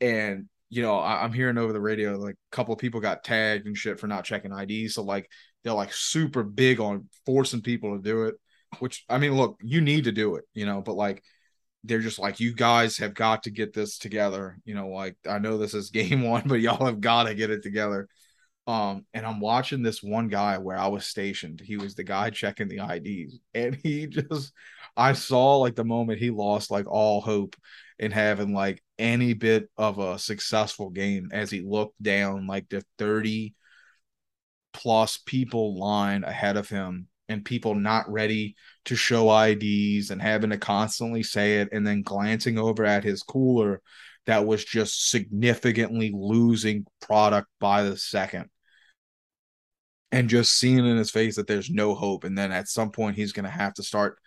and 0.00 0.48
you 0.68 0.82
know, 0.82 0.98
I, 0.98 1.24
am 1.24 1.32
hearing 1.32 1.58
over 1.58 1.72
the 1.72 1.80
radio 1.80 2.16
like 2.16 2.34
a 2.34 2.56
couple 2.56 2.74
of 2.74 2.80
people 2.80 3.00
got 3.00 3.24
tagged 3.24 3.66
and 3.66 3.76
shit 3.76 4.00
for 4.00 4.06
not 4.06 4.24
checking 4.24 4.52
ID. 4.52 4.88
So 4.88 5.02
like 5.02 5.30
they're 5.62 5.72
like 5.72 5.92
super 5.92 6.42
big 6.42 6.80
on 6.80 7.08
forcing 7.24 7.62
people 7.62 7.96
to 7.96 8.02
do 8.02 8.24
it. 8.24 8.34
Which 8.80 9.04
I 9.08 9.18
mean, 9.18 9.36
look, 9.36 9.58
you 9.62 9.80
need 9.80 10.04
to 10.04 10.12
do 10.12 10.36
it, 10.36 10.44
you 10.54 10.66
know, 10.66 10.82
but 10.82 10.96
like 10.96 11.22
they're 11.84 12.00
just 12.00 12.18
like, 12.18 12.40
you 12.40 12.52
guys 12.52 12.98
have 12.98 13.14
got 13.14 13.44
to 13.44 13.50
get 13.50 13.72
this 13.72 13.98
together. 13.98 14.58
You 14.64 14.74
know, 14.74 14.88
like 14.88 15.16
I 15.28 15.38
know 15.38 15.56
this 15.56 15.74
is 15.74 15.90
game 15.90 16.22
one, 16.22 16.42
but 16.46 16.60
y'all 16.60 16.84
have 16.86 17.00
got 17.00 17.24
to 17.24 17.34
get 17.34 17.50
it 17.50 17.62
together. 17.62 18.08
Um, 18.66 19.06
and 19.14 19.24
I'm 19.24 19.38
watching 19.38 19.82
this 19.82 20.02
one 20.02 20.28
guy 20.28 20.58
where 20.58 20.76
I 20.76 20.88
was 20.88 21.06
stationed. 21.06 21.60
He 21.60 21.76
was 21.76 21.94
the 21.94 22.02
guy 22.02 22.30
checking 22.30 22.68
the 22.68 22.80
IDs, 22.80 23.38
and 23.54 23.76
he 23.76 24.06
just 24.08 24.52
I 24.96 25.12
saw 25.12 25.58
like 25.58 25.76
the 25.76 25.84
moment 25.84 26.18
he 26.18 26.30
lost 26.30 26.70
like 26.70 26.86
all 26.88 27.20
hope 27.20 27.54
in 27.98 28.10
having 28.10 28.52
like 28.52 28.82
any 28.98 29.34
bit 29.34 29.68
of 29.76 29.98
a 29.98 30.18
successful 30.18 30.90
game 30.90 31.28
as 31.32 31.50
he 31.50 31.60
looked 31.60 32.00
down 32.02 32.46
like 32.46 32.68
the 32.68 32.82
30 32.98 33.54
plus 34.72 35.18
people 35.24 35.78
line 35.78 36.24
ahead 36.24 36.56
of 36.56 36.68
him 36.68 37.08
and 37.28 37.44
people 37.44 37.74
not 37.74 38.10
ready 38.10 38.54
to 38.84 38.94
show 38.94 39.30
IDs 39.42 40.10
and 40.10 40.20
having 40.20 40.50
to 40.50 40.58
constantly 40.58 41.22
say 41.22 41.60
it 41.60 41.68
and 41.72 41.86
then 41.86 42.02
glancing 42.02 42.58
over 42.58 42.84
at 42.84 43.04
his 43.04 43.22
cooler 43.22 43.80
that 44.26 44.44
was 44.44 44.64
just 44.64 45.08
significantly 45.10 46.12
losing 46.14 46.84
product 47.00 47.48
by 47.60 47.82
the 47.82 47.96
second 47.96 48.50
and 50.16 50.30
just 50.30 50.58
seeing 50.58 50.86
in 50.86 50.96
his 50.96 51.10
face 51.10 51.36
that 51.36 51.46
there's 51.46 51.68
no 51.68 51.94
hope 51.94 52.24
and 52.24 52.38
then 52.38 52.50
at 52.50 52.68
some 52.68 52.90
point 52.90 53.16
he's 53.16 53.32
going 53.32 53.44
to 53.44 53.50
have 53.50 53.74
to 53.74 53.82
start 53.82 54.18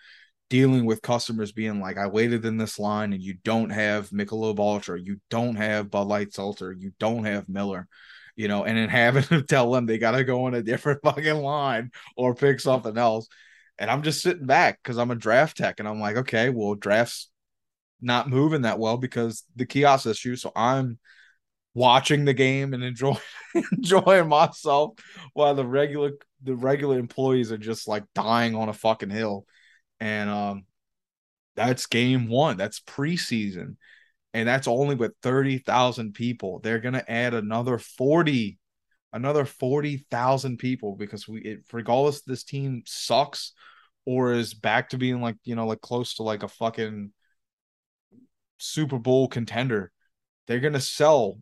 dealing 0.47 0.85
with 0.85 1.01
customers 1.01 1.51
being 1.51 1.79
like, 1.79 1.97
I 1.97 2.07
waited 2.07 2.45
in 2.45 2.57
this 2.57 2.77
line 2.77 3.11
and 3.11 3.23
you 3.23 3.35
don't 3.43 3.71
have 3.71 4.09
Michelob 4.09 4.59
Ultra, 4.59 4.99
you 4.99 5.19
don't 5.31 5.55
have 5.55 5.89
Bud 5.89 6.07
Light 6.07 6.31
Seltzer, 6.33 6.71
you 6.71 6.91
don't 6.99 7.23
have 7.23 7.49
Miller, 7.49 7.87
you 8.35 8.47
know, 8.47 8.65
and 8.65 8.77
then 8.77 8.89
having 8.89 9.23
to 9.23 9.41
tell 9.41 9.71
them 9.71 9.87
they 9.87 9.97
got 9.97 10.11
to 10.11 10.23
go 10.23 10.47
in 10.47 10.53
a 10.53 10.61
different 10.61 11.01
fucking 11.03 11.41
line 11.41 11.89
or 12.15 12.35
pick 12.35 12.59
something 12.59 12.97
else. 12.97 13.27
And 13.79 13.89
I'm 13.89 14.03
just 14.03 14.21
sitting 14.21 14.45
back 14.45 14.79
because 14.83 14.99
I'm 14.99 15.11
a 15.11 15.15
draft 15.15 15.57
tech 15.57 15.79
and 15.79 15.87
I'm 15.87 15.99
like, 15.99 16.17
okay, 16.17 16.49
well, 16.49 16.75
draft's 16.75 17.31
not 17.99 18.29
moving 18.29 18.61
that 18.61 18.77
well 18.77 18.97
because 18.97 19.43
the 19.55 19.65
kiosk 19.65 20.05
issue. 20.05 20.35
So 20.35 20.51
I'm 20.55 20.99
watching 21.73 22.25
the 22.25 22.33
game 22.33 22.73
and 22.73 22.83
enjoying 22.83 23.17
enjoying 23.71 24.27
myself 24.27 24.93
while 25.33 25.55
the 25.55 25.65
regular 25.65 26.11
the 26.43 26.55
regular 26.55 26.97
employees 26.97 27.51
are 27.51 27.57
just 27.57 27.87
like 27.87 28.03
dying 28.15 28.55
on 28.55 28.69
a 28.69 28.73
fucking 28.73 29.09
hill 29.09 29.45
and 29.99 30.29
um, 30.29 30.65
that's 31.55 31.87
game 31.87 32.27
one. 32.27 32.57
That's 32.57 32.79
preseason, 32.79 33.75
and 34.33 34.47
that's 34.47 34.67
only 34.67 34.95
with 34.95 35.13
thirty 35.21 35.57
thousand 35.57 36.13
people. 36.13 36.59
They're 36.59 36.79
gonna 36.79 37.03
add 37.07 37.33
another 37.33 37.77
forty, 37.77 38.59
another 39.13 39.45
forty 39.45 40.05
thousand 40.09 40.57
people 40.57 40.95
because 40.95 41.27
we, 41.27 41.41
it, 41.41 41.59
regardless, 41.71 42.21
this 42.21 42.43
team 42.43 42.83
sucks 42.85 43.53
or 44.05 44.33
is 44.33 44.53
back 44.53 44.89
to 44.89 44.97
being 44.97 45.21
like 45.21 45.35
you 45.43 45.55
know 45.55 45.67
like 45.67 45.81
close 45.81 46.15
to 46.15 46.23
like 46.23 46.43
a 46.43 46.47
fucking 46.47 47.11
Super 48.57 48.99
Bowl 48.99 49.27
contender. 49.27 49.91
They're 50.47 50.59
gonna 50.61 50.79
sell 50.79 51.39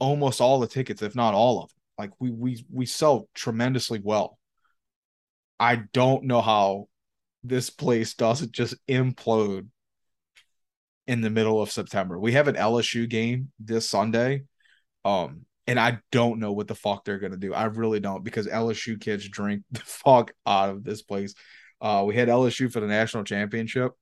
almost 0.00 0.40
all 0.40 0.58
the 0.58 0.66
tickets, 0.66 1.02
if 1.02 1.14
not 1.14 1.34
all 1.34 1.62
of 1.62 1.70
them. 1.70 1.76
Like 1.98 2.10
we 2.18 2.30
we 2.30 2.64
we 2.72 2.86
sell 2.86 3.28
tremendously 3.34 4.00
well. 4.02 4.38
I 5.60 5.82
don't 5.92 6.24
know 6.24 6.40
how 6.40 6.88
this 7.44 7.70
place 7.70 8.14
doesn't 8.14 8.52
just 8.52 8.74
implode 8.88 9.68
in 11.06 11.20
the 11.20 11.30
middle 11.30 11.60
of 11.60 11.70
September. 11.70 12.18
We 12.18 12.32
have 12.32 12.48
an 12.48 12.54
LSU 12.54 13.08
game 13.08 13.52
this 13.58 13.88
Sunday. 13.88 14.44
Um, 15.04 15.44
and 15.66 15.78
I 15.78 15.98
don't 16.10 16.40
know 16.40 16.52
what 16.52 16.68
the 16.68 16.74
fuck 16.74 17.04
they're 17.04 17.18
gonna 17.18 17.36
do. 17.36 17.54
I 17.54 17.64
really 17.64 18.00
don't 18.00 18.24
because 18.24 18.46
LSU 18.46 19.00
kids 19.00 19.28
drink 19.28 19.62
the 19.70 19.80
fuck 19.84 20.32
out 20.46 20.70
of 20.70 20.84
this 20.84 21.02
place. 21.02 21.34
Uh, 21.80 22.04
we 22.06 22.14
had 22.14 22.28
LSU 22.28 22.72
for 22.72 22.80
the 22.80 22.86
national 22.86 23.24
championship 23.24 23.92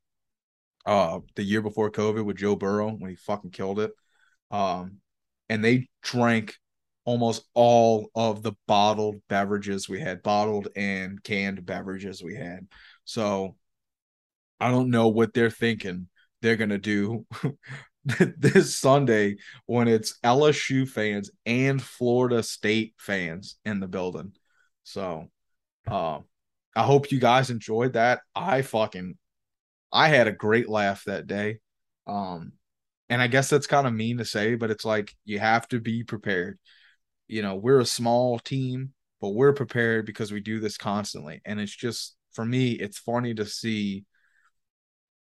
uh 0.87 1.19
the 1.35 1.43
year 1.43 1.61
before 1.61 1.91
COVID 1.91 2.25
with 2.25 2.37
Joe 2.37 2.57
Burrow 2.57 2.91
when 2.91 3.11
he 3.11 3.17
fucking 3.17 3.51
killed 3.51 3.81
it. 3.81 3.91
Um, 4.51 4.99
and 5.49 5.65
they 5.65 5.89
drank 6.03 6.55
almost 7.05 7.45
all 7.55 8.11
of 8.15 8.43
the 8.43 8.53
bottled 8.67 9.17
beverages 9.29 9.89
we 9.89 10.01
had, 10.01 10.23
bottled 10.23 10.69
and 10.77 11.23
canned 11.23 11.65
beverages 11.65 12.23
we 12.23 12.35
had. 12.35 12.67
So 13.05 13.57
I 14.61 14.71
don't 14.71 14.91
know 14.91 15.09
what 15.09 15.33
they're 15.33 15.51
thinking 15.51 16.09
they're 16.43 16.57
going 16.57 16.71
to 16.71 16.79
do 16.79 17.27
this 18.05 18.77
Sunday 18.77 19.37
when 19.67 19.89
it's 19.89 20.19
LSU 20.23 20.89
fans 20.89 21.31
and 21.47 21.83
Florida 21.83 22.43
State 22.43 22.95
fans 22.99 23.57
in 23.65 23.81
the 23.81 23.89
building. 23.89 24.33
So 24.85 25.29
uh, 25.91 26.21
I 26.77 26.83
hope 26.83 27.11
you 27.11 27.19
guys 27.19 27.51
enjoyed 27.51 27.95
that. 27.95 28.21
I 28.35 28.63
fucking 28.63 29.17
I 29.91 30.09
had 30.09 30.29
a 30.29 30.33
great 30.33 30.69
laugh 30.69 31.05
that 31.07 31.27
day. 31.27 31.59
Um 32.07 32.53
and 33.09 33.23
I 33.23 33.27
guess 33.27 33.49
that's 33.49 33.67
kind 33.67 33.87
of 33.87 33.93
mean 33.93 34.19
to 34.19 34.25
say, 34.25 34.55
but 34.55 34.71
it's 34.71 34.85
like 34.85 35.15
you 35.25 35.39
have 35.39 35.67
to 35.69 35.81
be 35.81 36.05
prepared. 36.05 36.59
You 37.27 37.43
know, 37.43 37.57
we're 37.57 37.81
a 37.81 37.87
small 37.87 38.39
team, 38.39 38.93
but 39.21 39.31
we're 39.31 39.53
prepared 39.53 40.07
because 40.07 40.33
we 40.33 40.41
do 40.41 40.61
this 40.61 40.77
constantly. 40.77 41.41
And 41.45 41.61
it's 41.61 41.75
just 41.75 42.17
for 42.33 42.45
me, 42.45 42.73
it's 42.73 42.99
funny 42.99 43.35
to 43.35 43.47
see 43.47 44.05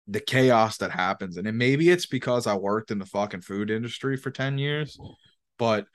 the 0.08 0.20
chaos 0.20 0.78
that 0.78 0.92
happens. 0.92 1.38
And 1.38 1.58
maybe 1.58 1.90
it's 1.90 2.06
because 2.06 2.48
I 2.48 2.56
worked 2.56 2.92
in 2.92 3.00
the 3.00 3.06
fucking 3.06 3.42
food 3.42 3.70
industry 3.70 4.18
for 4.18 4.32
10 4.32 4.58
years, 4.58 4.98
but 5.58 5.86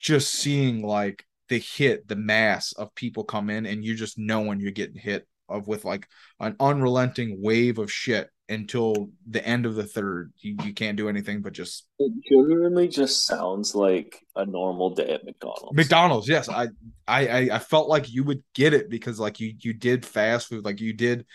just 0.00 0.32
seeing 0.32 0.82
like 0.82 1.26
the 1.48 1.58
hit, 1.58 2.08
the 2.08 2.16
mass 2.16 2.72
of 2.72 2.94
people 2.94 3.24
come 3.24 3.50
in 3.50 3.66
and 3.66 3.84
you 3.84 3.94
just 3.94 4.18
know 4.18 4.40
when 4.40 4.60
you're 4.60 4.70
getting 4.70 5.00
hit 5.00 5.26
of 5.48 5.66
with 5.66 5.84
like 5.84 6.08
an 6.40 6.56
unrelenting 6.60 7.42
wave 7.42 7.78
of 7.78 7.90
shit 7.92 8.30
until 8.48 9.10
the 9.28 9.46
end 9.46 9.66
of 9.66 9.74
the 9.74 9.84
third. 9.84 10.32
You, 10.38 10.56
you 10.64 10.74
can't 10.74 10.96
do 10.96 11.08
anything 11.08 11.42
but 11.42 11.52
just 11.52 11.86
it 11.98 12.12
genuinely 12.28 12.88
just 12.88 13.26
sounds 13.26 13.74
like 13.74 14.20
a 14.36 14.44
normal 14.44 14.90
day 14.90 15.10
at 15.10 15.24
McDonald's. 15.24 15.76
McDonald's, 15.76 16.28
yes. 16.28 16.48
I 16.48 16.68
I 17.06 17.50
I 17.50 17.58
felt 17.58 17.88
like 17.88 18.12
you 18.12 18.24
would 18.24 18.42
get 18.54 18.74
it 18.74 18.90
because 18.90 19.18
like 19.18 19.40
you 19.40 19.54
you 19.60 19.72
did 19.72 20.04
fast 20.04 20.48
food, 20.48 20.64
like 20.64 20.80
you 20.80 20.92
did 20.92 21.26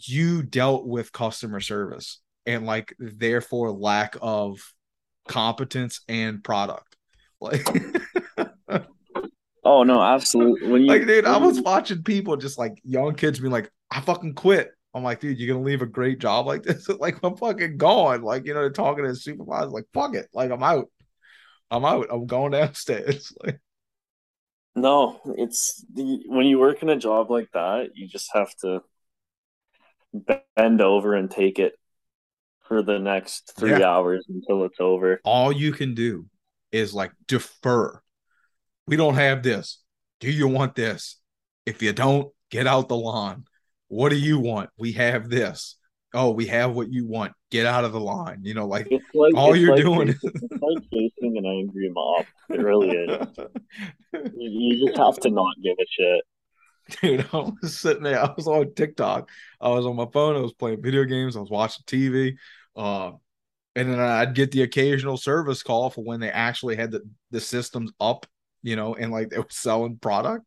you 0.00 0.42
dealt 0.42 0.86
with 0.86 1.12
customer 1.12 1.60
service 1.60 2.20
and 2.44 2.66
like 2.66 2.94
therefore 2.98 3.70
lack 3.72 4.16
of 4.20 4.58
competence 5.28 6.00
and 6.08 6.42
product. 6.42 6.96
Like 7.40 7.66
Oh 9.66 9.82
no, 9.82 10.00
absolutely. 10.00 10.68
When 10.68 10.82
you 10.82 10.86
like, 10.86 11.08
dude, 11.08 11.24
I 11.24 11.38
was 11.38 11.60
watching 11.60 12.04
people 12.04 12.36
just 12.36 12.56
like 12.56 12.80
young 12.84 13.16
kids 13.16 13.40
being 13.40 13.50
like, 13.50 13.68
"I 13.90 14.00
fucking 14.00 14.34
quit." 14.34 14.70
I'm 14.94 15.02
like, 15.02 15.18
dude, 15.18 15.40
you're 15.40 15.52
gonna 15.52 15.66
leave 15.66 15.82
a 15.82 15.86
great 15.86 16.20
job 16.20 16.46
like 16.46 16.62
this? 16.62 16.88
like, 17.00 17.18
I'm 17.24 17.36
fucking 17.36 17.76
gone. 17.76 18.22
Like, 18.22 18.46
you 18.46 18.54
know, 18.54 18.60
they're 18.60 18.70
talking 18.70 19.02
to 19.02 19.10
the 19.10 19.16
supervisor, 19.16 19.66
like, 19.66 19.86
fuck 19.92 20.14
it. 20.14 20.28
Like, 20.32 20.52
I'm 20.52 20.62
out. 20.62 20.88
I'm 21.68 21.84
out. 21.84 22.06
I'm 22.12 22.26
going 22.26 22.52
downstairs. 22.52 23.32
like, 23.44 23.60
no, 24.76 25.20
it's 25.36 25.84
the, 25.92 26.22
when 26.28 26.46
you 26.46 26.60
work 26.60 26.84
in 26.84 26.88
a 26.88 26.96
job 26.96 27.28
like 27.28 27.50
that, 27.52 27.90
you 27.96 28.06
just 28.06 28.30
have 28.34 28.54
to 28.58 28.82
bend 30.54 30.80
over 30.80 31.14
and 31.14 31.28
take 31.28 31.58
it 31.58 31.74
for 32.68 32.82
the 32.82 33.00
next 33.00 33.52
three 33.58 33.70
yeah. 33.70 33.90
hours 33.90 34.24
until 34.28 34.64
it's 34.64 34.78
over. 34.78 35.20
All 35.24 35.50
you 35.50 35.72
can 35.72 35.94
do 35.94 36.26
is 36.70 36.94
like 36.94 37.10
defer. 37.26 38.00
We 38.86 38.96
don't 38.96 39.14
have 39.14 39.42
this. 39.42 39.82
Do 40.20 40.30
you 40.30 40.48
want 40.48 40.74
this? 40.74 41.18
If 41.64 41.82
you 41.82 41.92
don't, 41.92 42.32
get 42.50 42.66
out 42.66 42.88
the 42.88 42.96
lawn. 42.96 43.44
What 43.88 44.10
do 44.10 44.16
you 44.16 44.38
want? 44.38 44.70
We 44.78 44.92
have 44.92 45.28
this. 45.28 45.76
Oh, 46.14 46.30
we 46.30 46.46
have 46.46 46.74
what 46.74 46.90
you 46.90 47.06
want. 47.06 47.32
Get 47.50 47.66
out 47.66 47.84
of 47.84 47.92
the 47.92 48.00
line. 48.00 48.40
You 48.42 48.54
know, 48.54 48.66
like, 48.66 48.88
like 49.14 49.34
all 49.34 49.54
you're 49.54 49.74
like 49.74 49.84
doing 49.84 50.08
is 50.08 50.22
like 50.50 50.84
facing 50.90 51.36
an 51.36 51.44
angry 51.44 51.90
mob. 51.90 52.24
It 52.48 52.60
really 52.60 52.90
is. 52.90 53.28
you, 54.12 54.30
you 54.36 54.86
just 54.86 54.98
have 54.98 55.18
to 55.20 55.30
not 55.30 55.54
give 55.62 55.76
a 55.78 55.86
shit. 55.90 56.24
Dude, 57.02 57.26
I 57.32 57.52
was 57.60 57.78
sitting 57.78 58.04
there. 58.04 58.22
I 58.22 58.32
was 58.36 58.46
on 58.46 58.72
TikTok. 58.74 59.28
I 59.60 59.68
was 59.68 59.86
on 59.86 59.96
my 59.96 60.06
phone. 60.12 60.36
I 60.36 60.40
was 60.40 60.54
playing 60.54 60.82
video 60.82 61.04
games. 61.04 61.36
I 61.36 61.40
was 61.40 61.50
watching 61.50 61.84
TV. 61.86 62.36
Uh, 62.76 63.12
and 63.74 63.92
then 63.92 64.00
I'd 64.00 64.34
get 64.34 64.52
the 64.52 64.62
occasional 64.62 65.16
service 65.16 65.62
call 65.62 65.90
for 65.90 66.02
when 66.02 66.20
they 66.20 66.30
actually 66.30 66.76
had 66.76 66.92
the, 66.92 67.02
the 67.30 67.40
systems 67.40 67.92
up, 68.00 68.26
you 68.66 68.76
know, 68.76 68.94
and 68.94 69.12
like 69.12 69.30
they 69.30 69.38
were 69.38 69.46
selling 69.50 69.98
product. 69.98 70.44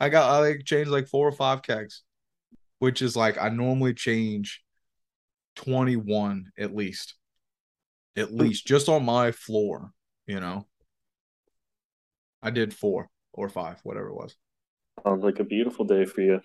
I 0.00 0.08
got 0.08 0.30
I 0.30 0.38
like 0.38 0.64
changed 0.64 0.90
like 0.90 1.06
four 1.06 1.28
or 1.28 1.32
five 1.32 1.62
kegs 1.62 2.02
which 2.84 3.00
is 3.00 3.16
like 3.16 3.40
I 3.40 3.48
normally 3.48 3.94
change 3.94 4.62
21 5.56 6.52
at 6.58 6.74
least. 6.74 7.14
At 8.14 8.28
hmm. 8.28 8.40
least 8.40 8.66
just 8.66 8.90
on 8.90 9.06
my 9.06 9.32
floor, 9.32 9.90
you 10.26 10.38
know. 10.38 10.66
I 12.42 12.50
did 12.50 12.74
four 12.74 13.08
or 13.32 13.48
five, 13.48 13.80
whatever 13.84 14.08
it 14.08 14.14
was. 14.14 14.36
Sounds 15.02 15.24
like 15.24 15.40
a 15.40 15.44
beautiful 15.44 15.86
day 15.86 16.04
for 16.04 16.20
you. 16.20 16.40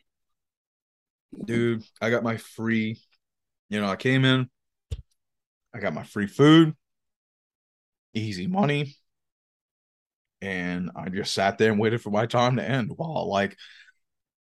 dude, 1.43 1.83
I 2.01 2.09
got 2.09 2.23
my 2.23 2.37
free, 2.37 3.01
you 3.69 3.81
know, 3.81 3.89
I 3.89 3.97
came 3.97 4.23
in, 4.23 4.49
I 5.73 5.79
got 5.79 5.93
my 5.93 6.03
free 6.03 6.27
food, 6.27 6.73
easy 8.13 8.47
money, 8.47 8.95
and 10.41 10.91
I 10.95 11.09
just 11.09 11.33
sat 11.33 11.57
there 11.57 11.71
and 11.71 11.79
waited 11.79 12.01
for 12.01 12.11
my 12.11 12.25
time 12.25 12.57
to 12.57 12.67
end 12.67 12.91
while 12.95 13.27
like 13.29 13.57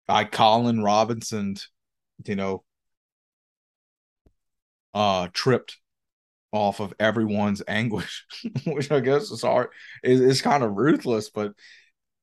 I 0.07 0.23
Colin 0.25 0.83
Robinson, 0.83 1.55
you 2.25 2.35
know, 2.35 2.63
uh 4.93 5.27
tripped 5.33 5.77
off 6.51 6.79
of 6.79 6.93
everyone's 6.99 7.61
anguish, 7.67 8.25
which 8.65 8.91
I 8.91 8.99
guess 8.99 9.31
is 9.31 9.41
hard 9.41 9.69
is, 10.03 10.21
is 10.21 10.41
kind 10.41 10.63
of 10.63 10.75
ruthless, 10.75 11.29
but 11.29 11.53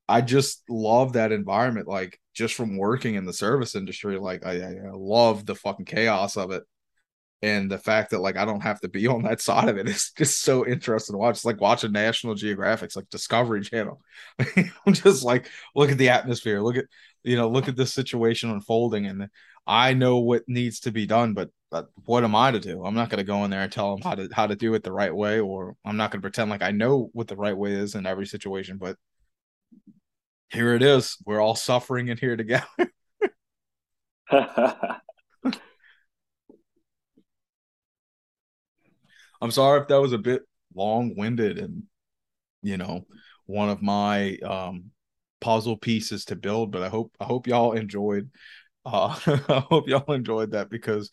I 0.08 0.20
just 0.22 0.62
love 0.68 1.14
that 1.14 1.32
environment. 1.32 1.88
Like 1.88 2.20
just 2.34 2.54
from 2.54 2.76
working 2.78 3.14
in 3.14 3.26
the 3.26 3.32
service 3.32 3.74
industry, 3.74 4.18
like 4.18 4.44
I, 4.46 4.62
I 4.62 4.74
love 4.92 5.46
the 5.46 5.54
fucking 5.54 5.86
chaos 5.86 6.36
of 6.36 6.50
it. 6.52 6.64
And 7.40 7.70
the 7.70 7.78
fact 7.78 8.10
that 8.10 8.20
like 8.20 8.36
I 8.36 8.44
don't 8.44 8.62
have 8.62 8.80
to 8.80 8.88
be 8.88 9.06
on 9.08 9.22
that 9.22 9.40
side 9.40 9.68
of 9.68 9.78
it 9.78 9.88
is 9.88 10.12
just 10.16 10.42
so 10.42 10.66
interesting 10.66 11.14
to 11.14 11.18
watch. 11.18 11.36
It's 11.36 11.44
like 11.44 11.60
watching 11.60 11.92
National 11.92 12.34
Geographic's 12.34 12.96
like 12.96 13.08
Discovery 13.10 13.62
Channel. 13.62 14.00
I'm 14.56 14.92
just 14.92 15.24
like 15.24 15.48
look 15.74 15.90
at 15.90 15.98
the 15.98 16.10
atmosphere, 16.10 16.60
look 16.60 16.76
at 16.76 16.86
you 17.24 17.36
know, 17.36 17.48
look 17.50 17.68
at 17.68 17.76
this 17.76 17.92
situation 17.92 18.50
unfolding, 18.50 19.06
and 19.06 19.28
I 19.66 19.92
know 19.94 20.18
what 20.18 20.48
needs 20.48 20.80
to 20.80 20.90
be 20.92 21.06
done, 21.06 21.34
but 21.34 21.50
but 21.70 21.88
what 22.06 22.24
am 22.24 22.34
I 22.34 22.50
to 22.50 22.60
do? 22.60 22.84
I'm 22.84 22.94
not 22.94 23.10
going 23.10 23.18
to 23.18 23.24
go 23.24 23.44
in 23.44 23.50
there 23.50 23.60
and 23.60 23.70
tell 23.70 23.94
them 23.94 24.02
how 24.02 24.14
to 24.14 24.28
how 24.32 24.46
to 24.46 24.56
do 24.56 24.74
it 24.74 24.82
the 24.82 24.92
right 24.92 25.14
way, 25.14 25.40
or 25.40 25.76
I'm 25.84 25.96
not 25.96 26.10
going 26.10 26.20
to 26.20 26.24
pretend 26.24 26.50
like 26.50 26.62
I 26.62 26.70
know 26.70 27.10
what 27.12 27.28
the 27.28 27.36
right 27.36 27.56
way 27.56 27.72
is 27.72 27.94
in 27.94 28.06
every 28.06 28.26
situation. 28.26 28.78
But 28.78 28.96
here 30.50 30.74
it 30.74 30.82
is. 30.82 31.16
We're 31.26 31.40
all 31.40 31.54
suffering 31.54 32.08
in 32.08 32.16
here 32.16 32.36
together. 32.36 32.66
I'm 39.40 39.50
sorry 39.50 39.80
if 39.80 39.88
that 39.88 40.00
was 40.00 40.12
a 40.12 40.18
bit 40.18 40.42
long 40.74 41.14
winded 41.16 41.58
and 41.58 41.84
you 42.62 42.76
know 42.76 43.06
one 43.46 43.70
of 43.70 43.82
my 43.82 44.36
um 44.38 44.90
puzzle 45.40 45.76
pieces 45.76 46.26
to 46.26 46.36
build, 46.36 46.72
but 46.72 46.82
I 46.82 46.88
hope 46.88 47.12
I 47.20 47.24
hope 47.24 47.46
y'all 47.46 47.72
enjoyed 47.72 48.30
uh 48.84 49.18
I 49.48 49.64
hope 49.68 49.88
y'all 49.88 50.12
enjoyed 50.12 50.52
that 50.52 50.70
because 50.70 51.10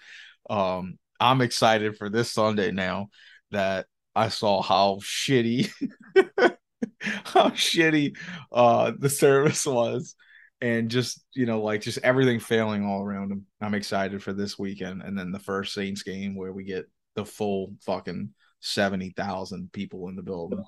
um 0.49 0.97
I'm 1.19 1.41
excited 1.41 1.97
for 1.97 2.09
this 2.09 2.32
Sunday 2.32 2.71
now 2.71 3.09
that 3.51 3.88
I 4.15 4.30
saw 4.30 4.61
how 4.61 4.99
shitty 5.01 5.71
how 6.99 7.49
shitty 7.49 8.17
uh 8.51 8.91
the 8.97 9.09
service 9.09 9.65
was 9.65 10.15
and 10.61 10.89
just 10.89 11.23
you 11.34 11.45
know 11.45 11.61
like 11.61 11.82
just 11.82 11.99
everything 12.03 12.39
failing 12.39 12.86
all 12.86 13.01
around 13.01 13.32
him. 13.32 13.45
I'm 13.61 13.76
excited 13.76 14.23
for 14.23 14.34
this 14.34 14.57
weekend 14.57 15.01
and 15.01 15.17
then 15.17 15.32
the 15.32 15.39
first 15.39 15.73
Saints 15.73 16.03
game 16.03 16.36
where 16.36 16.53
we 16.53 16.63
get 16.63 16.86
the 17.16 17.26
full 17.26 17.76
fucking 17.82 18.34
70,000 18.59 19.72
people 19.72 20.09
in 20.09 20.16
the 20.16 20.24
building. 20.24 20.63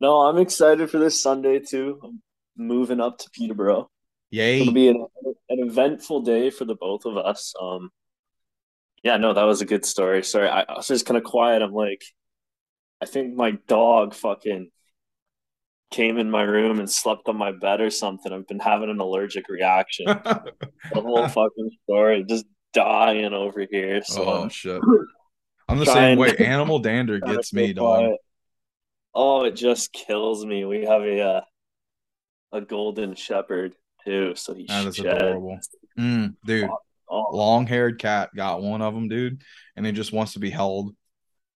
No, 0.00 0.20
I'm 0.22 0.38
excited 0.38 0.90
for 0.90 0.98
this 0.98 1.20
Sunday 1.20 1.58
too. 1.58 2.00
I'm 2.04 2.20
moving 2.56 3.00
up 3.00 3.18
to 3.18 3.30
Peterborough. 3.30 3.90
Yay. 4.30 4.60
It'll 4.60 4.74
be 4.74 4.88
an, 4.88 5.06
an 5.48 5.58
eventful 5.68 6.22
day 6.22 6.50
for 6.50 6.64
the 6.64 6.76
both 6.76 7.04
of 7.04 7.16
us. 7.16 7.54
Um 7.60 7.90
yeah, 9.02 9.16
no, 9.16 9.32
that 9.32 9.44
was 9.44 9.62
a 9.62 9.66
good 9.66 9.84
story. 9.84 10.24
Sorry, 10.24 10.48
I, 10.48 10.62
I 10.62 10.74
was 10.76 10.88
just 10.88 11.06
kind 11.06 11.16
of 11.16 11.22
quiet. 11.22 11.62
I'm 11.62 11.72
like, 11.72 12.02
I 13.00 13.06
think 13.06 13.34
my 13.34 13.52
dog 13.68 14.12
fucking 14.12 14.70
came 15.90 16.18
in 16.18 16.30
my 16.30 16.42
room 16.42 16.80
and 16.80 16.90
slept 16.90 17.28
on 17.28 17.36
my 17.36 17.52
bed 17.52 17.80
or 17.80 17.90
something. 17.90 18.32
I've 18.32 18.48
been 18.48 18.58
having 18.58 18.90
an 18.90 19.00
allergic 19.00 19.48
reaction. 19.48 20.06
the 20.24 21.00
whole 21.00 21.28
fucking 21.28 21.70
story, 21.84 22.24
just 22.28 22.44
dying 22.72 23.32
over 23.32 23.66
here. 23.70 24.02
So 24.02 24.24
oh 24.24 24.48
shit. 24.48 24.82
I'm 25.68 25.78
the 25.78 25.86
same 25.86 26.18
way. 26.18 26.34
Animal 26.36 26.78
dander 26.80 27.20
gets 27.20 27.52
me, 27.52 27.72
dog. 27.72 28.14
Oh, 29.14 29.44
it 29.44 29.56
just 29.56 29.92
kills 29.92 30.44
me. 30.44 30.64
We 30.64 30.84
have 30.84 31.02
a 31.02 31.20
uh, 31.20 31.40
a 32.52 32.60
golden 32.60 33.14
shepherd 33.14 33.74
too, 34.04 34.34
so 34.34 34.54
he's 34.54 34.68
that 34.68 34.86
is 34.86 34.98
adorable, 34.98 35.58
mm, 35.98 36.34
dude. 36.44 36.70
Oh. 37.10 37.30
Long 37.32 37.66
haired 37.66 37.98
cat 37.98 38.30
got 38.36 38.62
one 38.62 38.82
of 38.82 38.94
them, 38.94 39.08
dude, 39.08 39.42
and 39.76 39.86
it 39.86 39.92
just 39.92 40.12
wants 40.12 40.34
to 40.34 40.38
be 40.38 40.50
held. 40.50 40.94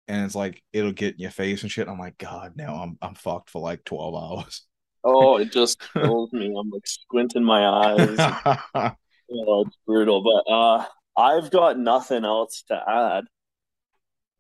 And 0.09 0.25
it's 0.25 0.35
like 0.35 0.63
it'll 0.73 0.93
get 0.93 1.15
in 1.15 1.21
your 1.21 1.31
face 1.31 1.63
and 1.63 1.71
shit. 1.71 1.89
I'm 1.89 1.99
like, 1.99 2.19
God, 2.19 2.55
now 2.57 2.75
I'm 2.83 2.99
I'm 3.01 3.15
fucked 3.15 3.51
for 3.51 3.61
like 3.61 3.85
12 3.85 4.15
hours. 4.15 4.63
Oh, 5.05 5.37
it 5.39 5.53
just 5.53 5.81
kills 5.93 6.33
me. 6.33 6.47
I'm 6.47 6.71
like 6.71 6.87
squinting 6.87 7.45
my 7.45 7.67
eyes. 7.67 8.17
oh, 8.75 9.65
it's 9.67 9.79
brutal. 9.87 10.23
But 10.23 10.53
uh 10.53 10.85
I've 11.17 11.51
got 11.51 11.79
nothing 11.79 12.25
else 12.25 12.65
to 12.69 12.83
add 12.87 13.25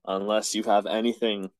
unless 0.06 0.54
you 0.54 0.62
have 0.64 0.86
anything 0.86 1.50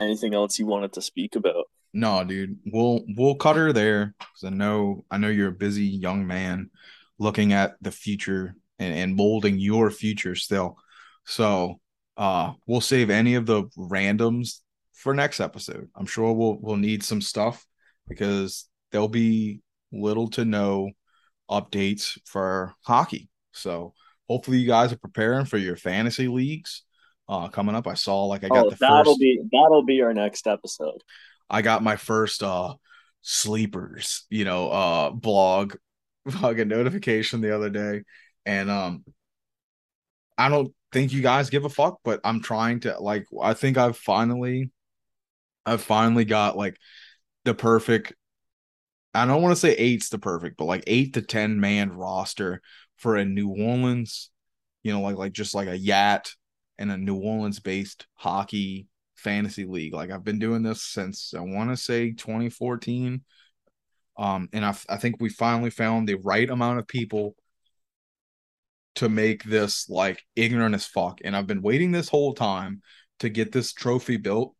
anything 0.00 0.34
else 0.34 0.58
you 0.58 0.66
wanted 0.66 0.92
to 0.92 1.02
speak 1.02 1.36
about. 1.36 1.66
No, 1.92 2.24
dude. 2.24 2.58
We'll 2.66 3.04
we'll 3.16 3.36
cut 3.36 3.56
her 3.56 3.72
there 3.72 4.14
because 4.18 4.44
I 4.44 4.50
know 4.50 5.04
I 5.10 5.18
know 5.18 5.28
you're 5.28 5.48
a 5.48 5.52
busy 5.52 5.86
young 5.86 6.26
man 6.26 6.70
looking 7.18 7.52
at 7.52 7.76
the 7.80 7.92
future 7.92 8.56
and, 8.78 8.92
and 8.94 9.16
molding 9.16 9.58
your 9.58 9.90
future 9.90 10.34
still. 10.34 10.76
So 11.24 11.80
uh 12.16 12.52
we'll 12.66 12.80
save 12.80 13.10
any 13.10 13.34
of 13.34 13.46
the 13.46 13.64
randoms 13.78 14.60
for 14.92 15.14
next 15.14 15.40
episode. 15.40 15.88
I'm 15.94 16.06
sure 16.06 16.32
we'll 16.32 16.58
we'll 16.60 16.76
need 16.76 17.04
some 17.04 17.20
stuff 17.20 17.64
because 18.08 18.68
there'll 18.90 19.08
be 19.08 19.60
little 19.92 20.28
to 20.30 20.44
no 20.44 20.90
updates 21.50 22.18
for 22.24 22.74
hockey. 22.82 23.28
So 23.52 23.94
hopefully 24.28 24.58
you 24.58 24.66
guys 24.66 24.92
are 24.92 24.98
preparing 24.98 25.46
for 25.46 25.58
your 25.58 25.76
fantasy 25.76 26.26
leagues 26.26 26.82
uh 27.28 27.48
coming 27.48 27.74
up. 27.74 27.86
I 27.86 27.94
saw 27.94 28.24
like 28.24 28.44
I 28.44 28.48
got 28.48 28.66
oh, 28.66 28.70
the 28.70 28.76
that'll 28.76 29.14
first, 29.14 29.20
be 29.20 29.40
that'll 29.52 29.84
be 29.84 30.02
our 30.02 30.14
next 30.14 30.46
episode. 30.46 31.02
I 31.48 31.62
got 31.62 31.82
my 31.82 31.96
first 31.96 32.42
uh 32.42 32.74
sleepers, 33.22 34.26
you 34.30 34.44
know, 34.44 34.68
uh 34.70 35.10
blog 35.10 35.76
fucking 36.30 36.68
notification 36.68 37.40
the 37.40 37.54
other 37.54 37.70
day. 37.70 38.02
And 38.46 38.70
um 38.70 39.04
I 40.36 40.48
don't 40.48 40.74
think 40.92 41.12
you 41.12 41.22
guys 41.22 41.50
give 41.50 41.64
a 41.64 41.70
fuck, 41.70 42.00
but 42.04 42.20
I'm 42.24 42.40
trying 42.40 42.80
to 42.80 42.98
like 43.00 43.26
I 43.40 43.54
think 43.54 43.78
I've 43.78 43.96
finally 43.96 44.70
I've 45.64 45.82
finally 45.82 46.24
got 46.24 46.56
like 46.56 46.76
the 47.44 47.54
perfect 47.54 48.14
I 49.14 49.26
don't 49.26 49.42
want 49.42 49.52
to 49.52 49.60
say 49.60 49.72
eight's 49.72 50.08
the 50.08 50.18
perfect, 50.18 50.56
but 50.56 50.64
like 50.64 50.84
eight 50.86 51.14
to 51.14 51.22
ten 51.22 51.60
man 51.60 51.92
roster 51.92 52.60
for 52.96 53.16
a 53.16 53.24
New 53.24 53.48
Orleans, 53.48 54.30
you 54.82 54.92
know, 54.92 55.00
like 55.00 55.16
like 55.16 55.32
just 55.32 55.54
like 55.54 55.68
a 55.68 55.78
Yat 55.78 56.30
and 56.78 56.90
a 56.90 56.96
New 56.96 57.16
Orleans 57.16 57.60
based 57.60 58.06
hockey 58.14 58.88
fantasy 59.14 59.64
league. 59.64 59.94
Like 59.94 60.10
I've 60.10 60.24
been 60.24 60.38
doing 60.38 60.62
this 60.62 60.82
since 60.82 61.34
I 61.36 61.40
want 61.40 61.70
to 61.70 61.76
say 61.76 62.12
2014. 62.12 63.22
Um, 64.16 64.48
and 64.52 64.64
I, 64.64 64.74
I 64.88 64.96
think 64.96 65.16
we 65.18 65.28
finally 65.28 65.70
found 65.70 66.08
the 66.08 66.16
right 66.16 66.48
amount 66.48 66.78
of 66.78 66.86
people 66.86 67.34
to 68.96 69.08
make 69.08 69.42
this 69.42 69.88
like 69.88 70.22
ignorant 70.36 70.74
as 70.74 70.86
fuck. 70.86 71.20
And 71.24 71.36
I've 71.36 71.46
been 71.46 71.62
waiting 71.62 71.90
this 71.90 72.08
whole 72.08 72.34
time 72.34 72.80
to 73.20 73.28
get 73.28 73.52
this 73.52 73.72
trophy 73.72 74.16
built. 74.16 74.54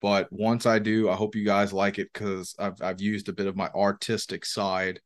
But 0.00 0.28
once 0.30 0.66
I 0.66 0.78
do, 0.78 1.08
I 1.08 1.14
hope 1.14 1.34
you 1.34 1.44
guys 1.44 1.72
like 1.72 1.98
it 1.98 2.08
because 2.12 2.54
I've 2.58 2.80
I've 2.80 3.00
used 3.00 3.28
a 3.28 3.32
bit 3.32 3.46
of 3.46 3.56
my 3.56 3.68
artistic 3.74 4.44
side 4.44 5.00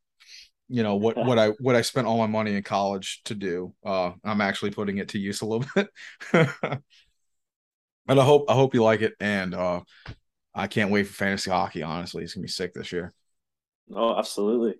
you 0.73 0.81
know 0.81 0.95
what 0.95 1.15
what 1.17 1.37
I 1.37 1.49
what 1.59 1.75
I 1.75 1.83
spent 1.83 2.07
all 2.07 2.17
my 2.17 2.25
money 2.25 2.55
in 2.55 2.63
college 2.63 3.21
to 3.25 3.35
do. 3.35 3.75
Uh, 3.85 4.13
I'm 4.23 4.41
actually 4.41 4.71
putting 4.71 4.97
it 4.97 5.09
to 5.09 5.19
use 5.19 5.41
a 5.41 5.45
little 5.45 5.67
bit. 5.75 5.87
but 6.31 6.81
I 8.19 8.23
hope 8.23 8.45
I 8.49 8.55
hope 8.55 8.73
you 8.73 8.81
like 8.81 9.01
it, 9.01 9.13
and 9.19 9.53
uh, 9.53 9.81
I 10.55 10.65
can't 10.65 10.89
wait 10.89 11.03
for 11.03 11.13
fantasy 11.13 11.51
hockey. 11.51 11.83
Honestly, 11.83 12.23
it's 12.23 12.33
gonna 12.33 12.41
be 12.41 12.47
sick 12.47 12.73
this 12.73 12.91
year. 12.91 13.13
Oh, 13.93 14.17
absolutely. 14.17 14.73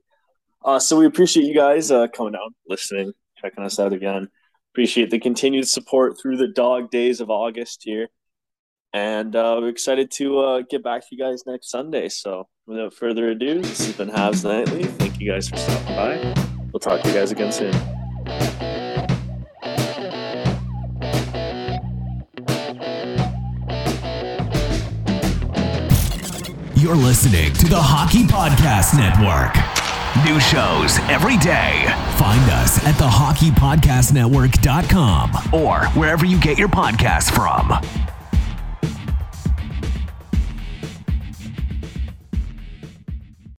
Uh, 0.66 0.80
so 0.80 0.98
we 0.98 1.06
appreciate 1.06 1.46
you 1.46 1.54
guys 1.54 1.92
uh, 1.92 2.08
coming 2.08 2.34
out, 2.34 2.52
listening, 2.68 3.14
checking 3.38 3.64
us 3.64 3.78
out 3.78 3.94
again. 3.94 4.30
Appreciate 4.74 5.12
the 5.12 5.20
continued 5.20 5.68
support 5.68 6.20
through 6.20 6.38
the 6.38 6.48
dog 6.48 6.90
days 6.90 7.22
of 7.22 7.30
August 7.30 7.84
here. 7.84 8.08
And 8.94 9.36
uh, 9.36 9.58
we're 9.60 9.70
excited 9.70 10.10
to 10.14 10.40
uh, 10.40 10.62
get 10.68 10.84
back 10.84 11.02
to 11.02 11.08
you 11.12 11.20
guys 11.20 11.44
next 11.46 11.70
Sunday. 11.70 12.10
So 12.10 12.48
without 12.66 12.96
further 12.96 13.30
ado, 13.30 13.62
this 13.62 13.86
has 13.86 13.96
been 13.96 14.10
Habs 14.10 14.44
Nightly. 14.44 15.03
Thank 15.14 15.22
you 15.22 15.32
guys 15.32 15.48
for 15.48 15.58
stopping 15.58 15.96
by. 15.96 16.34
We'll 16.72 16.80
talk 16.80 17.04
to 17.04 17.08
you 17.08 17.14
guys 17.14 17.32
again 17.32 17.52
soon. 17.52 17.72
You're 26.76 26.96
listening 26.96 27.54
to 27.54 27.68
the 27.68 27.80
Hockey 27.80 28.24
Podcast 28.24 28.98
Network. 28.98 29.54
New 30.26 30.40
shows 30.40 30.98
every 31.10 31.38
day. 31.38 31.86
Find 32.18 32.42
us 32.52 32.84
at 32.84 32.96
thehockeypodcastnetwork.com 32.96 35.32
or 35.54 35.86
wherever 35.98 36.26
you 36.26 36.40
get 36.40 36.58
your 36.58 36.70
podcasts 36.70 37.32
from. 37.32 37.72